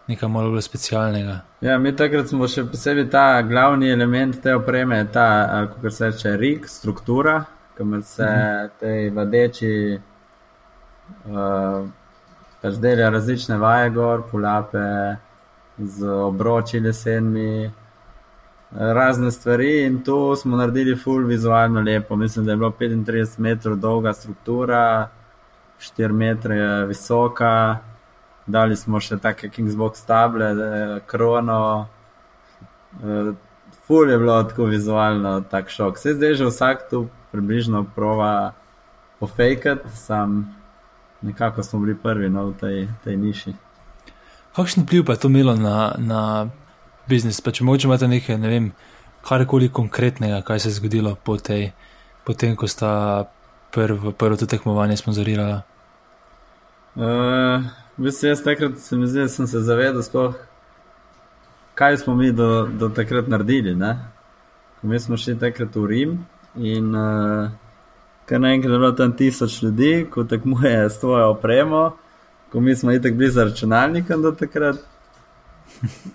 nekaj 0.09 0.29
malo 0.29 0.51
bolj 0.51 0.65
specialnega. 0.65 1.37
Ja, 1.61 1.77
mi 1.79 1.93
takrat 1.95 2.31
smo 2.33 2.49
še 2.49 2.65
posebej 2.67 3.07
ta 3.13 3.41
glavni 3.45 3.91
element 3.93 4.41
te 4.43 4.55
opreme, 4.57 5.03
ta, 5.13 5.27
kako 5.73 5.91
se 5.93 6.09
reče, 6.09 6.35
rig, 6.41 6.65
struktura, 6.67 7.43
kamor 7.77 8.01
se 8.03 8.25
mhm. 8.25 8.71
te 8.79 8.95
vadeči 9.15 9.73
uh, 11.29 11.85
pač 12.61 12.81
delajo 12.81 13.13
različne 13.13 13.57
vaje 13.61 13.93
gor, 13.93 14.25
pulape 14.31 14.87
z 15.77 16.09
obroči 16.25 16.81
lesenmi. 16.81 17.71
Razne 18.71 19.31
stvari, 19.31 19.85
in 19.85 20.03
to 20.03 20.35
smo 20.35 20.57
naredili 20.57 20.95
full 20.95 21.25
vizualno 21.27 21.81
lepo. 21.81 22.15
Mislim, 22.15 22.45
da 22.45 22.51
je 22.51 22.57
bilo 22.57 22.71
35 22.79 23.39
metrov 23.39 23.75
dolga 23.75 24.13
struktura, 24.13 25.09
4 25.79 26.11
metre 26.11 26.85
visoka, 26.85 27.77
dali 28.45 28.75
smo 28.75 28.99
še 28.99 29.17
take 29.17 29.49
Kingsbox 29.49 30.05
table, 30.07 30.45
eh, 30.45 30.99
krono. 31.05 31.87
Eh, 33.03 33.33
ful 33.87 34.09
je 34.09 34.17
bilo 34.17 34.43
tako 34.43 34.65
vizualno, 34.65 35.41
tak 35.41 35.69
šok. 35.69 35.97
Se 35.97 36.13
zdaj 36.13 36.33
že 36.33 36.45
vsak 36.45 36.89
tu 36.89 37.07
približno 37.31 37.85
prova 37.95 38.53
pofejkati, 39.19 39.89
sam 39.95 40.55
nekako 41.21 41.63
smo 41.63 41.79
bili 41.79 41.97
prvi 41.97 42.29
no, 42.29 42.45
v 42.45 42.57
tej, 42.59 42.87
tej 43.03 43.17
niši. 43.17 43.53
Kakšen 44.55 44.83
vpliv 44.83 45.05
pa 45.05 45.13
je 45.13 45.19
to 45.19 45.27
imelo 45.27 45.55
na, 45.55 45.95
na 45.97 46.49
biznis? 47.09 47.41
Pa 47.41 47.51
če 47.51 47.63
mogoče 47.63 47.87
imate 47.87 48.07
nekaj, 48.07 48.37
ne 48.37 48.49
vem, 48.49 48.71
karkoli 49.27 49.69
konkretnega, 49.69 50.41
kaj 50.45 50.59
se 50.59 50.69
je 50.69 50.79
zgodilo 50.79 51.15
po 51.15 51.37
tej, 51.37 51.71
potem, 52.27 52.55
ko 52.55 52.67
sta 52.67 53.25
prvo, 53.71 54.11
prvo 54.11 54.37
to 54.37 54.49
tekmovanje 54.49 54.97
sponzorirala? 55.01 55.61
Uh, 56.95 57.63
V 58.01 58.03
bistvu 58.03 58.27
jaz 58.27 58.39
takrat 58.41 58.79
se 58.79 58.97
mi 58.97 59.07
zdi, 59.07 59.19
da 59.19 59.29
sem 59.29 59.47
se 59.47 59.59
zavedal, 59.61 60.01
sploh, 60.01 60.33
kaj 61.75 61.97
smo 61.97 62.15
mi 62.15 62.31
do, 62.31 62.65
do 62.65 62.89
takrat 62.89 63.27
naredili. 63.27 63.75
Ne? 63.75 63.91
Mi 64.81 64.99
smo 64.99 65.17
šli 65.17 65.35
takrat 65.39 65.75
v 65.75 65.85
Rim 65.85 66.15
in 66.55 66.95
uh, 66.95 67.51
kar 68.25 68.41
naenkrat 68.41 68.73
je 68.73 68.79
bilo 68.79 68.91
tam 68.97 69.13
tisoč 69.17 69.59
ljudi, 69.61 70.07
ko 70.09 70.23
tekmuje 70.23 70.89
s 70.89 70.97
tvojo 70.99 71.29
opremo, 71.35 71.91
ko 72.51 72.59
mi 72.59 72.75
smo 72.75 72.91
itek 72.91 73.13
bili 73.13 73.31
za 73.31 73.43
računalnikom 73.43 74.21
do 74.21 74.31
takrat. 74.31 74.79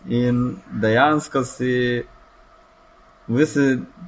In 0.08 0.56
dejansko 0.72 1.44
si, 1.44 2.04
v 3.28 3.38
bistvu, 3.38 3.62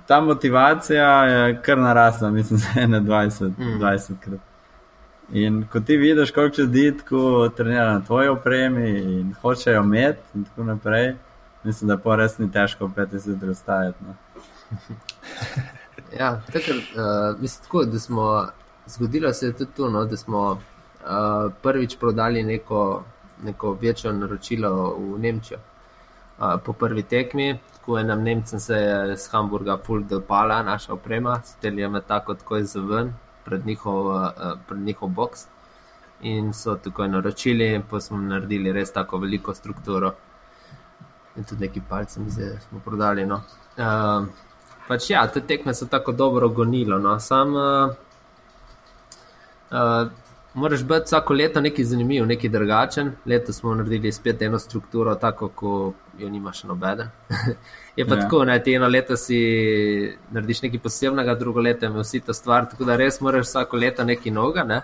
ta 0.06 0.20
motivacija 0.20 1.24
je 1.24 1.62
kar 1.62 1.78
narasla, 1.78 2.30
mislim, 2.30 2.58
za 2.58 2.68
21, 2.74 3.52
mm. 3.58 3.80
20 3.80 4.20
krat. 4.20 4.40
In 5.32 5.66
ko 5.72 5.80
ti 5.80 5.96
vidiš, 5.96 6.30
koliko 6.30 6.60
ljudi 6.60 6.98
tako 6.98 7.48
trenira 7.56 7.92
na 7.92 8.00
tvoji 8.00 8.28
opremi 8.28 8.90
in 8.90 9.34
hočejo 9.42 9.82
imeti, 9.82 10.20
in 10.34 10.44
tako 10.44 10.64
naprej, 10.64 11.14
mislim, 11.64 11.88
da 11.88 11.96
po 11.96 12.16
res 12.16 12.38
ni 12.38 12.52
težko 12.52 12.90
peti 12.96 13.18
zjutraj 13.18 13.52
vstajati. 13.52 14.04
No. 14.04 14.14
ja, 16.20 16.40
takrat, 16.46 16.76
uh, 16.76 17.40
mislim, 17.40 17.64
tako, 17.64 17.84
da 17.84 17.98
smo 17.98 18.48
zgodilo 18.86 19.32
se 19.32 19.46
je 19.46 19.52
tudi 19.52 19.70
to, 19.76 19.90
no, 19.90 20.04
da 20.04 20.16
smo 20.16 20.50
uh, 20.50 21.52
prvič 21.62 21.96
prodali 22.00 22.42
neko, 22.42 23.04
neko 23.44 23.76
večjo 23.80 24.12
naročilo 24.12 24.96
v 24.98 25.18
Nemčijo. 25.18 25.58
Uh, 26.38 26.60
po 26.64 26.72
prvi 26.72 27.02
tekmi, 27.02 27.58
ko 27.84 27.98
je 27.98 28.04
nam 28.04 28.22
Nemcem 28.22 28.60
se 28.60 28.74
je 28.74 29.16
z 29.16 29.30
Hamburga 29.32 29.78
full 29.86 30.02
dopala 30.02 30.62
naša 30.62 30.92
oprema, 30.92 31.40
steli 31.44 31.82
je 31.82 31.88
me 31.88 32.00
tako, 32.00 32.34
tako 32.34 32.56
je 32.56 32.64
zaven, 32.64 33.14
pred 33.44 33.66
njihov, 33.66 34.06
uh, 34.06 34.30
pred 34.68 34.80
njihov 34.80 35.08
box. 35.08 35.46
In 36.20 36.52
so 36.52 36.74
tako 36.74 37.06
naročili, 37.06 37.74
in 37.74 37.82
pa 37.90 38.00
smo 38.00 38.18
naredili 38.18 38.72
res 38.72 38.92
tako 38.92 39.18
veliko 39.18 39.54
strukturo. 39.54 40.12
In 41.36 41.44
tudi 41.44 41.66
neki 41.66 41.80
palce, 41.88 42.20
mi 42.20 42.30
smo 42.30 42.80
prodali. 42.84 43.26
No. 43.26 43.42
Uh, 43.76 44.26
pač 44.88 45.10
ja, 45.10 45.26
te 45.26 45.40
tekme 45.40 45.74
so 45.74 45.86
tako 45.86 46.12
dobro 46.12 46.48
gonilo. 46.48 46.98
No. 46.98 47.18
Sam 47.20 47.54
uh, 47.54 47.94
uh, 49.70 50.10
moraš 50.58 50.82
biti 50.82 51.04
vsako 51.04 51.34
leto 51.34 51.60
nekaj 51.60 51.84
zanimiv, 51.84 52.26
nekaj 52.26 52.50
drugačen. 52.50 53.12
Leto 53.26 53.52
smo 53.52 53.74
naredili 53.74 54.12
spet 54.12 54.42
eno 54.42 54.58
strukturo, 54.58 55.14
tako 55.14 55.48
kot 55.48 55.94
jo 56.18 56.28
nimaš 56.28 56.64
nobeden. 56.64 57.08
je 57.96 58.06
pa 58.06 58.14
ja. 58.14 58.20
tako, 58.20 58.44
da 58.44 58.58
ti 58.58 58.74
eno 58.74 58.88
leto 58.88 59.16
si 59.16 59.38
narediš 60.30 60.62
nekaj 60.62 60.80
posebnega, 60.80 61.34
drugo 61.34 61.60
leto 61.60 61.86
je 61.86 61.92
vsi 61.92 62.20
ta 62.20 62.34
stvar, 62.34 62.70
tako 62.70 62.84
da 62.84 62.96
res 62.96 63.20
moraš 63.20 63.46
vsako 63.46 63.76
leto 63.76 64.04
nekaj 64.04 64.32
noga. 64.32 64.64
Ne? 64.64 64.82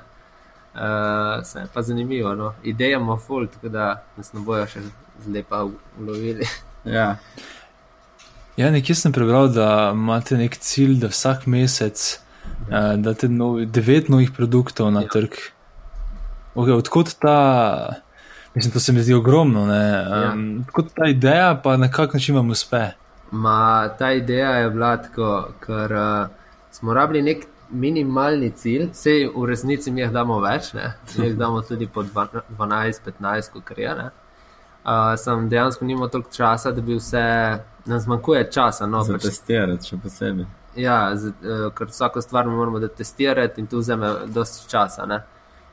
Uh, 0.74 1.44
se 1.44 1.58
je 1.58 1.66
pa 1.74 1.82
zanimivo, 1.82 2.34
no? 2.34 2.54
ideja 2.62 2.98
ima 2.98 3.16
ful, 3.16 3.46
tako 3.46 3.68
da 3.68 4.04
nas 4.16 4.32
ne 4.32 4.40
bojo 4.40 4.66
še 4.66 4.80
zdaj 5.26 5.42
pa 5.48 5.66
ulovili. 6.00 6.46
ja. 6.96 7.16
ja, 8.56 8.70
nekje 8.70 8.94
sem 8.94 9.12
prebral, 9.12 9.48
da 9.48 9.92
imate 9.94 10.36
nek 10.36 10.58
cilj, 10.58 10.98
da 10.98 11.12
vsak 11.12 11.46
mesec 11.46 12.02
uh, 12.68 12.96
date 12.98 13.28
novi, 13.28 13.66
devet 13.66 14.08
novih 14.08 14.32
produktov 14.34 14.90
na 14.92 15.04
ja. 15.06 15.12
trg. 15.14 15.38
Okay, 16.54 16.72
odkot 16.72 17.16
ta 17.18 18.04
Mislim, 18.54 18.72
to 18.72 18.80
se 18.80 18.92
mi 18.92 19.02
zdi 19.02 19.14
ogromno. 19.14 19.62
Um, 19.62 19.70
ja. 19.70 20.34
Kot 20.72 20.86
ta 20.94 21.06
ideja, 21.06 21.60
pa 21.62 21.76
na 21.76 21.90
kak 21.90 22.14
način 22.14 22.36
vam 22.36 22.50
uspe. 22.50 22.90
Ma, 23.30 23.88
ta 23.98 24.12
ideja 24.12 24.50
je 24.50 24.70
bila 24.70 24.96
tako, 24.96 25.48
ker 25.60 25.92
uh, 25.92 26.28
smo 26.70 26.94
rabili 26.94 27.22
nek 27.22 27.46
minimalni 27.70 28.50
cilj, 28.50 28.88
vse 28.92 29.10
v 29.36 29.46
resnici 29.46 29.90
mi 29.90 30.00
jih 30.00 30.12
damo 30.12 30.38
več, 30.40 30.72
ne? 30.72 30.92
mi 31.18 31.26
jih 31.26 31.36
damo 31.38 31.62
tudi 31.62 31.86
po 31.86 32.02
12-15, 32.02 33.50
kot 33.52 33.78
je. 33.78 33.94
Uh, 34.84 35.16
sem 35.18 35.48
dejansko 35.48 35.84
nimel 35.84 36.08
toliko 36.08 36.30
časa, 36.30 36.70
da 36.70 36.80
bi 36.80 36.94
vse, 36.94 37.24
nam 37.86 38.00
zmanjkuje 38.00 38.50
časa. 38.52 38.86
No, 38.86 39.02
Za 39.02 39.18
pač, 39.18 39.26
testirati, 39.26 39.90
še 39.90 39.98
posebej. 39.98 40.46
Ja, 40.78 41.16
z, 41.16 41.32
uh, 41.42 41.68
ker 41.74 41.90
vsako 41.90 42.22
stvar 42.22 42.46
moramo 42.46 42.86
testirati 42.86 43.60
in 43.60 43.66
to 43.66 43.82
vzame 43.82 44.14
dosti 44.30 44.68
časa. 44.70 45.06
Ne? 45.10 45.24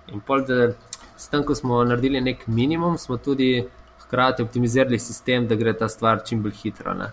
In 0.07 0.19
pol, 0.19 0.45
da 0.47 0.71
s 1.17 1.29
tem, 1.29 1.43
ko 1.45 1.55
smo 1.55 1.83
naredili 1.83 2.21
nek 2.21 2.47
minimum, 2.47 2.97
smo 2.97 3.17
tudi 3.17 3.67
hkrati 4.05 4.43
optimizirali 4.43 4.99
sistem, 4.99 5.47
da 5.47 5.55
gre 5.55 5.73
ta 5.77 5.89
stvar 5.89 6.23
čim 6.25 6.41
bolj 6.43 6.57
hitro. 6.63 6.93
Ne? 6.93 7.11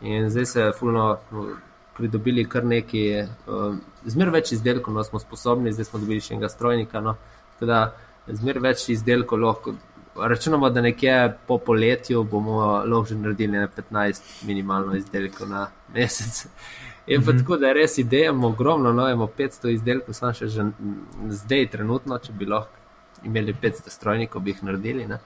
In 0.00 0.30
zdaj 0.30 0.46
se 0.46 0.60
je 0.60 0.72
fulno 0.78 1.06
pridobili 1.96 2.44
kar 2.48 2.64
nekaj, 2.64 3.22
um, 3.48 3.80
zmer 4.04 4.30
več 4.30 4.52
izdelkov, 4.52 4.94
no 4.94 5.04
smo 5.04 5.18
sposobni, 5.18 5.72
zdaj 5.72 5.88
smo 5.88 6.00
dobili 6.02 6.20
še 6.20 6.34
enega 6.36 6.52
strojnika. 6.52 7.00
No? 7.00 7.16
Teda, 7.60 7.80
zmer 8.28 8.60
več 8.60 8.88
izdelkov 8.92 9.40
lahko. 9.42 9.76
Računamo, 10.16 10.70
da 10.72 10.80
nekje 10.80 11.14
po 11.48 11.58
poletju 11.60 12.22
bomo 12.24 12.60
lahko 12.88 13.04
že 13.10 13.18
naredili 13.20 13.64
15 13.76 14.46
minimalno 14.48 14.96
izdelkov 14.96 15.48
na 15.48 15.66
mesec. 15.92 16.46
Je 17.06 17.20
pa 17.20 17.32
-hmm. 17.32 17.38
tako, 17.38 17.56
da 17.56 17.72
res 17.72 17.98
idejamo 17.98 18.48
ogromno, 18.48 18.92
no, 18.92 19.08
imamo 19.08 19.28
500 19.38 19.70
izdelkov, 19.70 20.14
samo 20.14 20.32
še 20.32 20.46
zdaj, 21.28 21.68
trenutno, 21.70 22.18
če 22.18 22.32
bi 22.32 22.46
lahko 22.46 22.72
imeli 23.24 23.54
500 23.62 23.88
strojnikov, 23.88 24.42
bi 24.42 24.50
jih 24.50 24.64
naredili. 24.64 25.04
uh, 25.04 25.18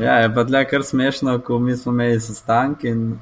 ja, 0.06 0.14
je 0.14 0.34
pa 0.34 0.44
tle 0.44 0.64
kar 0.68 0.82
smešno, 0.82 1.38
ko 1.40 1.58
mi 1.58 1.76
smo 1.76 1.92
imeli 1.92 2.20
sestanek 2.20 2.84
in 2.84 3.18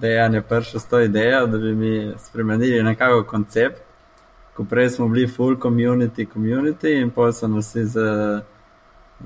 dejanje 0.00 0.40
prvo 0.40 0.78
s 0.80 0.88
to 0.88 1.00
idejo, 1.00 1.46
da 1.46 1.58
bi 1.58 1.74
mi 1.74 2.12
spremenili 2.18 2.82
nekako 2.82 3.24
koncept. 3.24 3.80
Ko 4.56 4.64
prej 4.64 4.88
smo 4.88 5.08
bili 5.08 5.28
full 5.28 5.56
community, 5.56 6.26
community 6.34 7.02
in 7.02 7.10
pol 7.10 7.32
so 7.32 7.48
nas 7.48 7.70
vsi 7.70 7.84
za, 7.84 8.40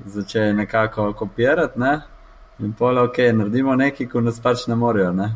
začeli 0.05 0.53
nekako 0.53 1.13
kopirati. 1.13 1.79
Ne? 1.79 2.01
In 2.59 2.73
pol, 2.73 2.97
ok, 2.97 3.17
naredimo 3.33 3.75
nekaj, 3.75 4.07
ko 4.07 4.21
nas 4.21 4.39
pač 4.39 4.67
ne 4.67 4.75
morejo. 4.75 5.11
Ne? 5.11 5.35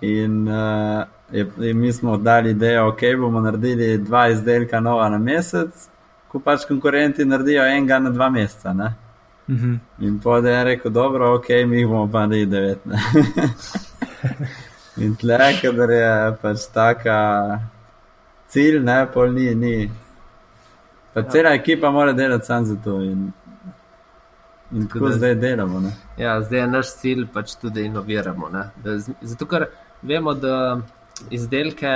In, 0.00 0.48
uh, 0.48 1.04
je, 1.32 1.46
in 1.70 1.78
mi 1.80 1.92
smo 1.92 2.16
dali 2.16 2.50
idejo, 2.50 2.88
ok, 2.88 3.00
bomo 3.20 3.40
naredili 3.40 3.98
dva 3.98 4.28
izdelka 4.28 4.80
nova 4.80 5.08
na 5.08 5.18
mesec, 5.18 5.88
ko 6.28 6.38
pač 6.40 6.64
konkurenti 6.68 7.24
naredijo 7.24 7.64
enega 7.66 7.98
na 7.98 8.10
dva 8.10 8.30
meseca. 8.30 8.72
Ne? 8.72 8.94
Mhm. 9.48 9.74
In 10.00 10.18
potem 10.20 10.52
je 10.52 10.64
rekel, 10.64 10.90
dobro, 10.92 11.34
ok, 11.34 11.48
mi 11.66 11.86
bomo 11.86 12.08
pa 12.12 12.26
naredili 12.26 12.46
devet. 12.50 12.78
In 14.98 15.14
tle, 15.16 15.38
ker 15.60 15.90
je 15.90 16.36
pač 16.42 16.64
taka 16.74 17.18
cilj, 18.50 18.80
ne, 18.82 19.06
pol 19.14 19.32
ni. 19.32 19.54
ni. 19.54 19.90
Pa 21.14 21.22
cela 21.22 21.52
ekipa 21.54 21.90
mora 21.90 22.12
delati 22.12 22.46
sam 22.46 22.64
za 22.64 22.76
to. 22.84 23.00
In, 23.02 23.32
in 24.72 24.88
tako 24.88 25.08
da- 25.08 25.16
zdaj 25.16 25.34
delamo. 25.34 25.80
Ne? 25.80 25.92
Ja, 26.16 26.40
zdaj 26.42 26.60
je 26.60 26.66
naš 26.66 26.94
cilj 26.96 27.26
pač 27.32 27.54
tudi, 27.60 27.74
da 27.80 27.86
inoviramo. 27.86 28.48
ne. 28.48 28.64
Da, 28.84 28.98
zato, 29.22 29.46
ker 29.46 29.68
vemo, 30.02 30.34
da 30.34 30.80
izdelke, 31.30 31.90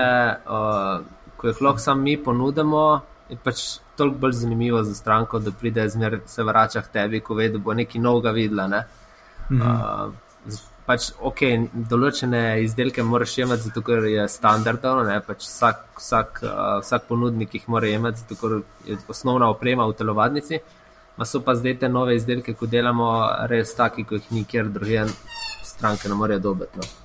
uh, 0.47 1.05
ko 1.37 1.49
jih 1.49 1.63
lahko 1.63 1.79
sami 1.79 2.03
mi 2.03 2.17
ponudimo, 2.25 3.03
je 3.31 3.37
pač 3.45 3.63
toliko 3.97 4.19
bolj 4.19 4.33
zanimivo 4.33 4.83
za 4.83 4.95
stranko, 4.95 5.39
da 5.39 5.53
pride 5.53 5.89
zmer 5.89 6.21
se 6.27 6.43
vrača 6.43 6.83
k 6.83 6.93
tebi, 6.93 7.21
ko 7.21 7.35
ve, 7.35 7.49
da 7.49 7.59
bo 7.59 7.75
nekaj 7.75 8.01
novega 8.01 8.31
videla. 8.31 8.67
Ne. 8.69 8.85
Mhm. 9.51 9.61
Uh, 9.61 10.59
pač, 10.87 11.13
okay, 11.23 11.61
določene 11.73 12.63
izdelke 12.65 13.05
moraš 13.07 13.37
imeti, 13.39 13.69
zato 13.69 13.83
ker 13.87 14.07
je 14.11 14.27
standardno. 14.29 15.05
ne, 15.07 15.21
Pač 15.27 15.47
vsak, 15.47 15.85
vsak, 15.99 16.43
uh, 16.43 16.79
vsak 16.83 17.07
ponudnik 17.09 17.55
jih 17.55 17.69
mora 17.69 17.89
imeti, 17.89 18.25
zato 18.25 18.39
ker 18.41 18.57
je 18.89 18.99
osnovna 19.09 19.51
oprema 19.51 19.87
v 19.87 19.99
telovadnici. 19.99 20.61
Ma 21.17 21.29
so 21.29 21.43
pa 21.45 21.55
zdaj 21.55 21.79
te 21.79 21.89
nove 21.89 22.17
izdelke, 22.17 22.57
ko 22.59 22.67
delamo, 22.67 23.13
res 23.49 23.75
taki, 23.79 24.05
ki 24.09 24.19
jih 24.19 24.33
nikjer 24.41 24.73
drugje 24.73 25.07
stranke 25.63 26.09
ne 26.09 26.19
morejo 26.19 26.41
dobiti. 26.51 26.81
No. 26.81 27.02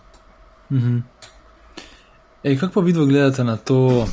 Mhm. 0.72 0.98
Ej, 2.44 2.58
kako 2.58 2.74
pa 2.74 2.82
vidno 2.86 3.06
gledate 3.06 3.44
na 3.44 3.58
to 3.58 4.08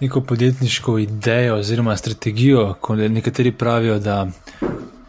neko 0.00 0.20
podjetniško 0.20 0.98
idejo 0.98 1.56
oziroma 1.56 1.96
strategijo, 1.96 2.74
ko 2.80 2.96
nekateri 2.96 3.52
pravijo, 3.52 3.98
da 3.98 4.26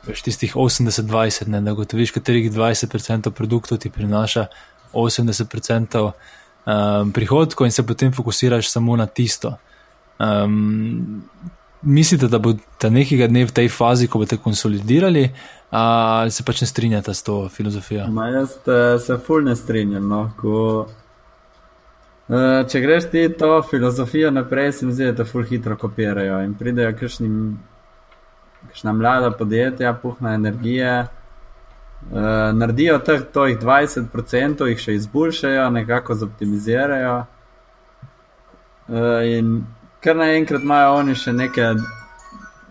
veš 0.08 0.22
tistih 0.22 0.56
80-20, 0.56 1.48
ne, 1.48 1.62
da 1.62 1.74
gotoviš, 1.74 2.12
katerih 2.12 2.52
20% 2.52 3.32
produktov 3.32 3.78
ti 3.78 3.89
prinaša 3.89 4.46
80% 4.94 6.12
um, 6.66 7.12
prihodkov 7.12 7.68
in 7.68 7.72
se 7.72 7.88
potem 7.88 8.14
fokusiraš 8.14 8.72
samo 8.72 8.96
na 8.96 9.06
tisto. 9.06 9.58
Um, 10.20 11.24
mislite, 11.82 12.28
da 12.28 12.40
boste 12.40 12.90
nekega 12.90 13.28
dne 13.28 13.46
v 13.46 13.52
tej 13.52 13.70
fazi, 13.70 14.08
ko 14.08 14.22
boste 14.22 14.38
konsolidirali, 14.38 15.30
ali 15.72 16.32
se 16.32 16.44
pač 16.44 16.62
ne 16.62 16.68
strinjate 16.68 17.14
s 17.14 17.24
to 17.24 17.50
filozofijo? 17.50 18.08
Ma 18.12 18.28
jaz 18.28 18.58
eh, 18.68 19.00
se 19.00 19.18
ful 19.26 19.44
ne 19.44 19.56
strinjam. 19.56 20.08
No, 20.08 20.22
ko, 20.38 20.88
eh, 22.30 22.62
če 22.70 22.84
greš 22.84 23.10
ti 23.12 23.26
to 23.40 23.62
filozofijo 23.70 24.32
naprej, 24.32 24.72
se 24.72 24.86
mi 24.86 24.94
zdi, 24.94 25.10
da 25.12 25.24
te 25.24 25.30
ful 25.30 25.48
hitro 25.48 25.78
kopirajo 25.78 26.42
in 26.46 26.54
pridejo 26.60 26.94
kakšni, 27.00 27.32
kakšna 28.68 28.94
mlada 28.94 29.32
podjetja, 29.32 29.94
puhna 30.02 30.36
energije. 30.38 31.02
Uh, 32.02 32.50
naredijo 32.58 32.96
teh 33.06 33.22
tojih 33.30 33.60
20%, 33.62 34.66
jih 34.66 34.80
še 34.82 34.96
izboljšajo, 34.98 35.68
nekako 35.70 36.16
zoptimizirajo. 36.18 37.12
Uh, 38.90 39.22
in 39.30 39.52
kar 40.04 40.16
naenkrat 40.18 40.64
imajo 40.66 40.95
oni 41.02 41.16
še 41.16 41.34
neke 41.34 41.74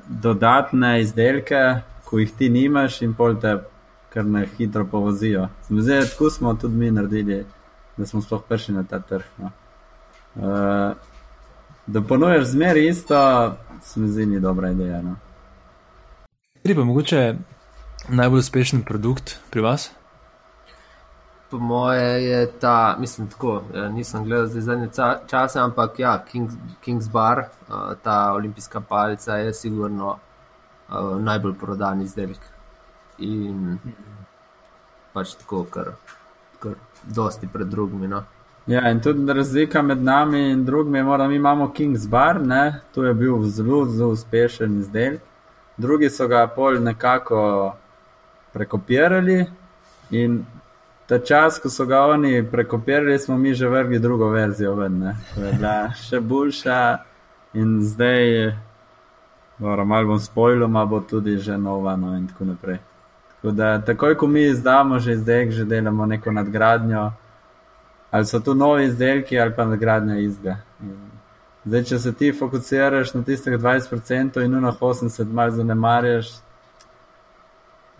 dodatne 0.08 1.00
izdelke, 1.00 1.60
ko 2.04 2.18
jih 2.18 2.32
ti 2.38 2.48
nimaš, 2.50 3.02
in 3.06 3.14
pol 3.14 3.36
te 3.40 3.54
kar 4.10 4.26
na 4.26 4.42
hitro 4.58 4.84
povozijo. 4.90 5.46
Zdi, 5.68 6.00
tako 6.10 6.30
smo 6.30 6.54
tudi 6.54 6.76
mi 6.76 6.90
naredili, 6.90 7.44
da 7.96 8.06
smo 8.06 8.22
sploh 8.22 8.42
prišli 8.48 8.74
na 8.74 8.82
ta 8.82 8.98
trg. 8.98 9.28
No. 9.38 9.50
Uh, 10.34 10.96
da 11.86 12.02
ponujaš 12.02 12.50
zmeraj 12.50 12.88
isto, 12.88 13.20
se 13.82 14.00
mi 14.00 14.08
zdi, 14.08 14.26
ni 14.26 14.40
dobra 14.40 14.70
ideja. 14.70 15.02
No. 15.02 15.16
Kateri 16.54 16.74
pa 16.74 16.84
mogoče 16.84 17.34
najbolj 18.08 18.38
uspešen 18.38 18.82
produkt 18.82 19.38
pri 19.50 19.62
vas? 19.62 19.90
Po 21.50 21.58
moje 21.58 22.24
je 22.24 22.52
ta, 22.60 22.96
mislim, 22.98 23.28
tako, 23.28 23.62
eh, 23.74 23.88
nisem 23.88 24.24
gledal 24.24 24.46
zdaj 24.46 24.62
zadnje 24.62 24.88
čase, 25.26 25.60
ampak 25.60 25.98
ja, 25.98 26.24
Kings, 26.24 26.54
Kings 26.80 27.08
Bar, 27.08 27.38
eh, 27.38 27.72
ta 28.02 28.32
olimpijska 28.32 28.80
palica 28.80 29.36
je 29.36 29.54
sigurno 29.54 30.18
uh, 30.90 31.20
najbolj 31.20 31.54
prodan 31.58 32.02
izdelek. 32.02 32.40
In 33.18 33.78
pač 35.12 35.34
tako, 35.34 35.64
kar, 35.70 35.92
kar 36.58 36.74
dosti 37.04 37.48
pred 37.52 37.68
drugimi. 37.68 38.08
No. 38.08 38.22
Ja, 38.66 38.90
in 38.90 39.00
tudi 39.00 39.32
razlika 39.32 39.82
med 39.82 40.02
nami 40.02 40.50
in 40.50 40.64
drugimi 40.64 40.98
je, 40.98 41.04
da 41.18 41.28
mi 41.28 41.36
imamo 41.36 41.72
Kings 41.72 42.06
Bar, 42.08 42.40
ne? 42.40 42.80
to 42.94 43.04
je 43.04 43.14
bil 43.14 43.42
zelo, 43.42 43.84
zelo 43.86 44.10
uspešen 44.10 44.80
izdelek. 44.80 45.20
Drugi 45.76 46.10
so 46.10 46.28
ga 46.28 46.46
pol 46.46 46.82
nekako 46.82 47.74
prekopirali 48.52 49.46
in 50.10 50.44
ta 51.10 51.18
čas, 51.18 51.58
ko 51.58 51.70
so 51.70 51.86
ga 51.86 52.04
oni 52.06 52.44
prekopirali, 52.50 53.18
smo 53.18 53.38
mi 53.38 53.54
že 53.54 53.68
vrgli 53.68 53.98
drugo 53.98 54.28
verzijo 54.28 54.74
ven, 54.74 54.98
ne? 54.98 55.16
ko 55.34 55.40
je 55.40 55.52
bila 55.52 55.92
še 55.98 56.20
boljša 56.20 56.98
in 57.58 57.80
zdaj, 57.82 58.52
dobro, 59.58 59.84
malo 59.84 60.06
bom 60.06 60.20
spojil, 60.22 60.68
ma 60.68 60.84
bo 60.86 61.00
tudi 61.00 61.34
že 61.38 61.58
nova 61.58 61.96
no, 61.96 62.14
in 62.14 62.28
tako 62.28 62.44
naprej. 62.44 62.78
Tako 63.34 63.50
da 63.50 63.80
takoj, 63.82 64.14
ko 64.14 64.26
mi 64.26 64.44
izdamo 64.52 64.98
že 64.98 65.18
izdelek, 65.18 65.50
že 65.50 65.64
delamo 65.64 66.06
neko 66.06 66.30
nadgradnjo, 66.32 67.10
ali 68.10 68.26
so 68.26 68.38
to 68.40 68.54
novi 68.54 68.84
izdelki 68.84 69.40
ali 69.40 69.54
pa 69.56 69.64
nadgradnja 69.64 70.20
izga. 70.22 70.60
Zdaj, 71.64 71.84
če 71.84 71.98
se 71.98 72.12
ti 72.14 72.32
fokusiraš 72.32 73.14
na 73.14 73.24
tistih 73.26 73.58
20% 73.58 74.44
in 74.44 74.60
na 74.62 74.72
80% 74.72 75.32
malo 75.32 75.50
zanemarjaš, 75.50 76.30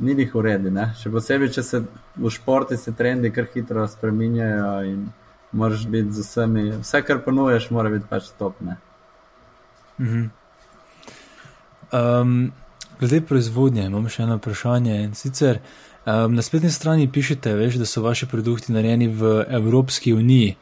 ni 0.00 0.14
jih 0.18 0.34
uredi. 0.34 0.70
Ne? 0.70 0.90
Še 1.00 1.12
posebej, 1.12 1.52
če 1.56 1.62
se 1.62 1.82
v 2.16 2.32
športi 2.32 2.76
se 2.80 2.92
trendi 2.96 3.30
kar 3.34 3.48
hitro 3.54 3.86
spreminjajo 3.88 4.72
in 4.88 5.04
moraš 5.52 5.86
biti 5.90 6.12
z 6.12 6.24
vsemi, 6.24 6.64
vse, 6.80 7.02
kar 7.06 7.22
ponujaš, 7.24 7.70
mora 7.74 7.90
biti 7.90 8.08
pač 8.10 8.30
topne. 8.38 8.76
Mhm. 10.00 10.28
Um, 11.92 12.52
glede 13.00 13.20
proizvodnje, 13.26 13.88
imam 13.90 14.06
še 14.08 14.22
eno 14.24 14.38
vprašanje. 14.38 14.98
In 15.04 15.16
sicer 15.18 15.58
um, 16.04 16.36
na 16.36 16.42
spletni 16.42 16.70
strani 16.70 17.08
pišete, 17.10 17.54
veš, 17.58 17.80
da 17.82 17.88
so 17.88 18.04
vaši 18.04 18.28
produkti 18.30 18.72
narejeni 18.72 19.08
v 19.08 19.32
Evropski 19.48 20.14
uniji. 20.14 20.54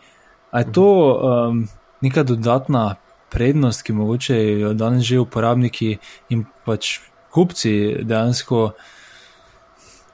A 0.50 0.64
je 0.64 0.72
to 0.72 0.88
um, 0.88 1.66
neka 2.00 2.24
dodatna 2.24 2.96
prednost, 3.30 3.82
ki 3.84 3.92
mogoče 3.92 4.36
jo 4.60 4.72
danes 4.72 5.04
že 5.04 5.20
uporabniki 5.20 5.98
in 6.32 6.46
pač 6.64 6.98
kupci 7.34 8.00
dejansko, 8.02 8.70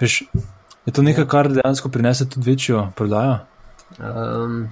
veš, 0.01 0.22
je 0.86 0.92
to 0.92 1.03
nekaj, 1.03 1.26
kar 1.28 1.49
dejansko 1.53 1.88
prinese 1.88 2.28
tudi 2.28 2.51
večjo 2.51 2.88
prodajo? 2.97 3.38
Um, 3.99 4.68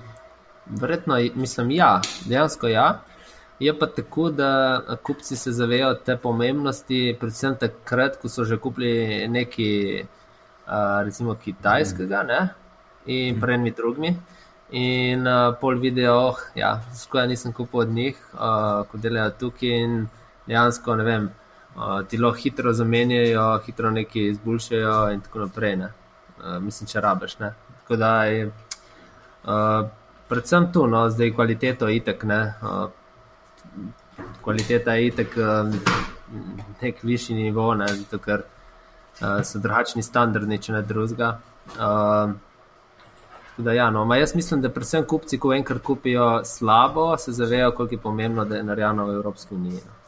verjetno, 0.67 1.17
mislim, 1.35 1.71
ja, 1.71 2.01
dejansko 2.25 2.69
ja. 2.69 3.01
Je 3.61 3.79
pa 3.79 3.87
tako, 3.87 4.31
da 4.31 4.81
kupci 5.03 5.37
se 5.37 5.53
zavedajo 5.53 5.95
te 5.95 6.17
pomembnosti, 6.17 7.17
predvsem 7.21 7.55
takrat, 7.61 8.17
ko 8.19 8.29
so 8.29 8.45
že 8.45 8.59
kupili 8.59 9.29
nekaj, 9.29 10.03
uh, 10.03 11.03
recimo, 11.05 11.35
kitajskega 11.35 12.23
ne? 12.27 12.49
in 13.07 13.41
pred 13.41 13.61
mi 13.61 13.71
drugimi. 13.71 14.17
In 14.73 15.27
uh, 15.27 15.55
pol 15.61 15.79
vidijo, 15.79 16.15
oh, 16.17 16.39
ja, 16.55 16.81
skoraj 16.97 17.29
nisem 17.29 17.53
kupil 17.53 17.81
od 17.81 17.89
njih, 17.89 18.19
uh, 18.35 18.87
ko 18.89 18.99
delajo 18.99 19.31
tukaj 19.39 19.69
in 19.69 20.07
dejansko 20.47 20.97
ne 20.97 21.05
vem, 21.05 21.31
uh, 21.77 22.03
ti 22.09 22.19
lahko 22.19 22.39
hitro 22.43 22.73
zamenjajo, 22.73 23.47
hitro 23.67 23.91
nekaj 23.91 24.29
izboljšajo 24.35 25.11
in 25.13 25.21
tako 25.21 25.47
naprej. 25.47 25.77
Ne? 25.77 25.93
Uh, 26.39 26.59
mislim, 26.63 26.89
če 26.89 27.01
rabeš. 27.01 27.39
Ne? 27.39 27.53
Tako 27.81 27.97
da 27.97 28.13
je 28.25 28.47
uh, 28.47 29.89
predvsem 30.29 30.73
tu, 30.73 30.87
no, 30.87 31.09
zdaj 31.11 31.35
kvaliteto 31.35 31.89
itek, 31.89 32.25
ne. 32.25 32.55
Uh, 32.63 32.89
kvaliteta 34.43 34.95
je 34.95 35.07
itek 35.07 35.37
uh, 35.37 35.75
nek 36.83 37.03
višji 37.03 37.37
nivo, 37.37 37.75
ne, 37.75 37.89
zato 37.89 38.19
ker 38.19 38.45
uh, 38.45 39.43
so 39.45 39.61
drugačni 39.61 40.03
standardi, 40.03 40.59
če 40.59 40.73
ne 40.73 40.83
drugega. 40.83 41.35
Uh, 41.77 42.33
da, 43.57 43.73
ja, 43.77 43.91
no, 43.91 44.05
ma 44.09 44.17
jaz 44.17 44.35
mislim, 44.35 44.63
da 44.63 44.71
predvsem 44.73 45.05
kupci, 45.09 45.39
ko 45.39 45.53
enkrat 45.55 45.83
kupijo 45.85 46.29
slabo, 46.45 47.17
se 47.19 47.33
zavedajo, 47.33 47.75
koliko 47.77 47.95
je 47.95 48.01
pomembno, 48.01 48.45
da 48.45 48.57
je 48.57 48.63
narejeno 48.63 49.07
v 49.07 49.19
Evropski 49.21 49.55
uniji. 49.55 49.83
no. 49.87 50.02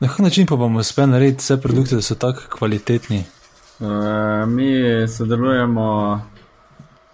Na 0.00 0.08
kak 0.08 0.18
način 0.18 0.46
pa 0.46 0.56
bomo 0.56 0.78
uspeli 0.78 1.06
narediti 1.06 1.38
vse 1.38 1.60
produkte, 1.60 1.94
da 1.94 2.02
so 2.02 2.14
tako 2.14 2.40
kvalitetni? 2.58 3.24
Uh, 3.80 3.88
mi 4.48 5.08
sodelujemo 5.08 6.20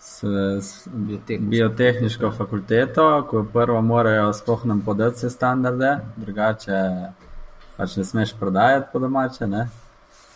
s, 0.01 0.25
s 0.61 0.89
Biotehniško. 0.93 1.51
biotehniško 1.51 2.31
fakulteto, 2.31 3.27
ko 3.31 3.47
prvo 3.53 3.83
morajo 3.83 4.33
sploh 4.33 4.65
nam 4.65 4.81
podati 4.81 5.17
vse 5.17 5.31
standarde, 5.31 5.99
drugače 6.17 6.81
pač 7.77 7.97
ne 7.97 8.05
smeš 8.05 8.35
prodajati 8.41 8.87
po 8.93 8.99
domače. 8.99 9.47
Ne? 9.47 9.69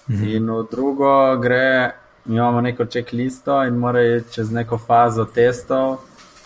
In 0.09 0.51
v 0.51 0.65
drugo 0.71 1.37
gre 1.37 1.91
imamo 2.27 2.61
neko 2.61 2.85
čeklisto 2.85 3.63
in 3.65 3.75
morajo 3.75 4.17
iti 4.17 4.33
čez 4.33 4.53
neko 4.53 4.79
fazo 4.79 5.25
testov. 5.25 5.97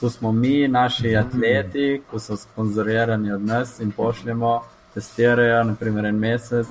Tu 0.01 0.11
smo 0.11 0.33
mi, 0.33 0.69
naši 0.69 1.17
atleti, 1.17 2.03
ki 2.11 2.21
so 2.21 2.37
sponzorirani 2.37 3.33
od 3.33 3.43
nas 3.43 3.81
in 3.81 3.91
pošljemo, 3.91 4.61
testirajo, 4.99 5.63
naprimer, 5.71 6.11
en 6.11 6.19
mesec, 6.19 6.67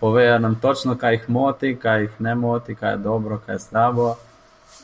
povejo 0.00 0.38
nam 0.38 0.58
točno, 0.60 0.96
kaj 1.00 1.14
jih 1.14 1.30
moti, 1.30 1.76
kaj 1.80 2.02
jih 2.02 2.20
ne 2.20 2.34
moti, 2.34 2.74
kaj 2.74 2.92
je 2.92 2.98
dobro, 3.06 3.40
kaj 3.46 3.54
je 3.54 3.64
slabo. 3.64 4.08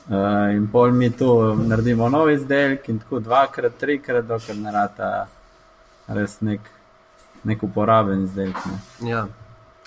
Uh, 0.09 0.55
in 0.57 0.69
pol 0.73 0.93
mi 0.93 1.11
tu 1.11 1.29
naredimo 1.69 2.09
nov 2.09 2.31
izdelek, 2.31 2.89
in 2.89 2.99
tako 2.99 3.21
dvakrat, 3.21 3.77
trikrat, 3.81 4.25
dokler 4.25 4.57
ne 4.57 4.73
rata 4.73 5.11
res 6.17 6.39
nek, 6.41 6.61
nek 7.45 7.63
uporaben 7.63 8.25
izdelek. 8.25 8.57
Ne. 8.71 9.11
Ja. 9.11 9.27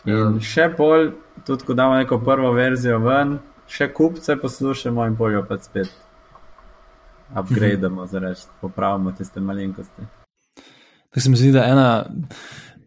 In 0.05 0.37
še 0.45 0.69
pol, 0.77 1.11
tudi 1.45 1.65
ko 1.65 1.73
damo 1.73 1.97
neko 1.97 2.19
prvo 2.21 2.53
verzijo 2.53 2.99
ven, 3.01 3.39
še 3.69 3.89
kupce 3.93 4.37
poslušamo 4.37 5.05
in 5.09 5.17
pol 5.17 5.39
jo 5.39 5.43
pa 5.49 5.57
spet 5.61 5.89
upgrademo, 7.39 8.05
zareč, 8.11 8.45
popravimo 8.61 9.11
tiste 9.17 9.39
malenkosti. 9.39 10.09
Tako 11.09 11.21
se 11.21 11.29
mi 11.29 11.35
zdi, 11.35 11.51
da 11.51 11.65
ena, 11.65 12.05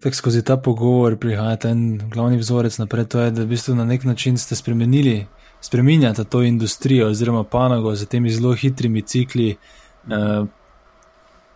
tako 0.04 0.16
skozi 0.16 0.42
ta 0.44 0.56
pogovor 0.56 1.16
prihaja 1.16 1.56
ten 1.56 1.98
glavni 2.12 2.36
vzorec 2.36 2.76
naprej, 2.78 3.04
to 3.08 3.20
je, 3.20 3.30
da 3.30 3.42
v 3.42 3.46
bistvu 3.46 3.74
na 3.74 3.84
nek 3.88 4.02
način 4.04 4.36
ste 4.38 4.56
spremenili, 4.56 5.26
spreminjate 5.60 6.24
to 6.24 6.42
industrijo 6.42 7.08
oziroma 7.08 7.44
panogo 7.44 7.94
z 7.94 8.06
temi 8.06 8.30
zelo 8.30 8.52
hitrimi 8.54 9.02
cikli 9.02 9.48
eh, 9.50 10.44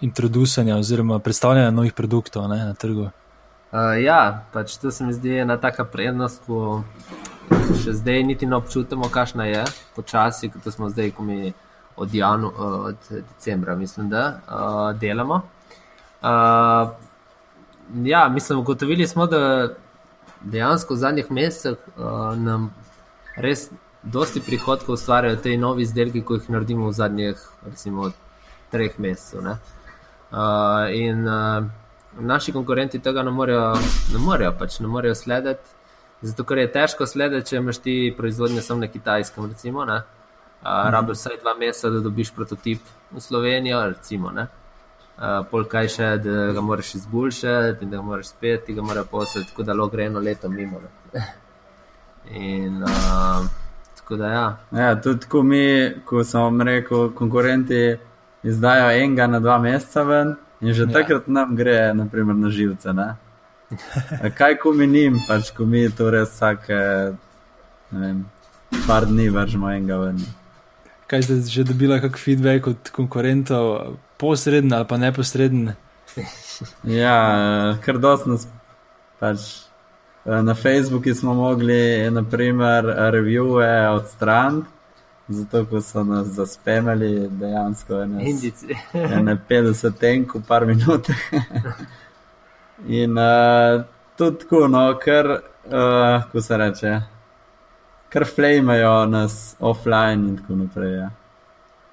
introducanja 0.01 0.77
oziroma 0.77 1.19
predstavljanja 1.19 1.71
novih 1.71 1.93
produktov 1.93 2.49
ne, 2.49 2.65
na 2.65 2.75
trgu. 2.75 3.11
Uh, 3.73 4.03
ja, 4.03 4.47
pač 4.53 4.79
to 4.81 4.91
se 4.91 5.05
mi 5.05 5.13
zdi 5.13 5.35
ena 5.43 5.59
taka 5.61 5.85
prednost, 5.85 6.41
ko 6.47 6.85
še 7.83 7.93
zdaj 8.01 8.23
niti 8.25 8.47
ne 8.47 8.57
občutimo, 8.57 9.11
kakšna 9.13 9.45
je, 9.45 9.65
počasi, 9.97 10.49
kot 10.49 10.73
smo 10.73 10.89
zdaj, 10.89 11.11
ko 11.11 11.23
mi 11.23 11.53
od, 11.97 12.15
janu, 12.15 12.49
od 12.57 13.11
decembra, 13.11 13.77
mislim, 13.77 14.09
da 14.09 14.41
uh, 14.49 14.97
delamo. 14.97 15.43
Uh, 16.23 16.97
ja, 18.05 18.29
mislim, 18.29 18.59
ugotovili 18.59 19.07
smo, 19.07 19.27
da 19.27 19.69
dejansko 20.41 20.95
v 20.95 20.97
zadnjih 20.97 21.31
mesecih 21.31 21.79
uh, 21.97 22.37
nam 22.39 22.71
res 23.37 23.71
dosti 24.03 24.41
prihodkov 24.41 24.95
ustvarjajo 24.95 25.37
te 25.37 25.57
novi 25.57 25.83
izdelki, 25.83 26.23
ko 26.23 26.39
jih 26.39 26.51
naredimo 26.51 26.89
v 26.89 26.93
zadnjih, 26.93 27.43
recimo, 27.67 28.11
treh 28.71 28.99
mesecev. 28.99 29.41
Uh, 29.41 30.87
in 30.93 31.29
uh, 31.29 31.65
naši 32.21 32.53
konkurenti 32.53 32.99
tega 32.99 33.23
ne 33.23 33.31
morejo, 33.31 33.73
ne 34.13 34.23
morejo, 34.23 34.53
pač, 34.59 34.81
ne 34.81 34.89
morejo 34.89 35.15
slediti. 35.15 35.77
Zato, 36.23 36.45
ker 36.45 36.59
je 36.59 36.71
težko 36.75 37.07
slediti, 37.07 37.51
če 37.51 37.57
imaš 37.57 37.79
ti 37.83 38.15
proizvodnje 38.17 38.63
samo 38.63 38.81
na 38.81 38.89
kitajskem. 38.91 39.51
Recimo, 39.51 39.83
uh, 39.83 40.01
mhm. 40.63 40.95
Rabiš 40.95 41.19
vsaj 41.19 41.43
dva 41.43 41.55
meseca, 41.59 41.91
da 41.95 42.01
dobiš 42.05 42.33
prototip 42.35 42.95
v 43.13 43.21
Slovenijo. 43.21 43.85
Recimo, 43.95 44.33
uh, 45.19 45.45
pol 45.51 45.67
kaj 45.69 45.89
še, 45.95 46.09
da 46.23 46.49
ga 46.55 46.65
moraš 46.65 46.95
izboljšati 46.95 47.87
da 47.87 47.97
ga 47.97 48.03
moraš 48.03 48.33
spet, 48.33 48.65
ti 48.65 48.75
ga 48.75 48.83
moraš 48.83 49.07
poslati, 49.11 49.49
tako 49.51 49.63
da 49.63 49.75
lahko 49.75 49.97
gre 49.97 50.07
eno 50.07 50.21
leto 50.21 50.49
mimo. 50.49 50.81
in, 52.31 52.83
uh, 52.83 53.47
tako 53.97 54.17
da, 54.17 54.33
ja. 54.33 54.57
ja, 54.73 55.01
tudi 55.03 55.27
ko 55.29 55.43
mi, 55.43 55.95
ko 56.05 56.25
sem 56.25 56.41
vam 56.41 56.63
rekel, 56.63 57.11
konkurenti 57.15 57.97
izdajo 58.43 58.91
enega 58.91 59.27
na 59.27 59.41
dva 59.41 59.59
meseca 59.59 60.03
ven. 60.03 60.37
In 60.61 60.75
že 60.75 60.89
ja. 60.89 60.93
takrat 60.93 61.29
nam 61.29 61.55
gre, 61.57 61.95
naprimer, 61.95 62.35
na 62.35 62.51
živce. 62.51 62.93
Ne? 62.93 63.15
Kaj 64.39 64.59
ko 64.59 64.73
mi 64.73 64.87
njim, 64.87 65.21
pač 65.29 65.53
ko 65.55 65.67
mi 65.67 65.85
to 65.91 66.11
res 66.11 66.33
vsake, 66.33 66.79
ne 67.93 68.01
vem, 68.01 68.25
par 68.87 69.07
dni 69.07 69.29
vržemo 69.31 69.71
enega 69.71 70.01
ven. 70.03 70.19
Kaj 71.09 71.23
ste 71.23 71.41
že 71.47 71.65
dobili, 71.65 72.01
kak 72.01 72.19
feedback 72.19 72.67
od 72.67 72.91
konkurentov, 72.93 73.97
posreden 74.19 74.73
ali 74.73 74.89
pa 74.89 74.97
neposreden? 74.97 75.73
Ja, 76.83 77.79
kar 77.85 78.01
dosti 78.03 78.31
nas 78.33 78.49
pač. 79.21 79.43
Na 80.27 80.55
Facebooku 80.59 81.15
smo 81.15 81.35
mogli, 81.35 82.11
naprimer, 82.11 82.85
revije 83.15 83.89
odstraniti, 83.89 84.67
Zato, 85.29 85.65
ko 85.65 85.81
so 85.81 86.05
nas 86.05 86.27
zaspemali, 86.27 87.29
dejansko 87.29 87.95
je 87.95 88.07
ne 89.23 89.37
50 89.49 89.99
tenk 90.01 90.35
v 90.35 90.41
par 90.49 90.67
minut. 90.67 91.11
in 93.03 93.19
uh, 93.19 93.85
tudi 94.17 94.39
tako, 94.39 94.69
no, 94.69 94.87
ker, 94.97 95.29
uh, 95.69 96.25
ko 96.33 96.41
se 96.41 96.57
reče, 96.57 96.95
kar 98.09 98.25
flejmajo 98.25 99.07
nas 99.07 99.57
offline 99.61 100.29
in 100.29 100.37
tako 100.41 100.57
naprej. 100.63 100.95
Ja. 100.97 101.11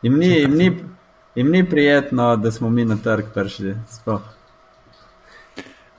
Im, 0.01 0.15
ni, 0.19 0.31
im, 0.41 0.55
ni, 0.55 0.71
im 1.35 1.51
ni 1.51 1.69
prijetno, 1.69 2.35
da 2.35 2.51
smo 2.51 2.69
mi 2.69 2.85
na 2.85 2.97
trg 3.03 3.25
prišli. 3.33 3.75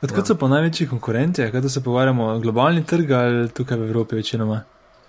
Odkud 0.03 0.27
so 0.27 0.37
pa 0.37 0.49
največji 0.49 0.89
konkurenti, 0.89 1.51
kaj 1.53 1.69
se 1.69 1.83
pogovarjamo, 1.85 2.39
globalni 2.39 2.85
trg 2.85 3.11
ali 3.11 3.49
tukaj 3.49 3.79
v 3.79 3.89
Evropi 3.89 4.17
večinoma? 4.17 4.63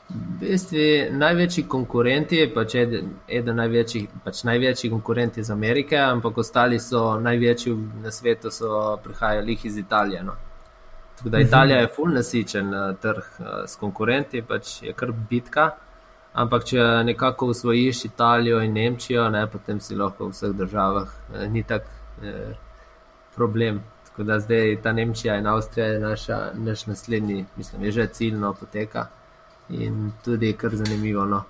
V 0.09 0.39
bistvu 0.39 0.83
največji 1.19 1.63
konkurenti, 1.67 2.39
pač 2.55 2.75
eden 2.79 3.55
največjih, 3.59 4.07
pač 4.23 4.43
največji 4.47 4.89
konkurenti 4.89 5.43
iz 5.43 5.51
Amerike, 5.51 5.97
ampak 5.99 6.37
ostali 6.37 6.79
so 6.79 7.19
največji 7.19 7.73
na 8.03 8.11
svetu, 8.11 8.51
so 8.51 8.99
prihajali 9.03 9.57
iz 9.63 9.77
Italije. 9.77 10.23
No. 10.23 10.35
Tako 11.17 11.29
da 11.29 11.39
Italija 11.39 11.79
je 11.79 11.89
full 11.95 12.13
nasičen 12.13 12.73
eh, 12.73 12.93
trg 13.01 13.17
eh, 13.39 13.43
s 13.67 13.75
konkurenti, 13.75 14.41
pač 14.41 14.81
je 14.83 14.93
kar 14.93 15.11
bitka. 15.29 15.69
Ampak 16.37 16.67
če 16.69 16.83
nekako 17.03 17.47
usvojiš 17.53 18.05
Italijo 18.05 18.59
in 18.61 18.73
Nemčijo, 18.73 19.29
ne, 19.33 19.47
potem 19.49 19.79
si 19.81 19.95
lahko 19.97 20.27
v 20.27 20.35
vseh 20.35 20.53
državah, 20.53 21.13
eh, 21.33 21.47
ni 21.49 21.63
tak 21.63 21.87
eh, 22.21 22.53
problem. 23.35 23.81
Tako 24.05 24.23
da 24.23 24.39
zdaj 24.39 24.75
ta 24.83 24.93
Nemčija 24.93 25.37
in 25.37 25.47
Avstrija 25.47 25.87
je 25.87 25.99
naša, 25.99 26.37
naš 26.53 26.85
naslednji, 26.85 27.45
mislim, 27.57 27.83
je 27.83 27.91
že 27.91 28.07
ciljno 28.07 28.53
poteka 28.53 29.07
in 29.69 30.11
tudi 30.25 30.53
kar 30.53 30.75
zanimivo. 30.75 31.25
No. 31.25 31.43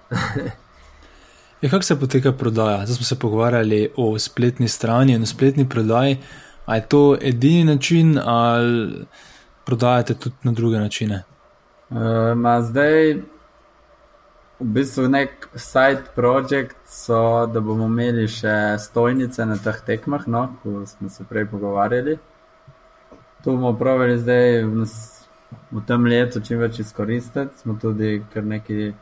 je, 1.62 1.70
kako 1.70 1.84
se 1.84 2.00
poteka 2.00 2.32
prodaja? 2.32 2.86
Zdaj 2.86 2.96
smo 2.96 3.06
se 3.06 3.20
pogovarjali 3.20 3.90
o 3.98 4.20
spletni 4.20 4.68
strani 4.68 5.14
in 5.14 5.24
o 5.24 5.26
spletni 5.26 5.70
prodaji. 5.70 6.18
A 6.66 6.76
je 6.76 6.88
to 6.88 7.18
edini 7.22 7.64
način, 7.64 8.20
ali 8.24 9.06
prodajate 9.66 10.14
tudi 10.14 10.36
na 10.44 10.52
druge 10.52 10.78
načine? 10.78 11.24
Uh, 11.90 11.98
zdaj, 12.64 13.16
v 14.60 14.66
bistvu, 14.74 15.08
nek 15.10 15.50
side 15.56 16.04
project 16.16 16.78
so, 16.90 17.46
da 17.54 17.62
bomo 17.62 17.86
imeli 17.86 18.28
še 18.28 18.78
stojnice 18.82 19.46
na 19.46 19.58
teh 19.62 19.78
tekmah, 19.86 20.26
no, 20.28 20.48
ko 20.64 20.86
smo 20.90 21.10
se 21.14 21.26
prej 21.30 21.46
pogovarjali. 21.52 22.18
To 23.44 23.54
bomo 23.54 23.76
pravili 23.78 24.18
zdaj 24.18 24.64
v 24.66 24.76
nas 24.82 24.96
v 25.72 25.82
tem 25.88 26.06
letu 26.06 26.42
čim 26.44 26.60
več 26.60 26.80
izkoristiti. 26.80 27.54
Smo 27.62 27.78
tudi 27.82 28.22
kar 28.34 28.44
nekaj 28.44 28.94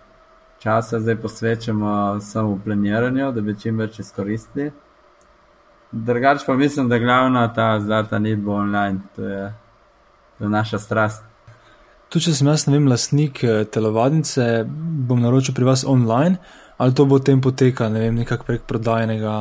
časa 0.61 0.99
zdaj 0.99 1.17
posvečamo 1.21 2.19
samo 2.21 2.55
v 2.55 2.63
planiranju, 2.65 3.31
da 3.31 3.41
bi 3.41 3.55
čim 3.59 3.79
več 3.81 3.99
izkoristili. 4.03 4.71
Drugač 5.91 6.43
pa 6.45 6.55
mislim, 6.59 6.89
da 6.89 6.99
glavna 6.99 7.47
ta 7.53 7.79
zlata 7.79 8.19
ni 8.19 8.35
bo 8.35 8.57
online, 8.59 8.99
to 9.15 9.23
je, 9.23 9.53
to 10.37 10.43
je 10.45 10.49
naša 10.49 10.79
strast. 10.79 11.23
Tu, 12.09 12.21
če 12.21 12.35
sem 12.37 12.47
jaz, 12.47 12.67
ne 12.67 12.77
vem, 12.77 12.87
lastnik 12.87 13.41
eh, 13.43 13.63
telovadnice, 13.65 14.63
bom 15.09 15.19
naročil 15.21 15.55
pri 15.57 15.67
vas 15.67 15.83
online, 15.87 16.37
ali 16.77 16.93
to 16.95 17.05
bo 17.09 17.19
tem 17.19 17.41
poteka, 17.41 17.89
ne 17.89 18.05
vem, 18.05 18.15
nekako 18.21 18.47
prek 18.47 18.65
prodajnega 18.69 19.35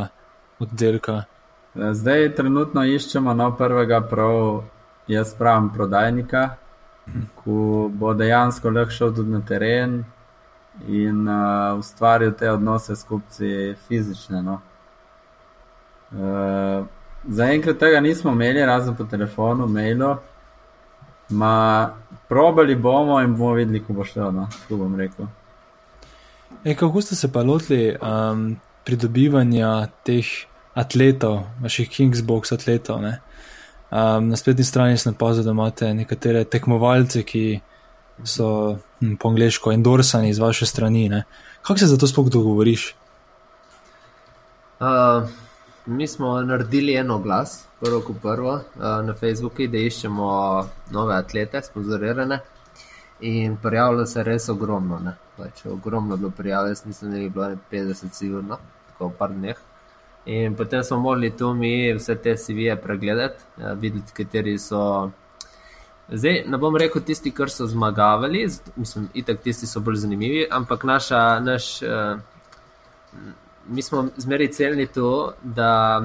oddelka. 0.65 1.25
Zdaj 1.75 2.33
trenutno 2.39 2.85
iščemo 2.87 3.35
nov 3.35 3.57
prvega 3.59 4.01
prav, 4.07 4.63
jaz 5.11 5.35
pravim, 5.39 5.69
prodajnika, 5.75 6.49
ko 7.43 7.89
bo 7.93 8.15
dejansko 8.15 8.71
lahko 8.71 8.95
šel 8.95 9.15
tudi 9.15 9.35
na 9.35 9.41
teren 9.45 10.05
in 10.89 11.29
uh, 11.29 11.79
ustvaril 11.79 12.33
te 12.39 12.51
odnose 12.51 12.97
s 12.97 13.05
kupci 13.05 13.75
fizične. 13.89 14.43
No. 14.43 14.61
Uh, 16.15 16.87
Zaenkrat 17.29 17.79
tega 17.81 18.01
nismo 18.01 18.33
imeli, 18.33 18.65
razen 18.67 18.97
po 18.97 19.05
telefonu, 19.05 19.67
mailu. 19.67 20.17
Ma, 21.29 21.91
probali 22.29 22.75
bomo 22.75 23.21
in 23.21 23.37
bomo 23.37 23.53
videli, 23.53 23.81
kako 23.81 23.93
bo 23.93 24.05
šlo. 24.05 24.31
No, 24.31 24.49
tako 24.63 24.77
bom 24.77 24.97
rekel. 25.01 25.27
E, 26.65 26.75
kako 26.75 27.03
ste 27.03 27.17
se 27.17 27.33
pa 27.33 27.43
lotili 27.43 27.97
um, 27.97 28.57
pridobivanja 28.85 29.87
teh 30.05 30.27
atletov, 30.75 31.43
vaših 31.63 31.91
Kingsbox 31.91 32.53
atletov? 32.53 33.05
Uh, 33.05 33.15
Um, 33.95 34.29
na 34.29 34.37
spletni 34.37 34.65
strani 34.65 34.99
sem 34.99 35.13
opazil, 35.15 35.45
da 35.45 35.53
imate 35.55 35.93
nekatere 35.95 36.41
tekmovalce, 36.51 37.21
ki 37.23 37.61
so 38.27 38.49
hm, 38.99 39.13
po 39.23 39.31
angliško 39.31 39.73
endorsani 39.73 40.33
iz 40.33 40.39
vaše 40.43 40.67
strani. 40.67 41.09
Ne? 41.09 41.23
Kako 41.63 41.79
se 41.79 41.87
za 41.87 41.99
to 41.99 42.07
sploh 42.11 42.27
dogovoriš? 42.29 42.95
Uh, 44.81 45.29
mi 45.87 46.07
smo 46.07 46.41
naredili 46.41 46.95
eno 46.95 47.19
glas, 47.19 47.67
prvo 47.81 48.01
kot 48.01 48.17
prvo, 48.23 48.55
uh, 48.55 48.83
na 49.07 49.15
Facebooku, 49.15 49.67
da 49.69 49.79
iščemo 49.79 50.29
nove 50.91 51.15
atlete, 51.15 51.63
sponzorirane. 51.63 52.41
In 53.21 53.57
prijavilo 53.57 54.07
se 54.07 54.19
je 54.19 54.25
res 54.25 54.49
ogromno. 54.49 54.99
Pač, 55.37 55.67
ogromno 55.67 56.15
je 56.15 56.19
bilo 56.19 56.31
prijav, 56.31 56.69
jaz 56.69 56.87
mislim, 56.87 57.11
da 57.11 57.19
je 57.19 57.31
bilo 57.31 57.57
50, 57.73 58.13
sigurno, 58.13 58.59
tako 58.89 59.09
v 59.09 59.17
par 59.19 59.31
dneh. 59.33 59.57
In 60.27 60.57
potem 60.57 60.85
smo 60.85 60.99
morali 60.99 61.31
tu 61.37 61.55
mi 61.55 61.93
vse 61.93 62.17
te 62.17 62.37
CV-je 62.37 62.77
pregledati, 62.81 63.45
ja, 63.61 63.73
videti, 63.73 64.13
kateri 64.17 64.59
so. 64.59 65.11
Zdaj, 66.09 66.43
ne 66.49 66.59
bom 66.61 66.77
rekel 66.77 67.03
tisti, 67.03 67.31
ki 67.33 67.49
so 67.49 67.67
zmagali, 67.67 68.47
mislim, 68.77 69.09
itak 69.15 69.41
tisti 69.41 69.67
so 69.67 69.81
bolj 69.81 70.03
zanimivi, 70.03 70.47
ampak 70.51 70.85
naša, 70.85 71.41
naš, 71.41 71.83
uh, 71.83 72.19
mi 73.69 73.83
smo 73.83 74.09
zmeri 74.17 74.53
celni 74.53 74.87
to, 74.87 75.33
da 75.43 76.03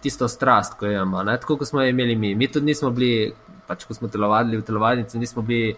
tisto 0.00 0.28
strast, 0.28 0.74
ko 0.78 0.86
imamo, 0.86 1.22
ne? 1.22 1.36
tako 1.40 1.56
kot 1.56 1.68
smo 1.68 1.82
imeli 1.82 2.16
mi. 2.16 2.34
Mi 2.34 2.48
tudi 2.52 2.66
nismo 2.66 2.90
bili, 2.90 3.32
pač 3.66 3.84
ko 3.84 3.94
smo 3.94 4.08
telovadili 4.08 4.56
v 4.56 4.62
telovadnici, 4.62 5.18
nismo 5.18 5.42
bili 5.42 5.74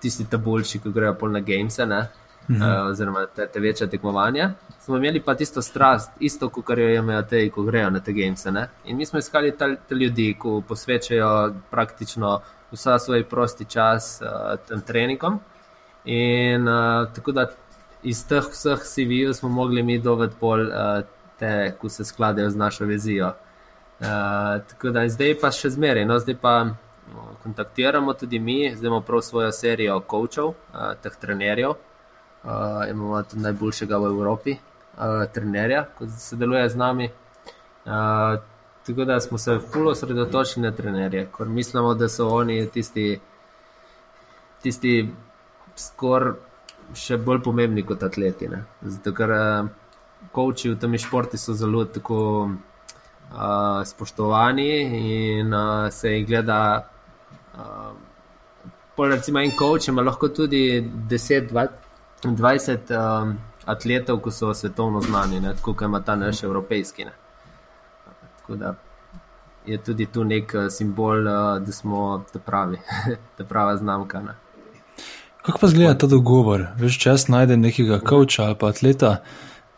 tisti 0.00 0.26
tabulči, 0.30 0.78
ki 0.78 0.92
grejo 0.92 1.14
pol 1.18 1.32
na 1.32 1.40
games, 1.40 1.78
uh 1.78 1.86
-huh. 1.86 2.06
uh, 2.48 2.90
oziroma 2.90 3.26
te, 3.26 3.46
te 3.46 3.60
večje 3.60 3.90
tekmovanja. 3.90 4.50
Smo 4.80 4.96
imeli 4.96 5.20
pa 5.20 5.34
tisto 5.34 5.62
strast, 5.62 6.10
isto, 6.20 6.48
kot 6.48 6.78
jo 6.78 6.88
imajo 6.88 7.22
te, 7.22 7.50
ko 7.50 7.62
grejo 7.62 7.90
na 7.90 8.00
te 8.00 8.12
games. 8.12 8.46
In 8.84 8.96
mi 8.96 9.06
smo 9.06 9.18
iskali 9.18 9.56
te, 9.56 9.76
te 9.88 9.94
ljudi, 9.94 10.36
ki 10.42 10.62
posvečajo 10.68 11.54
praktično 11.70 12.40
vsa 12.72 12.98
svoj 12.98 13.24
prosti 13.24 13.64
čas 13.64 14.22
uh, 14.22 14.58
tem 14.68 14.80
treningom. 14.80 15.40
In 16.04 16.68
uh, 16.68 17.12
tako 17.14 17.32
da 17.32 17.46
iz 18.02 18.26
teh 18.28 18.44
vseh 18.52 18.78
CV-jev 18.84 19.32
smo 19.32 19.48
mogli 19.48 19.82
mi 19.82 19.98
doved 19.98 20.36
bolj 20.40 20.68
uh, 20.68 21.04
te, 21.38 21.76
ki 21.80 21.88
se 21.90 22.04
skladajo 22.04 22.50
z 22.50 22.56
našo 22.56 22.84
vizijo. 22.84 23.32
Uh, 24.00 24.06
tako 24.68 24.90
da 24.90 25.08
zdaj 25.08 25.38
pa 25.40 25.50
še 25.50 25.70
zmeraj, 25.72 26.04
no 26.04 26.18
zdaj 26.20 26.36
pa 26.40 26.54
no, 26.64 27.26
kontaktiramo 27.42 28.12
tudi 28.12 28.38
mi, 28.38 28.58
zdaj 28.74 28.88
imamo 28.88 29.04
prav 29.04 29.22
svojo 29.24 29.52
serijo 29.52 30.00
coachov, 30.10 30.54
uh, 30.72 30.92
teh 31.02 31.16
trenerjev. 31.20 31.76
Uh, 32.46 32.84
imamo 32.90 33.22
tudi 33.22 33.42
najboljšega 33.42 33.98
v 33.98 34.10
Evropi, 34.12 34.56
uh, 34.98 35.24
trenerja, 35.34 35.86
ki 35.98 36.10
sodeluje 36.18 36.68
z 36.68 36.76
nami. 36.76 37.08
Uh, 37.86 38.36
tako 38.86 39.04
da 39.04 39.20
smo 39.20 39.38
se 39.38 39.58
fully 39.72 39.90
osredotočili 39.90 40.62
na 40.62 40.70
trenerje, 40.76 41.26
ker 41.36 41.48
mislimo, 41.48 41.94
da 41.94 42.08
so 42.08 42.28
oni 42.28 42.60
tisti, 42.70 43.16
tisti 44.62 45.08
skoraj 45.76 46.36
še 46.94 47.16
bolj 47.16 47.42
pomembni 47.42 47.82
kot 47.86 48.02
atleti. 48.02 48.48
Ne? 48.48 48.62
Zato, 48.82 49.12
ker 49.16 49.32
koči 50.32 50.70
v 50.70 50.78
tem 50.80 50.96
športu 50.98 51.38
so 51.38 51.54
zelo 51.54 51.84
tako 51.84 52.20
uh, 52.46 53.84
spoštovani 53.84 54.70
in 55.40 55.54
uh, 55.54 55.90
se 55.90 56.12
jih 56.12 56.26
gleda. 56.26 56.88
Uh, 57.56 57.94
recimo, 58.98 59.40
en 59.40 59.52
koč 59.56 59.88
ima 59.88 60.02
lahko 60.02 60.28
tudi 60.28 60.80
10-20 61.10 62.96
um, 62.96 63.36
atletov, 63.64 64.22
ki 64.24 64.30
so 64.32 64.54
svetovno 64.54 65.00
znani, 65.00 65.40
ne? 65.40 65.54
tako 65.54 65.74
kot 65.74 65.88
ima 65.88 66.00
ta 66.00 66.16
naš 66.16 66.42
evropejski. 66.44 67.04
Ne? 67.04 67.12
Tako 68.40 68.56
da 68.56 68.74
je 69.66 69.78
tudi 69.82 70.06
tu 70.06 70.24
nek 70.24 70.52
simbol, 70.70 71.26
uh, 71.26 71.58
da 71.60 71.72
smo 71.72 72.24
ta 72.32 72.38
pravi, 72.38 72.78
ta 73.36 73.44
prava 73.44 73.76
znamka. 73.76 74.20
Ne? 74.22 74.34
Kako 75.46 75.58
pa 75.58 75.66
zgleda 75.66 75.98
ta 75.98 76.06
dogovor? 76.06 76.66
Veš, 76.78 76.98
čas 76.98 77.28
najde 77.28 77.56
nekega 77.56 78.00
kavča 78.02 78.44
ali 78.44 78.56
pa 78.58 78.68
atleta. 78.68 79.16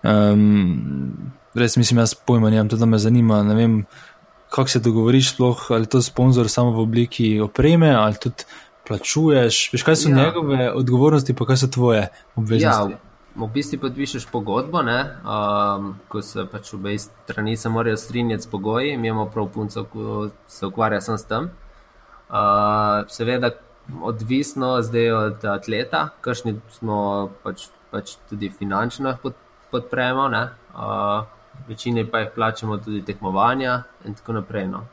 Um, 0.02 1.32
res 1.54 1.76
mislim, 1.76 1.98
jaz 1.98 2.14
pojma 2.14 2.50
nimam, 2.50 2.68
tudi 2.68 2.86
me 2.86 2.98
zanima. 2.98 3.42
Ne 3.42 3.54
vem, 3.54 3.74
kako 4.48 4.68
se 4.68 4.80
dogovoriš, 4.80 5.34
sploh 5.34 5.66
ali 5.70 5.86
to 5.86 6.02
sponzor 6.02 6.48
samo 6.48 6.70
v 6.70 6.80
obliki 6.80 7.40
opreme 7.40 7.90
ali 7.90 8.14
tudi 8.14 8.48
plačuješ. 8.88 9.68
Veš, 9.72 9.82
kaj 9.82 9.96
so 9.96 10.08
ja. 10.08 10.16
njegove 10.16 10.72
odgovornosti, 10.72 11.34
pa 11.34 11.44
kaj 11.44 11.56
so 11.56 11.68
tvoje 11.68 12.08
obveznosti. 12.36 12.92
Ja. 12.92 13.04
V 13.36 13.46
bistvu 13.54 13.78
podpišeš 13.78 14.26
pogodbo, 14.32 14.80
um, 14.80 15.94
ko 16.08 16.22
se 16.22 16.46
pač 16.50 16.72
obe 16.74 16.96
strani 16.98 17.56
se 17.56 17.68
morajo 17.68 17.96
strinjati 17.96 18.42
s 18.42 18.46
pogoji. 18.46 18.96
Mi 18.96 19.08
imamo 19.08 19.30
prav 19.30 19.52
punco, 19.54 19.84
ki 19.84 20.32
se 20.46 20.66
ukvarja 20.66 21.00
samo 21.00 21.18
s 21.18 21.24
tem. 21.24 21.50
Uh, 22.28 23.04
seveda, 23.08 23.50
odvisno 24.02 24.82
zdaj 24.82 25.12
od 25.12 25.44
atleta, 25.44 26.08
kakšni 26.20 26.60
smo 26.70 27.30
pač, 27.42 27.68
pač 27.90 28.16
tudi 28.28 28.50
finančno 28.50 29.16
podpremo, 29.70 30.28
uh, 30.28 31.24
večini 31.68 32.06
pa 32.10 32.18
jih 32.18 32.30
plačamo 32.34 32.76
tudi 32.76 33.04
tekmovanja 33.04 33.82
in 34.04 34.14
tako 34.14 34.32
naprej. 34.32 34.66
No. 34.68 34.84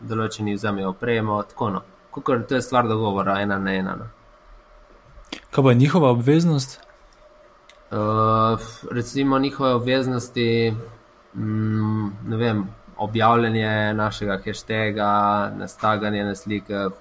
Določeni 0.00 0.54
vzamejo 0.54 0.92
opremo, 0.94 1.42
tako 1.42 1.70
no. 1.70 1.82
Kukor, 2.14 2.44
to 2.48 2.54
je 2.54 2.62
stvar 2.62 2.88
dogovora, 2.88 3.40
ena 3.42 3.58
na 3.58 3.74
ena. 3.74 3.96
No. 3.98 4.06
Kaj 5.50 5.64
pa 5.64 5.70
je 5.70 5.74
njihova 5.74 6.10
obveznost? 6.10 6.80
Uh, 7.90 8.60
recimo 8.90 9.38
njihove 9.38 9.74
obveznosti, 9.74 10.74
mm, 11.34 12.08
ne 12.28 12.36
vem, 12.36 12.66
objavljanje 12.98 13.94
našega 13.94 14.38
hashtaga, 14.44 15.52
nastaganje 15.56 16.24
na 16.24 16.34
slikah, 16.34 16.92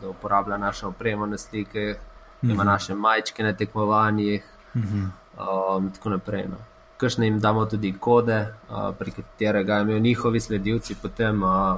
da 0.00 0.08
uporablja 0.08 0.56
našo 0.56 0.88
opremo 0.88 1.26
na 1.26 1.38
slikah, 1.38 1.96
da 2.42 2.52
ima 2.52 2.62
mhm. 2.62 2.66
naše 2.66 2.94
majčke 2.94 3.42
na 3.42 3.52
tekmovanjih 3.52 4.42
in 4.74 4.80
mhm. 4.80 5.04
um, 5.76 5.90
tako 5.90 6.10
naprej. 6.10 6.44
No. 6.48 6.56
Kršne 6.96 7.26
jim 7.26 7.40
damo 7.40 7.64
tudi 7.66 7.94
kode, 8.00 8.46
uh, 8.70 8.94
pri 8.98 9.10
katerega 9.10 9.78
imajo 9.78 9.98
njihovi 9.98 10.40
sledilci 10.40 10.94
potem 11.02 11.42
uh, 11.42 11.76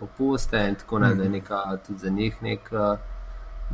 popuste 0.00 0.66
in 0.68 0.74
tako 0.74 0.98
naprej, 0.98 1.16
da 1.16 1.22
je 1.22 1.30
neka, 1.30 1.78
tudi 1.86 1.98
za 1.98 2.10
njih 2.10 2.42
nek, 2.42 2.72
uh, 2.72 2.98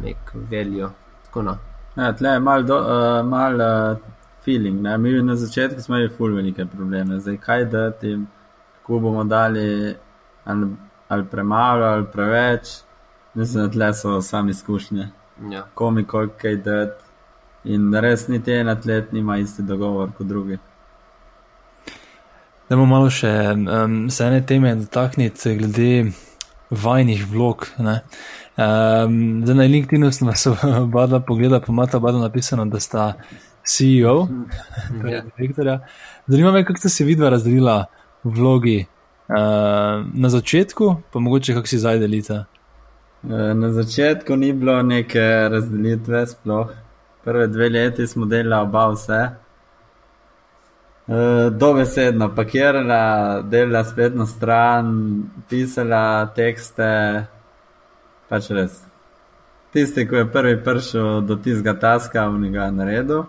nek 0.04 0.16
veljo. 0.34 0.90
No. 1.34 1.58
Ja, 1.96 2.12
tle 2.12 2.28
je 2.28 2.40
malo 2.40 2.76
uh, 2.80 3.26
mal, 3.26 3.54
uh, 3.54 3.98
feeling. 4.44 4.80
Ne? 4.82 4.98
Mi 4.98 5.22
na 5.22 5.36
začetku 5.36 5.80
smo 5.80 5.96
imeli 5.96 6.12
fulve 6.16 6.42
neke 6.42 6.66
probleme, 6.66 7.20
zdaj 7.20 7.36
kaj 7.36 7.64
da 7.64 7.90
ti 7.90 8.18
kako 8.86 8.98
bomo 8.98 9.24
dali 9.24 9.94
ali, 10.44 10.66
ali 11.08 11.24
premalo 11.30 11.84
ali 11.84 12.04
preveč. 12.12 12.68
Mislim, 13.34 13.64
da 13.64 13.70
tle 13.70 13.94
so 13.94 14.22
sami 14.22 14.50
izkušnje. 14.50 15.08
Ja. 15.50 15.66
Komi, 15.74 16.04
koliko 16.04 16.34
kaj 16.40 16.56
dati. 16.56 17.04
In 17.64 17.94
res 17.94 18.28
niti 18.28 18.52
en 18.52 18.68
atlet 18.68 19.12
nima 19.12 19.36
isti 19.38 19.62
dogovor 19.62 20.12
kot 20.18 20.26
drugi. 20.26 20.58
Da 22.68 22.76
bomo 22.76 22.86
malo 22.86 23.10
še 23.10 23.32
um, 23.54 24.10
se 24.10 24.24
ene 24.24 24.46
teme 24.46 24.74
dotakniti, 24.74 25.56
glede 25.58 26.12
vajnih 26.70 27.26
vlog. 27.30 27.66
Um, 27.78 29.18
na 29.40 29.66
LinkedIn-u 29.66 30.12
smo 30.12 30.32
se 30.32 30.54
oba 30.84 31.06
dva 31.06 31.20
pogledala, 31.20 31.60
pa 31.60 31.72
imata 31.72 31.96
oba 31.96 32.12
napisano, 32.12 32.64
da 32.70 32.80
sta 32.80 33.12
CEO, 33.66 34.28
torej 35.00 35.14
ja. 35.14 35.22
direktorja. 35.36 35.80
Zanima 36.26 36.52
me, 36.52 36.64
kako 36.64 36.78
ste 36.78 36.88
se 36.88 37.04
vidva 37.04 37.30
razdelila 37.34 37.84
vlogi 38.26 38.86
uh, 39.28 40.04
na 40.14 40.28
začetku, 40.28 40.96
pa 41.12 41.18
mogoče 41.18 41.54
kako 41.54 41.66
si 41.66 41.78
zdaj 41.78 41.98
delite? 41.98 42.44
Eh, 43.24 43.54
na 43.54 43.72
začetku 43.72 44.36
ni 44.36 44.52
bilo 44.52 44.82
neke 44.82 45.48
razdelitve, 45.50 46.26
sploh. 46.26 46.70
Prve 47.24 47.46
dve 47.46 47.68
leti 47.68 48.06
smo 48.06 48.26
delali 48.26 48.62
oba 48.62 48.88
vse. 48.88 49.28
Uh, 51.06 51.52
dobesedno 51.52 52.34
pakirala, 52.34 53.42
delala 53.42 53.84
spletno 53.84 54.26
stran, 54.26 54.86
pisala 55.48 56.26
tekste, 56.34 57.26
pač 58.28 58.50
res. 58.50 58.80
Tisti, 59.72 60.06
ki 60.08 60.14
je 60.14 60.30
prvi 60.32 60.56
prišel 60.64 61.20
do 61.26 61.36
tistega 61.36 61.76
taska, 61.78 62.26
v 62.26 62.40
njega 62.40 62.70
naredil. 62.70 63.22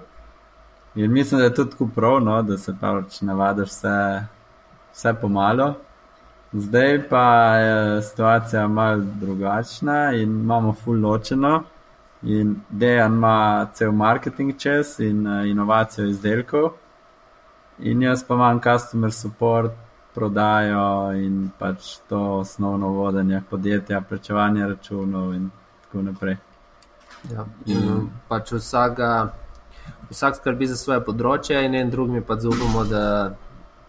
In 0.96 1.14
mislim, 1.14 1.40
da 1.40 1.46
je 1.46 1.54
tudi 1.54 1.90
prav, 1.96 2.22
no, 2.22 2.42
da 2.42 2.58
se 2.58 2.74
pač 2.82 3.22
navadiš 3.22 3.70
vse 3.70 3.98
vse 4.98 5.14
pomalo. 5.22 5.74
Zdaj 6.54 7.10
pa 7.10 7.56
je 7.56 8.02
situacija 8.02 8.68
malo 8.68 9.04
drugačna 9.22 10.12
in 10.14 10.30
imamo 10.30 10.74
full 10.74 11.02
ločeno. 11.02 11.64
In 12.22 12.56
Dejan 12.70 13.14
ima 13.14 13.68
cel 13.74 13.92
marketing 13.92 14.58
čez 14.58 15.00
in 15.00 15.28
uh, 15.28 15.48
inovacijo 15.48 16.08
izdelkov, 16.08 16.70
in 17.80 18.02
jaz 18.02 18.24
pa 18.24 18.34
imam 18.34 18.62
customer 18.62 19.14
support, 19.14 19.72
prodajo 20.14 21.14
in 21.14 21.50
pač 21.60 21.98
to 22.10 22.20
osnovno 22.40 22.88
vodenje 22.88 23.42
podjetja, 23.50 24.02
plačevanje 24.02 24.68
računov 24.68 25.34
in 25.34 25.50
tako 25.84 26.02
naprej. 26.02 26.38
Ja, 27.32 27.46
in 27.66 27.84
in 27.84 28.10
pač 28.28 28.52
vsaka, 28.52 29.30
vsak 30.10 30.36
skrbi 30.36 30.68
za 30.68 30.76
svoje 30.76 31.06
področje, 31.06 31.66
in 31.66 31.76
en 31.76 31.90
drug 31.90 32.10
mi 32.10 32.22
pa 32.22 32.36
zaupamo, 32.36 32.84
da 32.84 33.36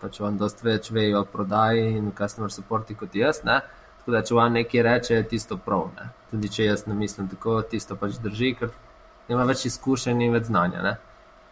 pač 0.00 0.20
vam 0.20 0.38
dosta 0.38 0.66
več 0.68 0.90
vejo 0.94 1.22
o 1.22 1.28
prodaji 1.28 1.98
in 1.98 2.12
customer 2.18 2.52
supporti 2.52 2.96
kot 2.98 3.14
jaz. 3.14 3.42
Ne? 3.44 3.60
Tako 4.00 4.14
da, 4.14 4.22
če 4.24 4.36
vam 4.38 4.56
nekaj 4.56 4.84
reče, 4.86 5.14
je 5.14 5.28
tisto 5.34 5.58
prav. 5.60 5.90
Ne? 5.96 6.10
Tudi 6.30 6.50
če 6.54 6.70
jaz 6.70 6.86
ne 6.86 6.96
mislim 6.98 7.28
tako, 7.28 7.60
tisto 7.62 7.96
pač 7.98 8.18
drži, 8.22 8.54
ker 8.58 8.72
ima 9.28 9.44
več 9.48 9.66
izkušenj 9.68 10.26
in 10.26 10.36
več 10.36 10.48
znanja. 10.48 10.82
Ne? 10.84 10.96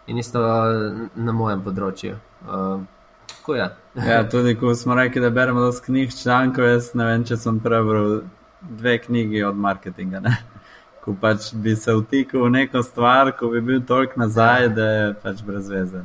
In 0.06 0.22
isto 0.22 0.40
na 0.40 1.34
mojem 1.34 1.64
področju. 1.66 2.18
Uh, 2.46 2.84
ja, 4.06 4.22
tudi 4.30 4.54
ko 4.58 4.74
smo 4.78 4.94
rekli, 4.98 5.22
da 5.22 5.30
beremo 5.34 5.62
dosti 5.64 5.90
knjig, 5.90 6.14
člankov, 6.14 6.68
jaz 6.70 6.92
ne 6.98 7.08
vem, 7.10 7.24
če 7.26 7.38
sem 7.42 7.58
prebral 7.62 8.20
dve 8.62 8.98
knjigi 9.02 9.42
od 9.46 9.58
marketinga. 9.58 10.22
ko 11.06 11.14
pač 11.20 11.52
bi 11.54 11.76
se 11.78 11.94
vtikal 11.94 12.48
v 12.48 12.50
neko 12.50 12.82
stvar, 12.82 13.30
ko 13.38 13.52
bi 13.52 13.60
bil 13.62 13.82
toliko 13.86 14.18
nazaj, 14.18 14.68
da 14.74 14.86
je 14.90 15.04
pač 15.22 15.42
brez 15.46 15.68
veze. 15.70 16.02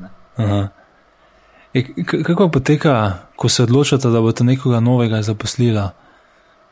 E, 1.74 1.84
kako 2.24 2.50
poteka, 2.50 3.18
ko 3.36 3.50
se 3.50 3.64
odločate, 3.64 4.10
da 4.10 4.22
boste 4.22 4.44
nekoga 4.44 4.80
novega 4.80 5.22
zaposlili, 5.22 5.80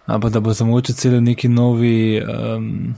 ali 0.05 0.31
da 0.31 0.39
boste 0.39 0.63
mogoče 0.63 0.93
celo 0.93 1.19
neki 1.19 1.47
novi 1.47 2.21
um, 2.21 2.95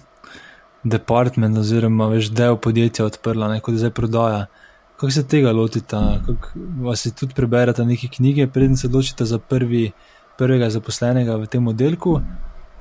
department 0.83 1.57
oziroma 1.57 2.07
več 2.09 2.31
del 2.33 2.57
podjetja 2.57 3.05
odprla, 3.05 3.51
neko 3.53 3.71
da 3.71 3.83
zdaj 3.83 3.93
prodaja. 3.93 4.45
Kako 4.95 5.11
se 5.11 5.27
tega 5.27 5.51
lotite, 5.51 5.97
kako 6.25 6.63
vas 6.85 7.07
tudi 7.19 7.33
preberete 7.33 7.85
neke 7.85 8.07
knjige, 8.07 8.47
preden 8.47 8.77
se 8.77 8.87
odločite 8.87 9.25
za 9.25 9.39
prvi, 9.39 9.91
prvega 10.37 10.69
zaposlenega 10.69 11.35
v 11.41 11.49
tem 11.49 11.67
oddelku, 11.67 12.19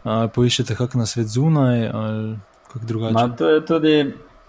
ali 0.04 0.32
poiščete 0.32 0.76
kak 0.76 0.96
na 0.96 1.06
svet 1.06 1.28
zunaj, 1.28 1.88
ali 1.88 2.36
kako 2.72 2.86
drugače? 2.86 3.14
Ma, 3.16 3.28
to 3.36 3.48
je 3.48 3.64
tudi 3.66 3.94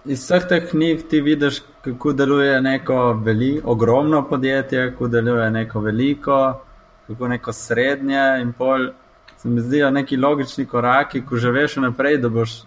iz 0.05 0.23
vseh 0.23 0.47
teh 0.47 0.67
knjig 0.69 1.07
ti 1.09 1.21
vidiš, 1.21 1.61
kako 1.81 2.13
deluje 2.13 2.61
neko 2.61 3.13
veliko, 3.13 3.71
ogromno 3.71 4.27
podjetje, 4.29 4.91
kako 4.91 5.07
deluje 5.07 5.51
neko 5.51 5.79
veliko, 5.79 6.61
kako 7.07 7.27
neko 7.27 7.53
srednje 7.53 8.47
pol. 8.57 8.87
Se 9.37 9.49
mi 9.49 9.61
zdijo 9.61 9.91
neki 9.91 10.17
logični 10.17 10.65
koraki, 10.65 11.25
ko 11.25 11.37
že 11.37 11.51
veš 11.51 11.75
naprej, 11.75 12.17
da 12.17 12.29
boš 12.29 12.61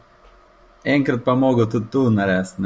enkrat 0.85 1.21
pa 1.25 1.35
mogel 1.35 1.71
tudi 1.71 1.87
tu 1.91 2.11
narediti 2.11 2.63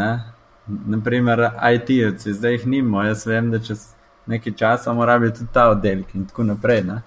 naprimer 0.86 1.50
IT-jevci, 1.74 2.32
zdaj 2.32 2.52
jih 2.52 2.66
nimo, 2.66 3.02
jaz 3.02 3.26
vem, 3.26 3.50
da 3.50 3.58
čez 3.58 3.94
nekaj 4.26 4.52
časa 4.52 4.92
mora 4.92 5.18
biti 5.18 5.38
tudi 5.38 5.52
ta 5.52 5.68
oddelek 5.70 6.14
in 6.14 6.26
tako 6.26 6.44
naprej. 6.44 6.82
Ne? 6.82 7.02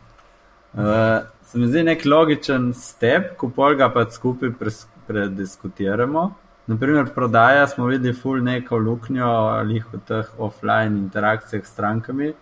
Uh, 0.73 0.83
se 1.45 1.59
mi 1.59 1.67
zdi 1.67 1.83
nek 1.83 2.05
logičen 2.05 2.73
step, 2.73 3.35
ko 3.37 3.49
pol 3.49 3.75
ga 3.75 3.89
pa 3.93 4.05
skupaj 4.11 4.49
prediskutiramo. 5.07 6.31
Naprimer, 6.71 7.09
prodaja 7.15 7.67
smo 7.67 7.85
videli 7.85 8.13
ful 8.15 8.43
neko 8.43 8.77
luknjo 8.77 9.27
ali 9.27 9.81
v 9.91 9.99
teh 10.07 10.27
offline 10.37 10.97
interakcijah 10.97 11.65
s 11.65 11.73
strankami. 11.73 12.33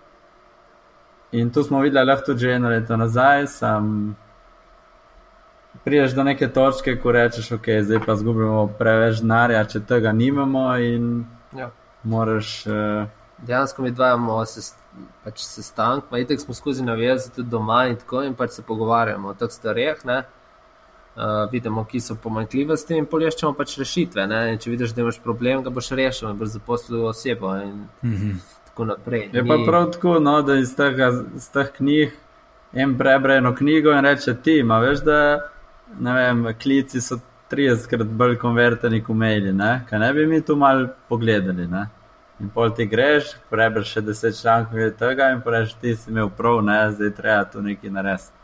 In 1.32 1.50
tu 1.50 1.64
smo 1.64 1.82
videli 1.82 2.06
lahko 2.06 2.26
tudi 2.26 2.46
že 2.46 2.52
eno 2.56 2.70
leto 2.70 2.98
nazaj, 2.98 3.48
sem 3.48 4.16
priješ 5.84 6.14
do 6.14 6.24
neke 6.24 6.48
točke, 6.48 6.96
ko 7.02 7.12
rečeš, 7.12 7.52
ok, 7.52 7.68
zdaj 7.82 8.06
pa 8.06 8.16
zgubimo 8.16 8.68
preveč 8.78 9.22
denarja, 9.22 9.66
če 9.66 9.82
tega 9.90 10.12
nimamo 10.12 10.66
in 10.78 11.26
ja. 11.58 11.72
moraš. 12.04 12.68
Uh, 12.68 13.08
Dejansko 13.46 13.82
mi 13.82 13.92
dvajamo 13.92 14.46
se, 14.46 14.74
pač 15.24 15.42
sestank, 15.46 16.10
pa 16.10 16.20
itek 16.20 16.42
smo 16.42 16.54
skozi 16.54 16.84
navezati 16.84 17.36
tudi 17.36 17.50
doma 17.50 17.86
in 17.88 17.96
tako 17.98 18.24
in 18.28 18.36
pač 18.36 18.60
se 18.60 18.66
pogovarjamo 18.68 19.30
o 19.30 19.34
teh 19.34 19.50
starih, 19.50 20.06
ne. 20.06 20.24
Uh, 21.20 21.51
vidimo, 21.51 21.84
ki 21.84 21.99
so 21.99 22.15
pomanjkljivosti 22.24 22.95
in 22.95 23.05
polješčemo 23.11 23.51
pač 23.57 23.74
rešitve. 23.82 24.24
Če 24.63 24.70
vidiš, 24.72 24.93
da 24.95 25.01
imaš 25.03 25.17
problem, 25.20 25.65
ga 25.65 25.74
boš 25.76 25.89
rešil 25.99 26.32
boš 26.39 26.53
zaposlil 26.53 27.09
osebo 27.09 27.51
in 27.59 27.74
mm 28.01 28.13
-hmm. 28.13 28.36
tako 28.65 28.86
naprej. 28.86 29.30
Je 29.34 29.43
Ni... 29.43 29.49
pa 29.49 29.57
prav 29.65 29.91
tako, 29.91 30.20
no, 30.20 30.41
da 30.41 30.55
iz 30.55 30.76
teh, 30.76 30.95
iz 31.36 31.49
teh 31.51 31.72
knjig 31.78 32.15
en 32.74 32.97
prebere 32.97 33.36
eno 33.38 33.55
knjigo 33.55 33.91
in 33.91 34.05
reče 34.05 34.36
ti, 34.43 34.57
ima 34.59 34.80
veš, 34.80 34.99
da 34.99 35.49
vem, 35.99 36.47
klici 36.61 37.01
so 37.01 37.20
30krat 37.51 38.07
bolj 38.07 38.38
konverteni 38.38 39.03
kot 39.03 39.15
maili, 39.15 39.53
ne? 39.53 39.86
kaj 39.89 39.99
ne 39.99 40.13
bi 40.13 40.26
mi 40.28 40.41
tu 40.41 40.55
mal 40.55 40.88
pogledali. 41.09 41.67
Ne? 41.67 41.88
In 42.39 42.49
pol 42.49 42.72
ti 42.76 42.86
greš, 42.86 43.34
prebereš 43.49 43.93
še 43.93 44.01
deset 44.01 44.41
člankov 44.41 44.91
tega 44.99 45.32
in 45.34 45.41
rečeš, 45.45 45.74
ti 45.82 45.95
si 45.95 46.11
imel 46.11 46.30
prav, 46.30 46.61
ne? 46.65 46.91
zdaj 46.91 47.15
treba 47.17 47.45
tu 47.45 47.61
nekaj 47.61 47.89
narediti. 47.89 48.36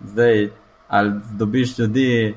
Zdaj, 0.00 0.48
ali 0.88 1.12
dobiš 1.32 1.78
ljudi, 1.78 2.34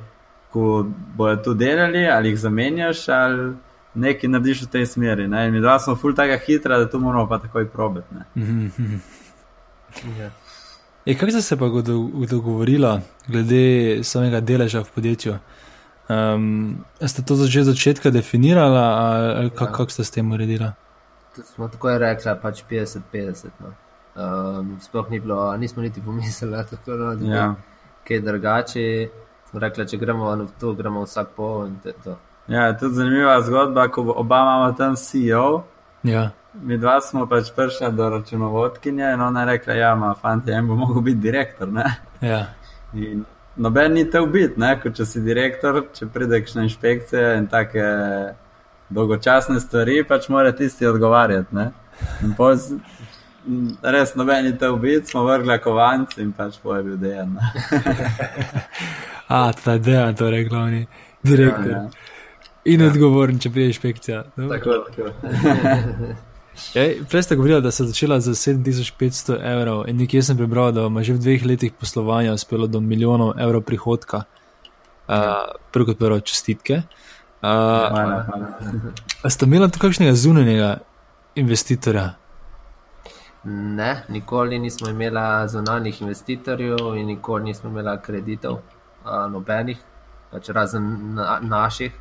ko 0.51 0.85
bojo 1.15 1.35
tu 1.35 1.53
delali, 1.53 2.07
ali 2.07 2.29
jih 2.29 2.39
zamenjaš, 2.39 3.09
ali 3.09 3.53
nekaj 3.93 4.29
narediš 4.29 4.61
v 4.61 4.71
tej 4.71 4.85
smeri. 4.85 5.27
Ne? 5.27 5.47
In 5.47 5.53
mi 5.53 5.61
dva 5.61 5.79
smo 5.79 5.95
ful 5.95 6.15
tako 6.15 6.37
hitra, 6.45 6.77
da 6.77 6.89
tu 6.89 6.99
moramo 6.99 7.27
pa 7.29 7.39
takoj 7.39 7.69
probati. 7.69 8.15
yeah. 8.35 10.29
E, 11.05 11.17
kako 11.17 11.31
ste 11.31 11.41
se 11.41 11.57
pa 11.57 11.65
dogovorili 12.29 12.99
glede 13.27 13.99
samega 14.03 14.39
deleža 14.39 14.79
v 14.79 14.91
podjetju? 14.95 15.37
Um, 16.09 16.85
ste 17.07 17.21
to 17.21 17.35
že 17.35 17.61
od 17.61 17.65
začetka 17.65 18.09
definirali 18.09 18.77
ali 18.77 19.49
kak, 19.49 19.69
ja. 19.69 19.73
kako 19.73 19.91
ste 19.91 20.03
s 20.03 20.11
tem 20.11 20.31
uredili? 20.31 20.71
Smo 21.43 21.67
tako 21.67 21.97
rekli, 21.97 22.31
pač 22.41 22.63
50-50. 22.69 23.47
No. 23.59 23.73
Um, 24.17 24.77
sploh 24.81 25.09
ni 25.09 25.19
bilo, 25.19 25.57
nismo 25.57 25.81
niti 25.81 26.01
pomislili, 26.01 26.51
da 26.51 26.57
je 26.57 26.77
to 26.85 27.25
ja. 27.25 27.55
Kaj 28.07 28.19
drugače. 28.19 29.09
Smo 29.49 29.59
rekli, 29.59 29.87
če 29.87 29.97
gremo 29.97 30.35
v 30.35 30.47
to, 30.59 30.73
gremo 30.77 31.03
vsak 31.05 31.31
po. 31.35 31.67
Ja, 32.47 32.77
to 32.77 32.85
je 32.85 32.91
zanimiva 32.91 33.41
zgodba, 33.41 33.87
ko 33.87 34.01
oba 34.15 34.41
imamo 34.41 34.71
tam 34.77 34.95
CEO. 34.95 35.63
Ja. 36.03 36.29
Mi 36.53 36.77
dva 36.77 36.97
smo 37.01 37.27
pač 37.29 37.51
prišli 37.55 37.91
do 37.93 38.09
računovodkinje 38.09 39.13
in 39.13 39.21
ona 39.21 39.41
je 39.41 39.45
rekla: 39.45 39.73
Ja, 39.73 39.95
ma, 39.95 40.13
fanti, 40.13 40.51
en 40.51 40.67
bo 40.67 40.75
mogel 40.75 41.01
biti 41.01 41.21
direktor. 41.29 41.69
Ja. 42.21 42.45
Noben 43.55 43.93
ni 43.93 44.05
te 44.09 44.21
ubit, 44.21 44.55
kot 44.83 44.95
če 44.95 45.05
si 45.05 45.21
direktor, 45.21 45.83
če 45.93 46.07
prideš 46.13 46.55
na 46.55 46.63
inšpekcije 46.63 47.37
in 47.37 47.47
take 47.47 47.83
dolgočasne 48.89 49.59
stvari, 49.59 50.03
pač 50.07 50.29
mora 50.29 50.51
tisti 50.55 50.87
odgovarjati. 50.87 51.69
Poz, 52.37 52.71
res 53.81 54.15
noben 54.15 54.45
ni 54.45 54.53
te 54.57 54.69
ubit, 54.69 55.09
smo 55.09 55.23
vrgli 55.27 55.57
kovanci 55.63 56.21
in 56.23 56.31
pač 56.37 56.59
poje 56.63 56.83
bil 56.83 56.97
dejan. 57.01 57.35
A, 59.29 59.51
ta 59.53 59.77
dejan, 59.77 60.15
torej 60.17 60.47
glavni 60.49 60.87
direktor. 61.23 61.71
Ja, 61.71 61.83
ja. 61.83 62.17
In 62.69 62.81
ja. 62.81 62.89
odgovoren, 62.89 63.37
če 63.39 63.51
pride 63.53 63.73
inšpekcija. 63.73 64.23
No? 64.37 64.49
Tako, 64.51 64.81
tako. 64.89 65.13
Prej 67.09 67.23
ste 67.23 67.35
govorili, 67.35 67.61
da 67.61 67.71
ste 67.71 67.85
začela 67.87 68.19
za 68.19 68.33
7500 68.35 69.37
evrov 69.51 69.85
in 69.87 69.97
nekje 69.97 70.21
sem 70.23 70.37
prebral, 70.37 70.71
da 70.75 70.81
vam 70.81 70.97
je 70.97 71.03
že 71.03 71.13
v 71.13 71.19
dveh 71.23 71.45
letih 71.45 71.73
poslovanja 71.73 72.33
uspelo 72.33 72.67
do 72.67 72.79
milijonov 72.79 73.39
evrov 73.39 73.61
prihodka. 73.61 74.23
Uh, 75.07 75.55
prvo 75.71 75.85
kot 75.85 75.97
prvo 75.97 76.19
čestitke. 76.19 76.81
Uh, 77.41 77.49
hvala, 77.89 78.25
hvala. 78.27 79.29
Ste 79.29 79.45
imeli 79.45 79.69
tudi 79.71 79.81
kakšnega 79.81 80.13
zunanjega 80.13 80.77
investitorja? 81.35 82.13
Ne, 83.43 84.03
nikoli 84.09 84.59
nismo 84.59 84.89
imeli 84.89 85.49
zunanjih 85.49 86.01
investitorjev 86.01 86.95
in 86.97 87.07
nikoli 87.07 87.43
nismo 87.43 87.69
imeli 87.69 87.97
kreditov, 88.03 88.53
uh, 89.05 89.31
nobenih, 89.31 89.77
pač 90.31 90.49
razen 90.49 91.13
na, 91.15 91.39
naših. 91.41 91.91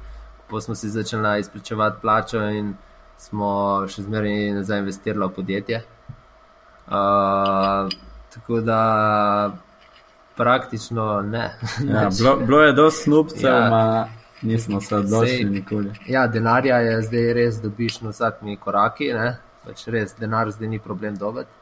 Pa 0.51 0.61
smo 0.61 0.75
si 0.75 0.89
začeli 0.89 1.41
izplačevati 1.41 2.01
plačo 2.01 2.43
in 2.43 2.75
smo 3.17 3.85
še 3.89 4.03
zmeraj 4.03 4.63
za 4.65 4.79
investirali 4.81 5.27
v 5.27 5.35
podjetje. 5.35 5.83
Uh, 6.89 7.91
tako 8.35 8.61
da 8.61 9.53
praktično 10.37 11.23
ne. 11.23 11.51
Ja, 11.85 12.09
bilo, 12.19 12.37
bilo 12.37 12.63
je 12.63 12.73
dosti 12.73 13.03
snupcev, 13.03 13.53
ja. 13.53 14.09
nismo 14.43 14.81
se 14.81 14.97
odločili 14.97 15.51
nikoli. 15.51 15.93
Ja, 16.07 16.27
denarja 16.27 16.79
je 16.79 17.03
zdaj 17.03 17.33
res 17.33 17.61
dobiš 17.63 18.01
na 18.01 18.11
vsakmi 18.11 18.57
koraki, 18.57 19.13
pač 19.69 19.85
res 19.93 20.17
denar 20.17 20.49
zdaj 20.51 20.69
ni 20.73 20.81
problem 20.81 21.17
dobiti. 21.21 21.53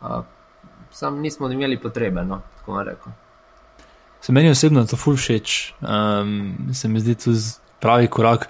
Uh, 0.00 0.22
sam 0.90 1.20
nismo 1.20 1.50
imeli 1.52 1.78
potrebe, 1.80 2.24
no, 2.24 2.40
tako 2.58 2.78
vam 2.78 2.86
rekel. 2.88 3.12
Se 4.22 4.32
meni 4.32 4.50
osebno 4.50 4.84
to 4.86 4.96
ful 4.96 5.16
všeč, 5.18 5.74
um, 5.82 6.72
se 6.74 6.88
mi 6.88 7.00
zdi 7.00 7.14
to 7.14 7.34
pravi 7.82 8.08
korak. 8.08 8.48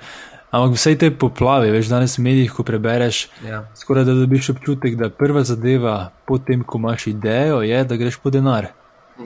Ampak 0.53 0.75
vse 0.77 0.93
te 1.01 1.09
poplave, 1.17 1.71
veš, 1.73 1.89
danes 1.89 2.19
v 2.19 2.27
medijih, 2.27 2.51
ko 2.53 2.61
prebereš, 2.69 3.23
ja. 3.41 3.63
skoraj 3.75 4.05
da 4.05 4.13
dobiš 4.19 4.51
občutek, 4.53 4.99
da 5.01 5.09
prva 5.09 5.41
zadeva, 5.49 6.11
potem 6.29 6.61
ko 6.61 6.77
imaš 6.77 7.07
idejo, 7.09 7.63
je, 7.65 7.79
da 7.89 7.97
greš 7.97 8.19
po 8.21 8.31
denar. 8.31 8.69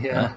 Ja. 0.03 0.29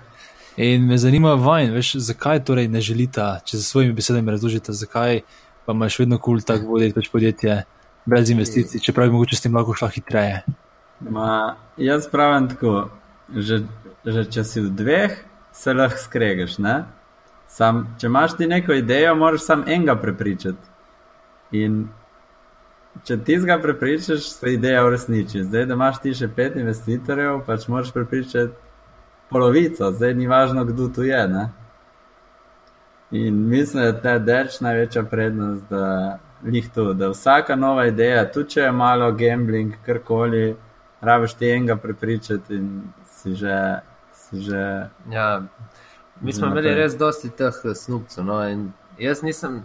In 0.58 0.88
me 0.90 0.98
zanima, 0.98 1.36
vajen, 1.38 1.76
veš, 1.78 1.94
zakaj 2.10 2.42
torej 2.48 2.72
ne 2.74 2.82
želite, 2.82 3.28
če 3.46 3.62
za 3.62 3.64
svojimi 3.64 3.94
besedami 3.94 4.34
razložite, 4.34 4.74
zakaj 4.74 5.22
pa 5.66 5.78
imaš 5.78 6.00
vedno 6.00 6.18
kul 6.18 6.40
cool 6.40 6.48
tak 6.48 6.66
voditi 6.66 6.96
pač 6.98 7.12
podjetje 7.14 7.62
brez 8.10 8.30
investicij, 8.34 8.82
čeprav 8.84 9.08
bi 9.08 9.14
mogoče 9.14 9.38
s 9.38 9.46
tem 9.46 9.56
lahko 9.56 9.76
šla 9.78 9.90
hitreje. 9.94 10.42
Ma, 11.00 11.56
jaz 11.78 12.08
pravim 12.12 12.50
tako, 12.50 12.90
že, 13.36 13.62
že 14.06 14.26
če 14.34 14.44
si 14.44 14.64
v 14.66 14.72
dveh, 14.82 15.20
se 15.56 15.74
lahko 15.74 16.02
skregaš. 16.02 16.58
Sam, 17.50 17.86
če 18.00 18.08
imaš 18.08 18.36
ti 18.38 18.48
neko 18.48 18.76
idejo, 18.78 19.16
moraš 19.18 19.46
sam 19.48 19.64
enega 19.68 19.96
prepričati. 19.98 20.70
In 21.58 21.88
če 23.08 23.18
ti 23.26 23.40
zga 23.42 23.58
prepričaš, 23.62 24.28
se 24.36 24.54
ideja 24.54 24.84
uresniči. 24.86 25.44
Zdaj, 25.48 25.66
da 25.70 25.78
imaš 25.78 26.02
ti 26.04 26.14
še 26.14 26.30
pet 26.36 26.58
investitorjev, 26.60 27.42
pač 27.48 27.68
moraš 27.72 27.94
prepričati 27.96 28.54
polovico, 29.30 29.92
zdaj 29.94 30.14
ni 30.18 30.28
važno, 30.28 30.66
kdo 30.66 30.90
tu 30.94 31.04
je. 31.04 31.22
Ne? 31.28 31.50
In 33.12 33.48
mislim, 33.50 33.84
da 33.84 33.88
je 33.88 34.02
ta 34.02 34.18
deč 34.20 34.60
največja 34.62 35.04
prednost, 35.10 35.66
da, 35.70 36.20
to, 36.74 36.94
da 36.94 37.10
vsaka 37.10 37.56
nova 37.56 37.86
ideja, 37.88 38.32
tudi 38.32 38.50
če 38.50 38.62
je 38.62 38.72
malo 38.72 39.12
gambling, 39.12 39.74
karkoli, 39.86 40.56
rabiš 41.02 41.34
ti 41.34 41.50
enega 41.50 41.76
prepričati 41.76 42.56
in 42.56 42.84
si 43.12 43.36
že. 43.36 43.80
Si 44.14 44.42
že 44.42 44.90
ja, 45.12 45.42
mi 46.22 46.34
smo 46.34 46.48
imeli 46.48 46.74
res 46.76 46.98
dosti 46.98 47.30
teh 47.30 47.56
snupcev. 47.76 48.26
No, 48.26 48.42
jaz 49.00 49.24
nisem. 49.24 49.64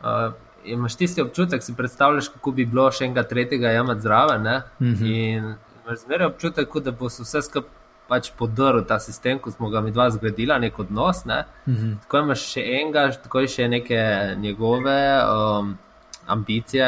Uh, 0.00 0.32
imaš 0.64 0.96
tisti 0.96 1.22
občutek, 1.22 1.62
si 1.62 1.74
predstavljaš, 1.76 2.28
kako 2.28 2.50
bi 2.50 2.66
bilo 2.66 2.88
še 2.90 3.04
enega 3.04 3.22
tretjega 3.22 3.70
jamati 3.70 4.00
zraven. 4.00 4.42
Mm 4.42 4.94
-hmm. 4.94 5.06
In 5.06 5.54
imaš 5.84 5.98
zmeraj 5.98 6.26
občutek, 6.26 6.76
da 6.82 6.90
bo 6.90 7.06
vse 7.06 7.42
skupaj 7.42 7.76
pač 8.08 8.30
podrl 8.38 8.84
ta 8.86 8.98
sistem, 9.02 9.38
ko 9.42 9.50
smo 9.50 9.70
ga 9.70 9.82
mi 9.82 9.90
dva 9.94 10.08
zgradila, 10.14 10.58
nek 10.62 10.78
odnos. 10.78 11.24
Ne? 11.24 11.44
Mm 11.66 11.74
-hmm. 11.74 11.96
Tako 12.02 12.18
imaš 12.18 12.46
še 12.52 12.62
enega, 12.80 13.10
tako 13.22 13.40
je 13.40 13.48
še 13.48 13.68
neke 13.68 14.00
njegove 14.38 14.98
um, 15.24 15.78
ambicije, 16.26 16.86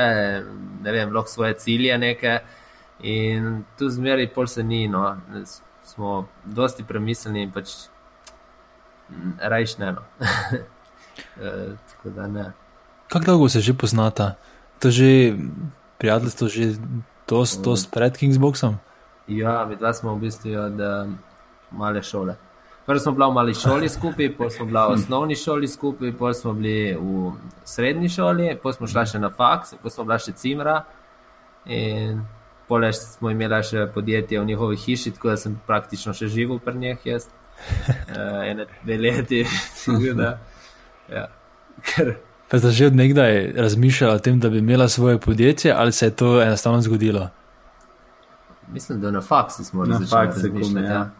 ne 0.82 0.92
vem, 0.92 1.14
lahko 1.14 1.30
svoje 1.30 1.54
cilje 1.54 1.98
neke. 1.98 2.38
In 3.00 3.64
tu 3.78 3.88
zmeraj 3.90 4.32
pol 4.34 4.46
se 4.46 4.62
ni, 4.62 4.88
no. 4.88 5.16
smo 5.84 6.26
dosti 6.44 6.84
premisleni 6.84 7.42
in 7.42 7.52
pač 7.52 7.70
rajšne. 9.40 9.92
No. 9.92 10.02
e, 11.42 11.76
tako 11.92 12.10
da 12.10 12.26
ne. 12.26 12.52
Kako 13.08 13.24
dolgo 13.24 13.48
se 13.48 13.60
že 13.60 13.74
poznata? 13.74 14.34
To 14.78 14.90
že 14.90 15.34
prijateljstvo, 15.98 16.48
že 16.48 16.74
dost, 17.28 17.62
dost 17.64 17.90
pred 17.90 18.16
Kingsboxom? 18.16 18.78
Ja, 19.28 19.66
mi 19.68 19.76
dva 19.76 19.92
smo 19.92 20.14
v 20.14 20.20
bistvu 20.20 20.54
od 20.56 20.80
uh, 20.80 21.08
male 21.70 22.02
šole. 22.02 22.36
Prvo 22.88 22.98
smo 22.98 23.12
bili 23.12 23.26
v 23.30 23.34
mali 23.34 23.54
šoli 23.54 23.88
skupaj, 23.88 24.30
potem 24.36 24.50
smo 24.50 24.64
bili 24.66 24.80
v 24.80 24.92
osnovni 24.94 25.36
šoli 25.36 25.68
skupaj, 25.68 26.12
potem 26.16 26.34
smo 26.34 26.52
bili 26.56 26.96
v 26.96 27.32
srednji 27.64 28.08
šoli, 28.08 28.46
potem 28.62 28.76
smo 28.78 28.86
šli 28.88 29.02
še 29.10 29.20
na 29.20 29.28
faks, 29.28 29.74
potem 29.82 29.94
smo 29.94 30.06
bili 30.08 30.18
še 30.24 30.32
cimra. 30.32 30.76
In 31.68 32.22
poleg 32.68 32.96
smo 32.96 33.28
imeli 33.28 33.58
še 33.60 33.90
podjetje 33.92 34.40
v 34.40 34.48
njihovi 34.48 34.80
hiši, 34.80 35.12
tako 35.18 35.34
da 35.34 35.36
sem 35.36 35.58
praktično 35.66 36.16
še 36.16 36.30
živel 36.32 36.62
pri 36.64 36.80
njih, 36.80 37.04
jaz. 37.04 37.28
Uh, 38.08 38.48
ene 38.48 38.64
dve 38.80 38.96
leti, 39.04 39.44
da. 40.22 40.32
Ja. 41.12 41.28
Ker 41.84 42.16
Pa 42.48 42.56
ste 42.56 42.72
že 42.72 42.88
od 42.88 42.96
nekdaj 42.96 43.52
razmišljali 43.52 44.14
o 44.16 44.18
tem, 44.18 44.40
da 44.40 44.48
bi 44.48 44.64
imela 44.64 44.88
svoje 44.88 45.20
podjetje, 45.20 45.72
ali 45.76 45.92
se 45.92 46.06
je 46.06 46.16
to 46.16 46.42
enostavno 46.42 46.80
zgodilo? 46.80 47.28
Mislim, 48.72 49.00
da 49.00 49.10
na 49.10 49.20
faksu 49.20 49.64
smo 49.64 49.84
na 49.84 50.00
faksu 50.10 50.48
razmišljali. 50.48 50.86
Ja. 50.86 51.10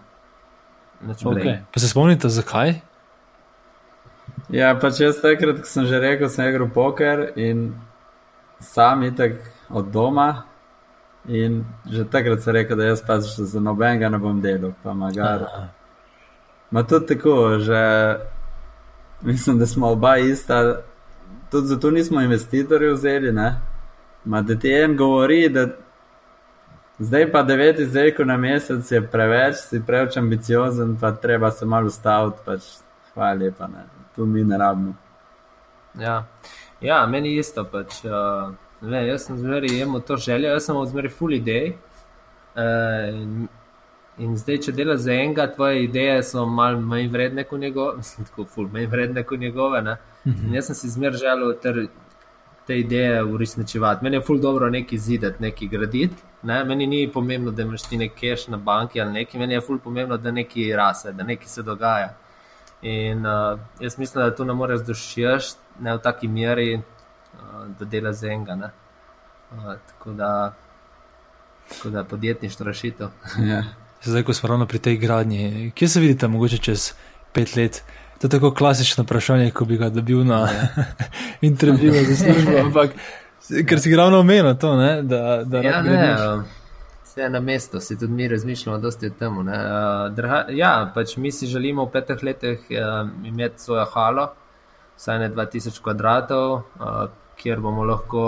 Okay. 1.06 1.58
Pa 1.74 1.80
se 1.80 1.88
spomnite, 1.88 2.28
zakaj? 2.28 2.80
Ja, 4.50 4.72
pač 4.80 5.00
jaz 5.00 5.20
takrat, 5.22 5.60
ko 5.62 5.68
sem 5.68 5.86
že 5.86 6.00
rekel, 6.02 6.28
sem 6.28 6.48
igral 6.48 6.70
poker 6.74 7.28
in 7.36 7.74
sam 8.60 9.04
itek 9.06 9.38
od 9.70 9.92
doma. 9.92 10.44
In 11.28 11.64
že 11.86 12.06
takrat 12.08 12.42
sem 12.42 12.56
rekel, 12.56 12.76
da 12.76 12.90
jaz 12.90 13.04
pač 13.04 13.30
za 13.38 13.60
nobenega 13.60 14.08
ne 14.08 14.18
bom 14.18 14.40
delal, 14.40 14.74
pa 14.82 14.94
magar. 14.96 15.46
Ma 16.70 16.82
tudi 16.82 17.14
tako, 17.14 17.58
že 17.62 17.80
mislim, 19.22 19.58
da 19.58 19.66
smo 19.66 19.92
oba 19.92 20.18
ista 20.18 20.82
tudi 21.50 21.66
zato 21.66 21.90
nismo 21.90 22.20
investitorje 22.20 22.92
vzeli. 22.92 23.32
Ma, 24.24 24.42
da 24.42 24.58
ti 24.58 24.72
en 24.72 24.96
govori, 24.96 25.48
da 25.48 25.66
zdaj 26.98 27.32
pa 27.32 27.42
devet 27.42 27.78
izdelkov 27.78 28.26
na 28.26 28.36
mesec 28.36 28.92
je 28.92 29.00
preveč, 29.02 29.56
si 29.56 29.80
preveč 29.86 30.16
ambiciozen, 30.16 30.96
pa 31.00 31.12
treba 31.12 31.50
se 31.50 31.66
malo 31.66 31.86
ustaviti. 31.86 32.38
Pač, 32.44 32.62
hvala 33.14 33.34
lepa, 33.34 33.66
ne. 33.66 33.84
tu 34.16 34.26
mi 34.26 34.44
ne 34.44 34.58
rabimo. 34.58 34.94
Ja. 35.98 36.24
ja, 36.80 37.06
meni 37.06 37.36
isto. 37.36 37.64
Pač, 37.64 38.02
uh, 38.04 38.54
ne, 38.80 39.06
jaz 39.08 39.26
sem 39.26 39.38
zmeraj 39.38 39.78
imel 39.80 40.00
to 40.00 40.16
željo, 40.16 40.50
jaz 40.50 40.66
sem 40.66 40.82
zmeraj 40.86 41.14
full 41.14 41.34
idej. 41.34 41.76
Uh, 42.58 43.46
In 44.18 44.34
zdaj, 44.34 44.56
če 44.66 44.72
delaš 44.74 45.04
za 45.04 45.14
enega, 45.14 45.44
tvoje 45.54 45.84
ideje 45.84 46.22
so 46.26 46.42
malo 46.50 46.80
manj 46.82 47.06
vredne 47.12 47.44
kot 47.46 47.60
njegove, 47.62 47.96
mislim, 48.00 48.26
tako 48.26 48.46
ful, 48.50 48.68
manj 48.72 48.88
vredne 48.90 49.22
kot 49.22 49.38
njegove. 49.40 49.80
Uh 49.80 49.86
mhm. 50.32 50.46
-huh. 50.46 50.54
Jaz 50.54 50.66
sem 50.66 50.74
si 50.74 50.88
zmer 50.88 51.12
želel 51.12 51.54
te 52.68 52.78
ideje 52.78 53.24
uresničevati. 53.24 54.04
Meni 54.04 54.16
je 54.16 54.22
ful 54.22 54.38
dobro 54.38 54.68
nekaj 54.70 54.98
zidati, 54.98 55.42
nekaj 55.42 55.68
graditi. 55.68 56.16
Ne? 56.42 56.64
Meni 56.64 56.86
ni 56.86 57.12
pomembno, 57.12 57.50
da 57.50 57.62
imaš 57.62 57.82
ti 57.88 57.96
nekaj 57.96 58.34
cash 58.36 58.50
na 58.52 58.56
banki 58.56 59.00
ali 59.00 59.12
nekaj, 59.12 59.40
meni 59.40 59.54
je 59.54 59.60
ful 59.60 59.78
pomembno, 59.78 60.16
da 60.16 60.30
nekaj 60.30 60.76
rase, 60.76 61.12
da 61.12 61.24
nekaj 61.24 61.48
se 61.48 61.62
dogaja. 61.62 62.10
In 62.82 63.26
uh, 63.26 63.58
jaz 63.80 63.98
mislim, 63.98 64.24
da 64.24 64.34
to 64.36 64.44
ne 64.44 64.52
moreš 64.52 64.84
doširiti, 64.86 65.56
ne 65.80 65.96
v 65.96 66.02
taki 66.04 66.28
meri, 66.28 66.74
uh, 66.76 67.66
da 67.78 67.84
delaš 67.84 68.20
za 68.20 68.28
enega. 68.36 68.70
Uh, 69.50 69.74
tako 69.88 70.12
da, 70.12 70.54
tako 71.68 71.90
da 71.90 72.04
podjetništvo 72.04 72.66
rešitev. 72.66 73.08
Ja. 73.50 73.62
Zdaj, 74.02 74.22
ko 74.22 74.34
smo 74.34 74.48
ravno 74.48 74.66
pri 74.66 74.78
tej 74.78 74.96
gradnji, 74.96 75.72
kje 75.74 75.88
se 75.88 76.00
vidite, 76.00 76.28
mogoče 76.28 76.58
čez 76.58 76.92
pet 77.32 77.56
let? 77.56 77.82
To 78.18 78.26
je 78.26 78.30
tako 78.30 78.50
klasično 78.50 79.04
vprašanje, 79.04 79.50
ko 79.50 79.64
bi 79.64 79.76
ga 79.76 79.88
dobil 79.88 80.24
na 80.24 80.48
intervjuju 81.40 82.04
za 82.04 82.16
službo, 82.16 82.58
ampak 82.64 82.90
ker 83.68 83.80
si 83.80 83.96
ravno 83.96 84.20
omenil 84.20 84.54
to, 84.54 84.76
ne, 84.76 85.02
da, 85.02 85.44
da 85.44 85.58
ja, 85.62 85.82
ne, 85.82 86.16
vse 87.04 87.20
je 87.20 87.30
na 87.30 87.40
mestu, 87.40 87.80
si 87.80 87.98
tudi 87.98 88.12
mi 88.12 88.28
razmišljamo, 88.28 88.78
da 88.78 88.90
ste 88.90 89.06
o 89.06 89.10
tem. 89.18 89.38
Ja, 90.48 90.90
pač 90.94 91.16
mi 91.16 91.32
si 91.32 91.46
želimo 91.46 91.84
v 91.84 91.90
petih 91.90 92.22
letih 92.22 92.58
imeti 93.24 93.62
svojo 93.62 93.86
halo, 93.94 94.32
vsaj 94.96 95.18
ne 95.18 95.30
2000 95.30 95.82
kvadratov. 95.82 96.62
Kjer 97.38 97.60
bomo 97.60 97.84
lahko 97.84 98.20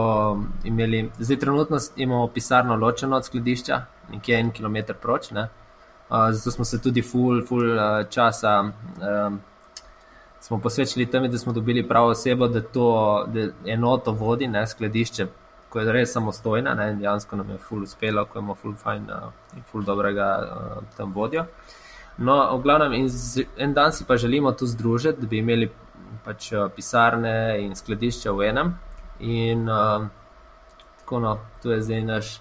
imeli, 0.65 1.11
zdaj 1.19 1.39
trenutno 1.39 1.79
imamo 1.97 2.29
pisarno 2.29 2.77
ločeno 2.77 3.17
od 3.17 3.25
skladišča, 3.25 3.81
nekje 4.11 4.39
en 4.39 4.51
kilometr 4.51 4.95
proč. 4.95 5.31
Ne? 5.31 5.49
zato 6.11 6.51
smo 6.51 6.65
se 6.65 6.83
tudi 6.83 7.03
full, 7.03 7.47
full 7.47 7.73
uh, 7.73 8.09
časa 8.11 8.61
um, 8.61 9.41
posvečali 10.63 11.07
temu, 11.07 11.29
da 11.29 11.39
smo 11.39 11.53
dobili 11.53 11.89
pravo 11.89 12.09
osebo, 12.09 12.49
da 12.49 12.61
to 12.61 13.27
da 13.29 13.49
enoto 13.67 14.13
vodi, 14.13 14.49
ne 14.49 14.67
skladišče, 14.67 15.27
ko 15.69 15.81
je 15.81 15.93
res 15.93 16.13
samostojna. 16.13 16.75
Ne, 16.75 16.95
dejansko 16.95 17.37
nam 17.37 17.51
je 17.51 17.59
full 17.59 17.83
uspelo, 17.83 18.25
ko 18.25 18.39
imamo 18.39 18.55
full 18.55 18.75
fajn 18.75 19.11
uh, 19.11 19.31
in 19.57 19.63
full 19.71 19.85
dobrega 19.85 20.31
uh, 20.43 20.83
tam 20.97 21.13
vodjo. 21.13 21.45
No, 22.19 22.57
v 22.57 22.63
glavnem, 22.63 23.09
z, 23.09 23.45
en 23.57 23.75
dan 23.75 23.93
si 23.93 24.05
pa 24.05 24.17
želimo 24.17 24.53
tu 24.53 24.67
združiti, 24.67 25.21
da 25.21 25.27
bi 25.27 25.39
imeli 25.39 25.71
pač 26.25 26.51
pisarne 26.77 27.61
in 27.63 27.77
skladišče 27.77 28.33
v 28.33 28.49
enem. 28.49 28.75
In 29.21 29.69
uh, 29.69 30.09
tako, 30.99 31.21
no, 31.21 31.39
tu 31.63 31.71
je 31.71 31.83
zdaj 31.83 32.03
naš 32.05 32.41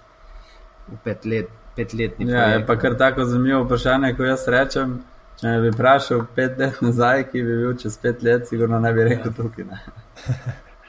pet 1.03 1.25
let, 1.25 1.49
petletni. 1.75 2.31
Ja, 2.31 2.43
je 2.55 2.65
pa 2.65 2.75
kar 2.79 2.97
tako 2.97 3.25
zanimivo 3.25 3.63
vprašanje, 3.63 4.15
ko 4.17 4.23
jaz 4.23 4.47
rečem. 4.47 4.99
Če 5.39 5.47
me 5.47 5.59
bi 5.63 5.69
vprašal 5.71 6.25
pet 6.35 6.57
let 6.59 6.81
nazaj, 6.83 7.21
ki 7.31 7.41
bi 7.47 7.53
bil 7.61 7.75
čez 7.79 7.93
pet 8.01 8.23
let, 8.27 8.47
sigurno 8.49 8.79
ne 8.83 8.91
bi 8.95 9.05
rekel 9.07 9.31
tukaj. 9.37 9.69
Ne. 9.69 9.77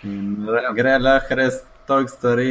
Gre 0.78 0.96
lahko 0.98 1.36
res 1.38 1.60
toliko 1.86 2.10
stvari, 2.10 2.48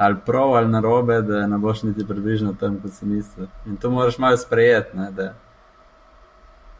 ali 0.00 0.16
prav 0.26 0.54
ali 0.56 0.72
narobe, 0.72 1.18
da 1.28 1.42
ne 1.50 1.58
boš 1.60 1.82
niti 1.90 2.06
približno 2.08 2.54
tam, 2.60 2.78
kot 2.80 2.96
si 2.96 3.08
mislil. 3.08 3.50
In 3.68 3.76
to 3.76 3.90
moraš 3.92 4.16
malo 4.22 4.40
sprejeti, 4.40 4.96
ne, 4.96 5.10
da, 5.16 5.28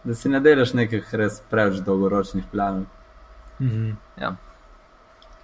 da 0.04 0.16
si 0.16 0.32
ne 0.32 0.40
delaš 0.40 0.72
nekih 0.78 1.12
res 1.20 1.42
preveč 1.52 1.84
dolgoročnih 1.84 2.48
planov. 2.52 2.88
Mhm. 3.60 3.92
Ja. 4.22 4.34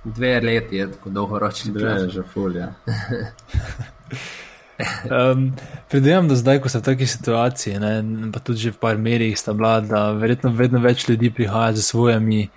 Dve 0.04 0.40
leti 0.40 0.80
je 0.80 0.88
tako 0.92 1.10
dolgoročni 1.10 1.74
plan. 1.74 1.84
Dve 1.84 2.02
je 2.02 2.08
že 2.16 2.22
fulja. 2.32 2.72
Um, 4.78 5.52
Predvidevam, 5.88 6.28
da 6.28 6.36
zdaj, 6.36 6.60
ko 6.60 6.68
so 6.68 6.82
v 6.82 6.84
taki 6.84 7.06
situaciji, 7.08 7.78
ne, 7.80 7.92
pa 8.32 8.40
tudi 8.44 8.68
že 8.68 8.74
v 8.74 8.80
par 8.80 8.98
merih 9.00 9.36
sta 9.38 9.54
bila, 9.56 9.80
da 9.80 10.10
verjetno 10.12 10.52
vedno 10.52 10.82
več 10.84 11.06
ljudi 11.08 11.30
prihaja 11.32 11.72
z 11.72 11.84
svojimi 11.86 12.48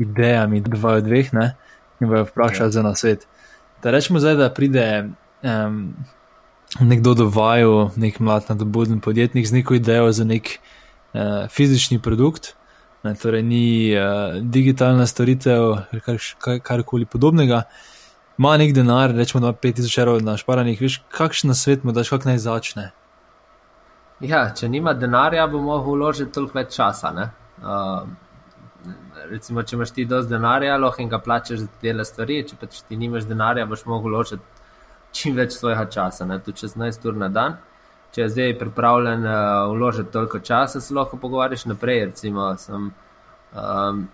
idejami, 0.00 0.62
dva 0.66 0.98
od 0.98 1.06
dveh, 1.06 1.32
ne, 1.36 1.54
in 2.00 2.10
bojo 2.10 2.26
vprašali 2.26 2.72
ja. 2.72 2.74
za 2.74 2.82
nasvet. 2.82 3.26
Da 3.82 3.94
rečemo 3.94 4.18
zdaj, 4.18 4.34
da 4.40 4.50
pride 4.50 5.10
um, 5.42 5.94
nekdo 6.80 7.14
do 7.14 7.28
vaju, 7.30 7.90
nek 7.96 8.18
mlad, 8.18 8.50
nadobuden 8.50 9.00
podjetnik 9.00 9.46
z 9.46 9.60
neko 9.60 9.78
idejo 9.78 10.10
za 10.12 10.24
nek 10.24 10.58
uh, 10.58 11.46
fizični 11.52 12.00
produkt, 12.02 12.54
ne, 13.06 13.14
torej 13.14 13.46
ni 13.46 13.94
uh, 13.94 14.42
digitalna 14.42 15.06
storitev, 15.06 15.86
karkoli 16.02 16.60
kar, 16.64 16.82
kar 16.82 17.06
podobnega 17.10 17.62
ima 18.40 18.56
nek 18.56 18.72
denar, 18.72 19.12
rečemo, 19.12 19.40
da 19.40 19.46
ima 19.46 19.56
5000 19.62 20.00
evrov 20.00 20.22
na 20.24 20.36
šparanih, 20.40 20.80
veš, 20.80 21.02
kakšen 21.12 21.52
svet 21.54 21.82
mu 21.84 21.92
daš, 21.92 22.08
kako 22.08 22.30
naj 22.30 22.38
začne. 22.40 22.86
Ja, 24.24 24.46
če 24.56 24.68
nima 24.68 24.94
denarja, 24.96 25.44
bo 25.48 25.60
lahko 25.60 25.92
vložil 25.98 26.30
toliko 26.32 26.56
več 26.56 26.72
časa. 26.78 27.12
Uh, 27.60 28.08
recimo, 29.28 29.60
če 29.60 29.76
imaš 29.76 29.92
ti 29.92 30.08
dovolj 30.08 30.32
denarja, 30.32 30.80
lahko 30.80 31.04
in 31.04 31.12
ga 31.12 31.20
plačeš 31.20 31.66
za 31.66 31.68
te 31.82 31.94
stvari, 32.08 32.40
če 32.48 32.56
pa 32.56 32.70
ti 32.72 32.96
nimaš 32.96 33.28
denarja, 33.28 33.68
boš 33.68 33.84
lahko 33.84 34.08
vložil 34.08 34.40
čim 35.12 35.36
več 35.36 35.58
svojega 35.58 35.84
časa, 35.92 36.24
ne? 36.24 36.40
tudi 36.40 36.64
16 36.64 37.08
ur 37.12 37.20
na 37.20 37.28
dan. 37.28 37.60
Če 38.14 38.24
je 38.24 38.32
zdaj 38.38 38.58
pripravljen 38.58 39.26
uh, 39.28 39.68
vložiti 39.76 40.16
toliko 40.16 40.40
časa, 40.40 40.80
se 40.80 40.96
lahko 40.96 41.20
pogovarjaš 41.20 41.68
naprej. 41.68 42.06
Recimo, 42.08 42.54
sem 42.56 42.88
um, 43.52 44.06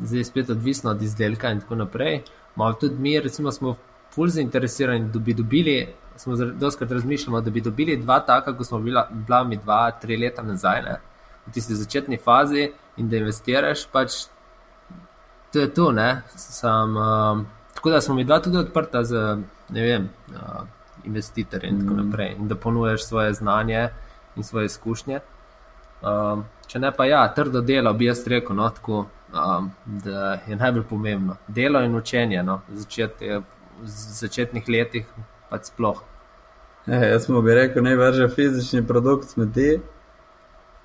zdaj 0.00 0.30
spet 0.32 0.56
odvisen 0.56 0.88
od 0.90 1.02
izdelka 1.04 1.52
in 1.52 1.60
tako 1.60 1.84
naprej 1.84 2.22
malo 2.56 2.72
tudi 2.80 2.98
mi, 2.98 3.20
recimo, 3.20 3.52
smo 3.52 3.76
fulj 4.14 4.28
zainteresirani, 4.28 5.08
da 5.12 5.18
bi 5.18 5.34
dobili, 5.34 5.88
smo 6.16 6.36
doskrat 6.36 6.92
razmišljali, 6.92 7.44
da 7.44 7.50
bi 7.50 7.60
dobili 7.60 7.96
dva 7.96 8.20
taka, 8.20 8.56
kot 8.56 8.66
smo 8.66 8.78
bila, 8.78 9.08
bila 9.10 9.44
mi 9.44 9.56
dva, 9.56 9.90
tri 9.90 10.16
leta 10.16 10.42
nazaj, 10.42 10.82
ne, 10.82 10.98
v 11.46 11.52
tisti 11.52 11.74
začetni 11.74 12.18
fazi 12.18 12.70
in 12.96 13.08
da 13.08 13.16
investiraš, 13.16 13.86
pač 13.92 14.24
to 15.52 15.58
je 15.58 15.74
to. 15.74 15.92
Sam, 16.36 16.96
um, 16.96 17.46
tako 17.74 17.90
da 17.90 18.00
smo 18.00 18.14
mi 18.14 18.24
dva 18.24 18.40
tudi 18.40 18.56
odprta 18.56 19.04
za 19.04 19.38
vem, 19.68 20.08
uh, 20.28 20.62
investitorje 21.04 21.70
in 21.70 21.80
tako 21.80 21.94
mm. 21.94 22.06
naprej. 22.06 22.34
In 22.38 22.48
da 22.48 22.56
ponujaš 22.56 23.04
svoje 23.04 23.32
znanje 23.32 23.88
in 24.36 24.44
svoje 24.44 24.66
izkušnje. 24.66 25.20
Um, 26.02 26.44
če 26.66 26.78
ne 26.78 26.92
pa 26.92 27.04
ja, 27.04 27.34
trdo 27.34 27.60
delo, 27.60 27.92
bi 27.92 28.04
jaz 28.04 28.26
rekel, 28.26 28.56
no, 28.56 28.68
tako, 28.70 29.06
um, 29.32 29.70
da 29.86 30.38
je 30.46 30.56
najbolj 30.56 30.82
pomembno. 30.90 31.36
Delo 31.48 31.80
in 31.82 31.96
učenje 31.96 32.42
no, 32.42 32.60
začet, 32.72 33.20
v 33.20 33.86
začetnih 33.86 34.68
letih, 34.68 35.06
pa 35.50 35.58
sploh. 35.62 36.02
E, 36.86 36.96
jaz 36.96 37.24
smo 37.24 37.42
bi 37.42 37.54
rekel, 37.54 37.82
naj 37.82 37.96
vrže 37.96 38.28
fizični 38.28 38.86
produkt 38.86 39.28
smeti, 39.28 39.80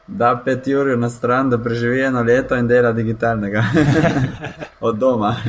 da 0.07 0.41
pet 0.45 0.68
ur 0.68 0.98
na 0.98 1.10
stran, 1.10 1.49
da 1.49 1.57
preživi 1.57 2.02
eno 2.02 2.24
leto 2.24 2.56
in 2.56 2.68
dela 2.68 2.91
digitalnega 2.91 3.64
od 4.88 4.98
doma. 4.98 5.36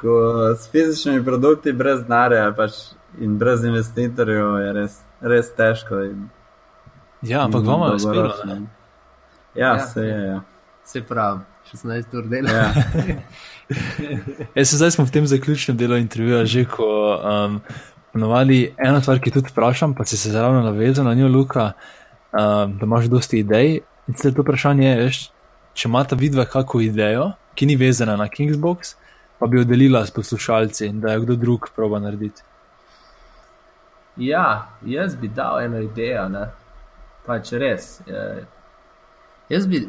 Ko 0.00 0.10
s 0.54 0.70
fizičnimi 0.70 1.24
produkti, 1.24 1.72
brez 1.72 2.02
denarja 2.02 2.52
pač 2.56 2.72
in 3.18 3.38
brez 3.38 3.64
investitorjev, 3.64 4.58
je 4.62 4.72
res, 4.72 5.00
res 5.20 5.50
težko. 5.56 6.02
In, 6.06 6.28
ja, 7.22 7.44
ampak 7.44 7.64
bomo 7.66 7.94
uspeli. 7.94 8.28
Ja, 9.54 9.74
ja, 9.74 9.78
se 9.78 10.06
je. 10.06 10.20
Ja. 10.26 10.40
Se 10.88 11.02
pravi, 11.02 11.40
16 11.72 12.16
ur 12.16 12.28
dela. 12.28 12.50
Ja. 12.50 12.72
Jaz 14.56 14.70
se 14.70 14.76
zdaj 14.76 14.90
smo 14.90 15.04
v 15.04 15.12
tem 15.12 15.26
zaključnem 15.26 15.76
delu 15.76 15.98
intervjuja 16.00 16.44
že, 16.48 16.64
ko 16.64 16.86
um, 17.20 17.58
ponovadi 18.12 18.72
ena 18.78 19.02
stvar, 19.04 19.20
ki 19.20 19.34
tudi 19.34 19.52
vprašam, 19.52 19.92
pa 19.94 20.06
si 20.08 20.16
se 20.16 20.32
zelo 20.32 20.62
navezal 20.64 21.04
na 21.04 21.12
njo, 21.14 21.28
Luka, 21.28 21.72
um, 22.32 22.78
da 22.78 22.88
imaš 22.88 23.10
dosti 23.12 23.42
idej. 23.44 23.80
In 24.08 24.16
se 24.16 24.32
to 24.32 24.42
vprašanje 24.42 24.88
je, 24.88 24.96
veš, 25.02 25.20
če 25.76 25.88
imata 25.88 26.16
vidva 26.16 26.48
kako 26.48 26.80
idejo, 26.80 27.32
ki 27.54 27.68
ni 27.68 27.76
vezana 27.76 28.16
na 28.16 28.28
Kingsbox, 28.32 28.96
pa 29.38 29.46
bi 29.46 29.60
jo 29.60 29.68
delila 29.68 30.06
s 30.06 30.10
poslušalci 30.16 30.86
in 30.88 31.04
da 31.04 31.12
jo 31.12 31.26
kdo 31.26 31.36
drug 31.36 31.68
proba 31.76 32.00
narediti. 32.00 32.42
Ja, 34.16 34.70
jaz 34.86 35.20
bi 35.20 35.28
dal 35.28 35.60
eno 35.68 35.84
idejo, 35.84 36.28
ne? 36.32 36.48
pač 37.28 37.52
res. 37.52 37.98
Je, 38.08 38.44
jaz 39.52 39.66
bi, 39.68 39.84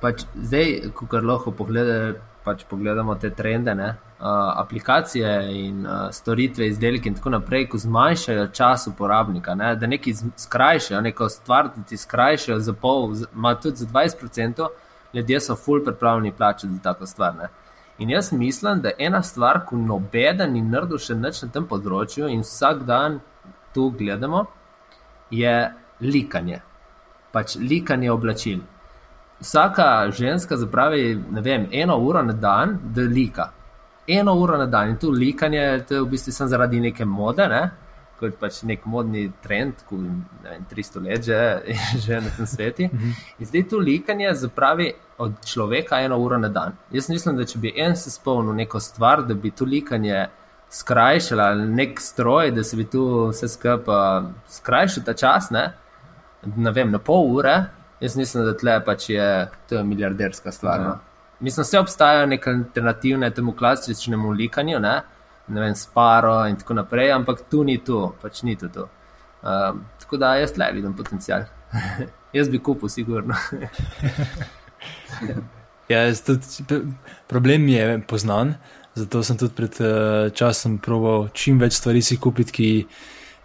pač 0.00 0.24
zdaj, 0.34 0.92
ko 0.94 1.20
lahko 1.22 1.52
pogledaj, 1.52 2.14
pač 2.44 2.64
pogledamo 2.68 3.14
te 3.20 3.30
trende, 3.36 3.74
ne? 3.74 3.88
uh, 4.20 4.26
aplikacije 4.60 5.30
in 5.52 5.86
uh, 5.86 6.08
storitve, 6.12 6.66
izdelke 6.66 7.08
in 7.08 7.14
tako 7.14 7.34
naprej, 7.36 7.66
ko 7.68 7.78
zmanjšajo 7.78 8.46
čas 8.56 8.86
uporabnika, 8.88 9.54
ne? 9.54 9.74
da 9.76 9.86
nekaj 9.86 10.14
skrajšajo, 10.36 11.00
neko 11.00 11.28
stvar, 11.28 11.70
da 11.76 11.84
ti 11.88 11.96
skrajšajo 11.96 12.58
za 12.60 12.72
pol, 12.72 13.14
ima 13.34 13.54
tudi 13.54 13.76
za 13.76 13.86
20%, 13.86 14.68
ljudje 15.14 15.40
so 15.40 15.56
full 15.56 15.84
pripravljeni 15.84 16.32
plačati 16.32 16.72
za 16.74 16.82
tako 16.82 17.06
stvar. 17.06 17.36
Ne? 17.36 17.48
In 17.98 18.10
jaz 18.10 18.32
mislim, 18.32 18.80
da 18.80 18.88
je 18.88 18.94
ena 18.98 19.22
stvar, 19.22 19.64
ko 19.66 19.76
nobeden 19.76 20.52
ni 20.52 20.62
naredil 20.62 20.98
še 20.98 21.14
nič 21.14 21.42
na 21.44 21.50
tem 21.52 21.68
področju 21.68 22.30
in 22.32 22.40
vsak 22.40 22.86
dan 22.88 23.20
tu 23.74 23.90
gledamo, 23.98 24.46
je 25.30 25.54
likanje. 26.00 26.62
Pač 27.32 27.58
likanje 27.60 28.10
oblačil 28.10 28.62
vsaka 29.40 30.10
ženska 30.10 30.56
zapravi, 30.56 31.14
vem, 31.30 31.68
eno 31.72 31.98
uro 31.98 32.22
na 32.22 32.32
dan, 32.32 32.78
da 32.84 33.02
lika. 33.02 33.50
Eno 34.06 34.34
uro 34.34 34.56
na 34.58 34.66
dan 34.66 34.88
in 34.88 34.96
tu 34.96 35.10
likanje, 35.10 35.84
to 35.88 35.94
je 35.94 36.02
v 36.02 36.08
bistvu 36.10 36.32
samo 36.32 36.48
zaradi 36.48 36.80
neke 36.80 37.04
mode, 37.04 37.48
ne? 37.48 37.70
kot 38.20 38.36
pač 38.36 38.58
nek 38.68 38.82
modni 38.84 39.30
trend, 39.40 39.80
ki 39.88 39.98
je 40.44 40.56
300 40.68 41.02
let 41.06 41.24
že, 41.24 41.38
že 42.04 42.20
na 42.20 42.32
tem 42.36 42.46
svetu. 42.46 42.88
In 43.38 43.48
zdaj 43.48 43.64
tu 43.70 43.80
likanje 43.80 44.34
zapravi 44.42 44.90
od 45.18 45.40
človeka 45.46 46.02
eno 46.04 46.18
uro 46.20 46.38
na 46.38 46.48
dan. 46.48 46.76
Jaz 46.92 47.08
mislim, 47.08 47.36
da 47.36 47.48
če 47.48 47.58
bi 47.58 47.72
en 47.76 47.96
se 47.96 48.12
spomnil 48.12 48.54
neko 48.60 48.80
stvar, 48.80 49.24
da 49.24 49.34
bi 49.34 49.50
tu 49.50 49.64
likanje 49.64 50.28
skrajšala, 50.70 51.54
nek 51.54 52.00
stroj, 52.00 52.52
da 52.54 52.64
se 52.64 52.76
bi 52.76 52.84
tu 52.84 53.02
vse 53.32 53.48
skupaj 53.48 54.28
skrajšal 54.60 55.04
ta 55.04 55.14
čas, 55.14 55.50
ne? 55.50 55.70
ne 56.56 56.72
vem, 56.72 56.92
na 56.92 56.98
pol 56.98 57.26
ure, 57.36 57.56
Jaz 58.00 58.16
mislim, 58.16 58.44
da 58.44 58.56
tle 58.56 58.80
pač 58.84 59.10
je 59.10 59.48
to 59.68 59.84
milijarderska 59.84 60.52
stvar. 60.52 60.80
No. 60.80 60.86
Ja. 60.86 60.98
Mislim, 61.40 61.66
da 61.72 61.80
obstajajo 61.80 62.26
neke 62.26 62.50
alternativne 62.50 63.30
temu 63.30 63.52
klasičnemu 63.56 64.30
likanju, 64.30 64.80
ne, 64.80 65.02
ne 65.48 65.60
vem, 65.60 65.74
sparo 65.74 66.46
in 66.48 66.56
tako 66.56 66.74
naprej, 66.74 67.12
ampak 67.12 67.42
tu 67.50 67.64
ni 67.64 67.78
to, 67.84 68.14
pač 68.22 68.42
ni 68.42 68.56
to. 68.56 68.68
to. 68.68 68.88
Um, 69.42 69.84
tako 70.00 70.16
da 70.16 70.34
jaz 70.36 70.52
tle 70.52 70.72
vidim 70.72 70.96
potencial. 70.96 71.44
jaz 72.36 72.48
bi 72.48 72.58
kupil, 72.58 72.88
sigurno. 72.88 73.36
ja, 75.88 76.02
tudi, 76.26 76.82
problem 77.28 77.68
je 77.68 78.02
poznan, 78.08 78.54
zato 78.94 79.22
sem 79.22 79.40
tudi 79.40 79.56
pred 79.56 79.80
uh, 79.80 80.28
časom 80.32 80.78
proval 80.78 81.28
čim 81.32 81.60
več 81.60 81.80
stvari 81.80 82.04
si 82.04 82.20
kupiti, 82.20 82.52
ki, 82.52 82.68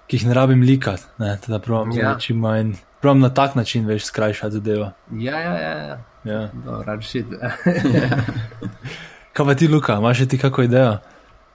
ki 0.07 0.19
jih 0.19 0.27
ne 0.27 0.35
rabim 0.35 0.63
likati. 0.67 1.07
Da 1.47 1.59
pravim, 1.59 1.95
ja. 1.99 2.17
čim 2.19 2.43
manj 2.43 2.75
Pravno 3.05 3.27
na 3.27 3.33
tak 3.33 3.55
način 3.55 3.85
veš 3.85 4.05
skrajšati 4.05 4.53
zadevo. 4.53 4.91
Ja, 5.11 5.39
ja, 5.39 5.53
ja. 5.53 5.69
ja. 5.69 5.99
ja. 6.23 6.49
Dobro, 6.65 6.93
Kaj 9.33 9.45
pa 9.45 9.53
ti, 9.53 9.67
Luka, 9.67 9.93
imaš 9.93 10.27
ti 10.27 10.37
kako 10.37 10.61
idejo? 10.61 10.97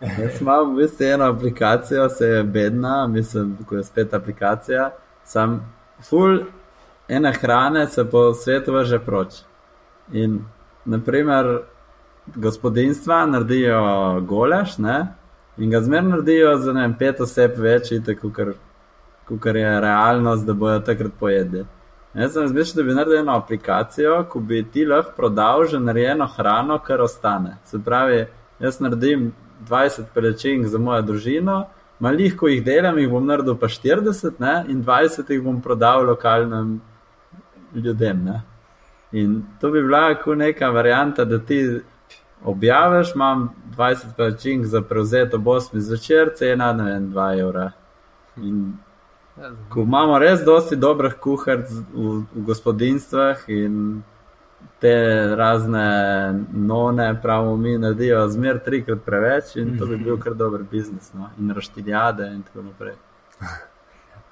Jaz 0.00 0.40
imam 0.40 0.72
v 0.72 0.76
bistvu 0.76 1.06
eno 1.06 1.24
aplikacijo, 1.24 2.08
se 2.08 2.26
je 2.26 2.44
bedna, 2.44 3.06
mislim, 3.06 3.58
ko 3.66 3.76
je 3.76 3.84
spet 3.84 4.14
aplikacija. 4.14 4.90
Sam 5.24 5.74
full 6.08 6.38
ene 7.08 7.32
hrane 7.32 7.86
se 7.86 8.10
po 8.10 8.34
svetu 8.34 8.72
vrže 8.72 8.98
proč. 8.98 9.34
In 10.12 10.44
naprimer, 10.84 11.58
gospodinstva 12.34 13.26
naredijo 13.26 14.20
golaš, 14.20 14.78
ne? 14.78 15.06
In 15.58 15.70
ga 15.70 15.80
zmer 15.80 16.04
naredijo 16.04 16.58
za 16.58 16.72
ne 16.72 16.80
vem, 16.80 16.94
pet 16.94 17.20
oseb 17.20 17.58
več, 17.58 17.88
tako 18.06 18.30
kar 18.30 18.52
kot 19.38 19.54
je 19.56 19.80
realnost, 19.80 20.46
da 20.46 20.54
bojo 20.54 20.80
takrat 20.80 21.12
pojedli. 21.20 21.64
Jaz 22.14 22.32
sem 22.32 22.42
razmišljal, 22.42 22.76
da 22.76 22.88
bi 22.88 22.94
naredil 22.94 23.18
eno 23.18 23.36
aplikacijo, 23.36 24.24
ko 24.28 24.40
bi 24.40 24.64
ti 24.72 24.84
lahko 24.84 25.12
prodal 25.16 25.64
že 25.64 25.78
narejeno 25.78 26.26
hrano, 26.26 26.78
kar 26.78 27.00
ostane. 27.00 27.56
Se 27.64 27.78
pravi, 27.84 28.26
jaz 28.58 28.80
naredim 28.80 29.32
20 29.68 30.10
pelečink 30.14 30.66
za 30.66 30.78
mojo 30.78 31.02
družino, 31.02 31.64
malih, 32.00 32.36
ko 32.36 32.48
jih 32.48 32.64
delam, 32.64 32.98
jih 32.98 33.10
bom 33.10 33.26
naredil 33.26 33.54
pa 33.60 33.68
40 33.68 34.40
ne? 34.40 34.64
in 34.68 34.82
20 34.84 35.30
jih 35.30 35.42
bom 35.42 35.60
prodal 35.62 36.04
lokalnim 36.06 36.80
ljudem. 37.74 38.24
Ne? 38.24 38.42
In 39.12 39.42
to 39.60 39.70
bi 39.70 39.82
bila 39.82 40.14
kot 40.14 40.38
neka 40.38 40.70
varianta, 40.70 41.24
da 41.24 41.38
ti 41.38 41.80
objaviš, 42.44 43.14
imam 43.14 43.50
20 43.76 44.14
pelečink 44.16 44.66
za 44.66 44.82
prevzeti 44.82 45.36
ob 45.36 45.44
8 45.44 45.78
zvečer, 45.78 46.34
cena 46.36 46.72
vem, 46.72 47.12
2 47.12 47.40
evra. 47.40 47.70
In 48.36 48.72
Ko 49.68 49.80
imamo 49.80 50.18
res 50.18 50.44
dosti 50.44 50.76
dobrih 50.76 51.14
kuharic 51.20 51.70
v, 51.70 52.22
v 52.34 52.44
gospodinstvih 52.44 53.44
in 53.48 54.02
te 54.80 54.94
razne 55.36 55.86
none, 56.52 57.06
pravimo 57.22 57.56
mi, 57.56 57.78
naredijo 57.78 58.26
zmer 58.28 58.60
trikrat 58.64 59.00
preveč 59.04 59.56
in 59.56 59.78
to 59.78 59.86
bi 59.86 59.96
bil 59.96 60.18
kar 60.20 60.34
dober 60.34 60.62
biznis. 60.70 61.12
No? 61.14 61.30
In 61.38 61.50
raštiljade 61.56 62.26
in 62.34 62.42
tako 62.42 62.62
naprej. 62.68 62.94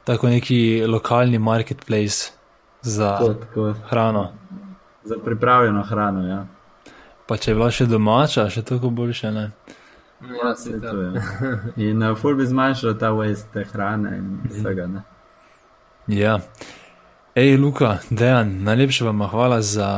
Tako 0.08 0.28
neki 0.28 0.84
lokalni 0.88 1.38
marketplace 1.38 2.32
za 2.82 3.16
tako, 3.18 3.34
tako. 3.34 3.74
hrano. 3.90 4.32
Za 5.04 5.16
pripravljeno 5.24 5.82
hrano, 5.82 6.28
ja. 6.28 6.46
Pa 7.26 7.36
če 7.36 7.50
je 7.50 7.54
bila 7.54 7.68
še 7.70 7.86
domača, 7.86 8.46
še 8.48 8.62
toliko 8.64 8.88
boljše, 8.88 9.32
ne? 9.32 9.50
Ja, 10.20 10.54
se 10.54 10.80
to 10.80 11.00
je. 11.00 11.22
In 11.90 12.02
uh, 12.02 12.16
ful 12.18 12.34
bi 12.34 12.46
zmanjšal 12.46 12.98
ta 12.98 13.12
waste 13.14 13.64
hrane 13.72 14.16
in 14.18 14.40
vsega. 14.50 14.86
Ne? 14.86 15.02
Ja. 16.06 16.40
Ej, 17.34 17.56
Luka, 17.56 17.98
dejan, 18.10 18.64
najlepša 18.66 19.04
vam 19.04 19.22
hvala 19.30 19.60
za, 19.62 19.90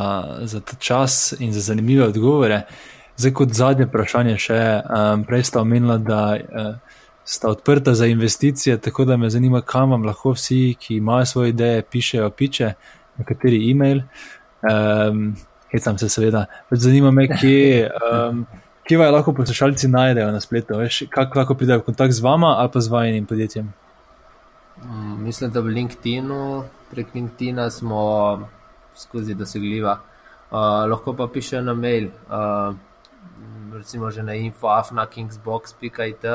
za 0.45 0.61
ta 0.61 0.77
čas 0.77 1.33
in 1.39 1.53
za 1.53 1.61
zanimive 1.61 2.05
odgovore. 2.05 2.63
Zdaj, 3.17 3.33
kot 3.33 3.55
zadnje 3.57 3.87
vprašanje, 3.89 4.37
še 4.39 4.59
um, 4.85 5.25
prej 5.25 5.47
sta 5.49 5.63
omenila, 5.65 5.97
da 5.97 6.21
uh, 6.37 7.01
sta 7.25 7.49
odprta 7.49 7.95
za 7.95 8.07
investicije, 8.07 8.77
tako 8.79 9.05
da 9.09 9.17
me 9.17 9.31
zanima, 9.31 9.63
kam 9.65 9.97
vam 9.97 10.05
lahko 10.05 10.35
vsi, 10.37 10.75
ki 10.81 10.99
imajo 11.01 11.27
svoje 11.27 11.55
ideje, 11.55 11.83
pišejo 11.83 12.31
piče, 12.31 12.73
na 13.17 13.25
kateri 13.25 13.71
e-mail. 13.71 14.03
Um, 14.61 15.31
Hecam 15.73 15.99
se, 15.99 16.09
seveda. 16.09 16.45
Zanima 16.71 17.11
me, 17.11 17.29
kje. 17.29 17.89
Um, 18.11 18.47
kje 18.91 18.99
vas 18.99 19.13
lahko 19.13 19.33
poslušalci 19.33 19.89
najdejo 19.89 20.33
na 20.35 20.41
spletu, 20.41 20.75
veš, 20.75 21.05
kako 21.15 21.39
lahko 21.39 21.55
pridejo 21.55 21.79
v 21.79 21.85
kontakt 21.87 22.13
z 22.13 22.25
vama 22.27 22.57
ali 22.59 22.71
pa 22.73 22.81
z 22.81 22.91
vajenim 22.91 23.27
podjetjem? 23.27 23.73
Mm, 24.83 25.23
mislim, 25.23 25.51
da 25.51 25.61
v 25.61 25.67
LinkedInu, 25.77 26.65
prek 26.91 27.15
LinkedIna 27.15 27.71
smo 27.71 28.01
skozi 28.99 29.35
dosegljiva. 29.35 29.95
Uh, 30.51 30.59
lahko 30.91 31.15
pa 31.15 31.29
pišejo 31.31 31.63
na 31.63 31.75
mail, 31.75 32.11
uh, 32.27 32.75
recimo 33.79 34.11
že 34.11 34.27
na 34.27 34.35
infoafnakingsbox.it, 34.35 36.27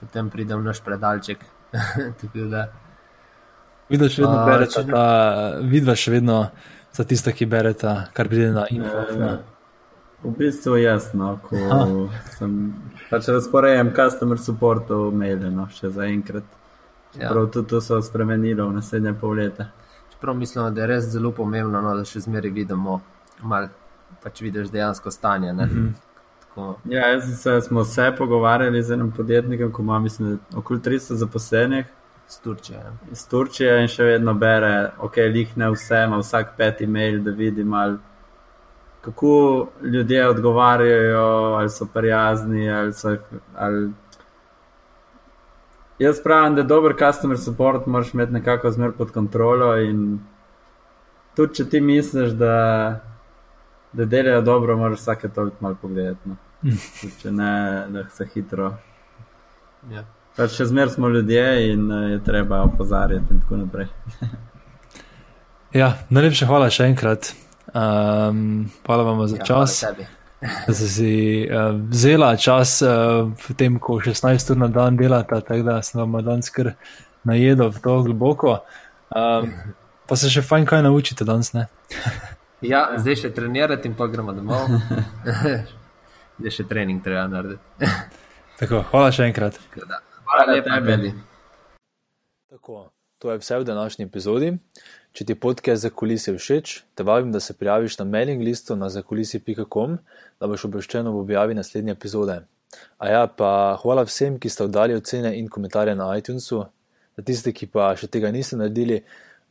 potem 0.00 0.30
pridem 0.30 0.64
naš 0.64 0.82
predalček. 0.82 1.46
Vidva 3.88 4.08
še 4.10 4.22
vedno 4.26 4.38
uh, 4.42 4.46
berete, 4.50 4.82
če... 4.82 4.90
vidva 5.70 5.94
še 5.94 6.10
vedno 6.10 6.42
za 6.90 7.06
tiste, 7.06 7.30
ki 7.30 7.46
berete, 7.46 7.98
kar 8.10 8.26
pride 8.26 8.50
na 8.50 8.66
infoafnakingsbox. 8.66 9.53
V 10.24 10.32
bistvu 10.38 10.76
jasno, 10.80 11.38
ko 11.44 11.56
Aha. 11.56 11.86
sem 12.38 12.74
pač 13.10 13.28
razporejam 13.28 13.90
customer 13.96 14.38
supportov 14.40 15.10
maile, 15.12 15.50
no, 15.52 15.66
še 15.68 15.90
zaenkrat. 15.92 16.46
Ja. 17.14 17.28
Prav 17.28 17.50
tudi 17.52 17.68
to 17.70 17.80
so 17.84 18.00
spremenili 18.02 18.62
v 18.62 18.72
naslednje 18.72 19.12
pol 19.20 19.36
leta. 19.38 19.68
Čeprav 20.14 20.36
mislim, 20.36 20.74
da 20.74 20.80
je 20.80 20.86
res 20.86 21.10
zelo 21.12 21.30
pomembno, 21.32 21.82
no, 21.82 21.92
da 21.94 22.06
še 22.08 22.24
zmeraj 22.24 22.54
vidimo, 22.56 23.00
malo 23.42 23.68
pač 24.24 24.40
vidiš 24.40 24.72
dejansko 24.72 25.10
stanje. 25.10 25.52
Mm 25.52 25.58
-hmm. 25.58 25.92
Ja, 26.88 27.08
jaz 27.08 27.42
se, 27.42 27.60
smo 27.60 27.84
se 27.84 28.12
pogovarjali 28.18 28.82
z 28.82 28.92
enim 28.92 29.12
podjetnikom, 29.12 29.72
ko 29.72 29.82
ima 29.82 29.98
mislim, 29.98 30.38
okoli 30.56 30.80
300 30.80 31.14
zaposlenih. 31.14 31.86
Z 32.28 32.40
Turčije. 32.40 32.82
Z 33.12 33.28
Turčije 33.28 33.82
in 33.82 33.88
še 33.88 34.04
vedno 34.04 34.34
bere, 34.34 34.90
ok, 34.98 35.16
lih 35.16 35.56
ne 35.56 35.70
vse, 35.70 36.04
ima 36.06 36.18
vsak 36.18 36.56
peti 36.56 36.86
mail, 36.86 37.22
da 37.22 37.30
vidi 37.30 37.64
malo 37.64 37.98
kako 39.04 39.66
ljudje 39.82 40.28
odgovarjajo, 40.28 41.26
ali 41.54 41.70
so 41.70 41.86
prijazni. 41.94 42.70
Ali 42.70 42.92
so, 42.92 43.16
ali... 43.56 43.90
Jaz 45.98 46.22
pravim, 46.22 46.54
da 46.54 46.60
je 46.60 46.66
dober 46.66 46.94
customer 46.98 47.38
support, 47.38 47.86
moraš 47.86 48.14
imeti 48.14 48.32
nekako 48.32 48.70
zmer 48.70 48.92
pod 48.98 49.10
kontrolo. 49.10 49.74
Tudi 51.36 51.54
če 51.54 51.68
ti 51.68 51.80
misliš, 51.80 52.30
da, 52.30 52.56
da 53.92 54.04
delajo 54.04 54.42
dobro, 54.42 54.76
moraš 54.76 54.98
vsake 54.98 55.28
toliko 55.28 55.56
malo 55.60 55.76
pogledati. 55.82 56.28
No. 56.28 56.36
Če 57.22 57.32
ne, 57.32 57.84
da 57.88 58.08
se 58.10 58.26
hitro. 58.34 58.72
Ja. 59.90 60.04
Pač 60.36 60.56
še 60.56 60.66
zmer 60.66 60.90
smo 60.90 61.08
ljudje 61.08 61.44
in 61.72 61.90
uh, 61.92 62.10
je 62.10 62.18
treba 62.24 62.62
opozarjati, 62.64 63.34
in 63.34 63.42
tako 63.44 63.60
naprej. 63.60 63.86
ja, 65.80 65.92
najlepša 66.08 66.48
hvala 66.50 66.70
še 66.74 66.88
enkrat. 66.90 67.34
Um, 67.72 68.70
hvala 68.86 69.02
vam 69.02 69.26
za 69.28 69.36
ja, 69.36 69.44
čas. 69.44 69.84
Da 70.66 70.74
ste 70.74 70.88
si 70.88 71.12
uh, 71.48 71.72
vzela 71.88 72.36
čas 72.36 72.82
uh, 72.82 73.32
v 73.48 73.54
tem, 73.56 73.78
ko 73.80 73.96
16 74.00 74.50
ur 74.52 74.56
na 74.56 74.68
dan 74.68 74.96
delate, 74.96 75.40
tako 75.40 75.62
da 75.62 75.82
sem 75.82 76.00
vam 76.00 76.20
danes 76.24 76.50
kar 76.52 76.74
najedel 77.24 77.72
v 77.72 77.80
to 77.80 78.02
globoko. 78.02 78.58
Um, 79.08 79.52
pa 80.08 80.16
se 80.16 80.28
še 80.30 80.42
fajn 80.44 80.66
kaj 80.68 80.84
naučite 80.84 81.24
danes, 81.24 81.54
ne? 81.56 81.66
ja, 82.72 82.86
zdaj 83.00 83.22
še 83.24 83.32
trenirati 83.34 83.88
in 83.88 83.96
pa 83.96 84.08
gremo 84.12 84.34
domov. 84.36 84.68
zdaj 86.38 86.56
še 86.58 86.66
trening 86.68 87.00
treba 87.04 87.24
narediti. 87.30 87.88
tako, 88.60 88.84
hvala 88.92 89.14
še 89.14 89.30
enkrat. 89.30 89.56
Hvala 89.74 90.52
lepa, 90.52 90.80
Beli. 90.84 91.14
Tako, 92.52 92.90
to 93.18 93.32
je 93.32 93.40
vse 93.40 93.62
v 93.62 93.64
današnji 93.64 94.04
epizodi. 94.04 94.52
Če 95.14 95.22
ti 95.28 95.34
podcast 95.38 95.84
za 95.84 95.92
kulise 95.94 96.32
všeč, 96.34 96.70
te 96.98 97.04
vabim, 97.06 97.28
da 97.30 97.38
se 97.38 97.54
prijaviš 97.54 98.00
na 98.00 98.04
mailing 98.04 98.40
listu 98.42 98.74
na 98.74 98.88
zakulisi.com, 98.90 99.92
da 100.42 100.48
boš 100.50 100.64
obveščen 100.66 101.06
ob 101.06 101.20
objavi 101.20 101.54
naslednje 101.54 101.94
epizode. 101.94 102.40
A 102.98 103.10
ja, 103.12 103.20
pa 103.30 103.50
hvala 103.78 104.02
vsem, 104.08 104.40
ki 104.42 104.50
ste 104.50 104.64
oddali 104.66 104.96
ocene 104.98 105.30
in 105.38 105.46
komentarje 105.46 105.94
na 105.94 106.08
iTunesu. 106.18 106.64
Za 107.14 107.22
tiste, 107.22 107.54
ki 107.54 107.70
pa 107.70 107.92
še 107.94 108.10
tega 108.10 108.32
niste 108.34 108.58
naredili, 108.58 109.04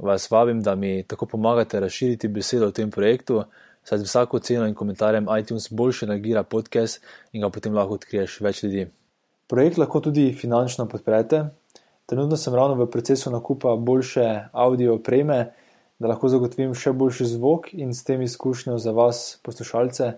vas 0.03 0.27
vabim, 0.27 0.59
da 0.59 0.75
mi 0.75 0.97
tako 1.07 1.29
pomagate 1.37 1.79
razširiti 1.79 2.27
besedo 2.27 2.67
o 2.67 2.75
tem 2.75 2.91
projektu, 2.91 3.45
saj 3.87 4.03
z 4.03 4.09
vsako 4.09 4.43
oceno 4.43 4.67
in 4.67 4.75
komentarjem 4.75 5.31
iTunes 5.39 5.69
boljše 5.71 6.11
nagira 6.11 6.43
podcast 6.43 6.99
in 7.31 7.39
ga 7.39 7.47
potem 7.47 7.79
lahko 7.79 8.01
odkriješ 8.01 8.41
več 8.43 8.65
ljudi. 8.67 8.89
Projekt 9.47 9.79
lahko 9.79 10.03
tudi 10.03 10.33
finančno 10.35 10.91
podprete. 10.91 11.45
Trenutno 12.05 12.37
sem 12.37 12.55
ravno 12.55 12.75
v 12.75 12.89
procesu 12.91 13.31
nakupa 13.31 13.75
boljše 13.75 14.49
audio 14.51 14.95
opreme, 14.95 15.53
da 15.99 16.09
lahko 16.11 16.29
zagotovim 16.29 16.73
še 16.75 16.91
boljši 16.91 17.25
zvok 17.35 17.69
in 17.79 17.93
s 17.95 18.03
tem 18.03 18.21
izkušnjo 18.21 18.77
za 18.77 18.91
vas, 18.91 19.39
poslušalce. 19.43 20.09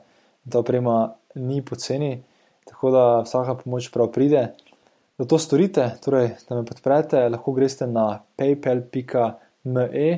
Ta 0.50 0.60
oprema 0.62 1.16
ni 1.36 1.62
poceni, 1.66 2.24
tako 2.66 2.92
da 2.92 3.04
vsaka 3.26 3.56
pomoč 3.62 3.92
prav 3.94 4.10
pride. 4.14 4.48
Da 5.18 5.26
to 5.26 5.40
storite, 5.40 5.92
torej 6.04 6.34
da 6.50 6.58
me 6.58 6.66
podprete, 6.66 7.22
lahko 7.30 7.54
greste 7.54 7.88
na 7.88 8.20
paypal.me, 8.38 10.10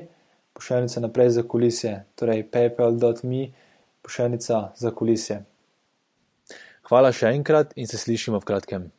pošiljnica 0.53 1.03
naprej 1.03 1.30
za 1.38 1.44
kulisje, 1.44 1.94
torej 2.15 2.48
paypal.me, 2.52 3.48
pošiljnica 4.02 4.61
za 4.76 4.91
kulisje. 4.91 5.44
Hvala 6.88 7.11
še 7.11 7.34
enkrat 7.35 7.76
in 7.76 7.88
se 7.88 7.99
slišimo 7.99 8.39
v 8.39 8.48
kratkem. 8.48 8.91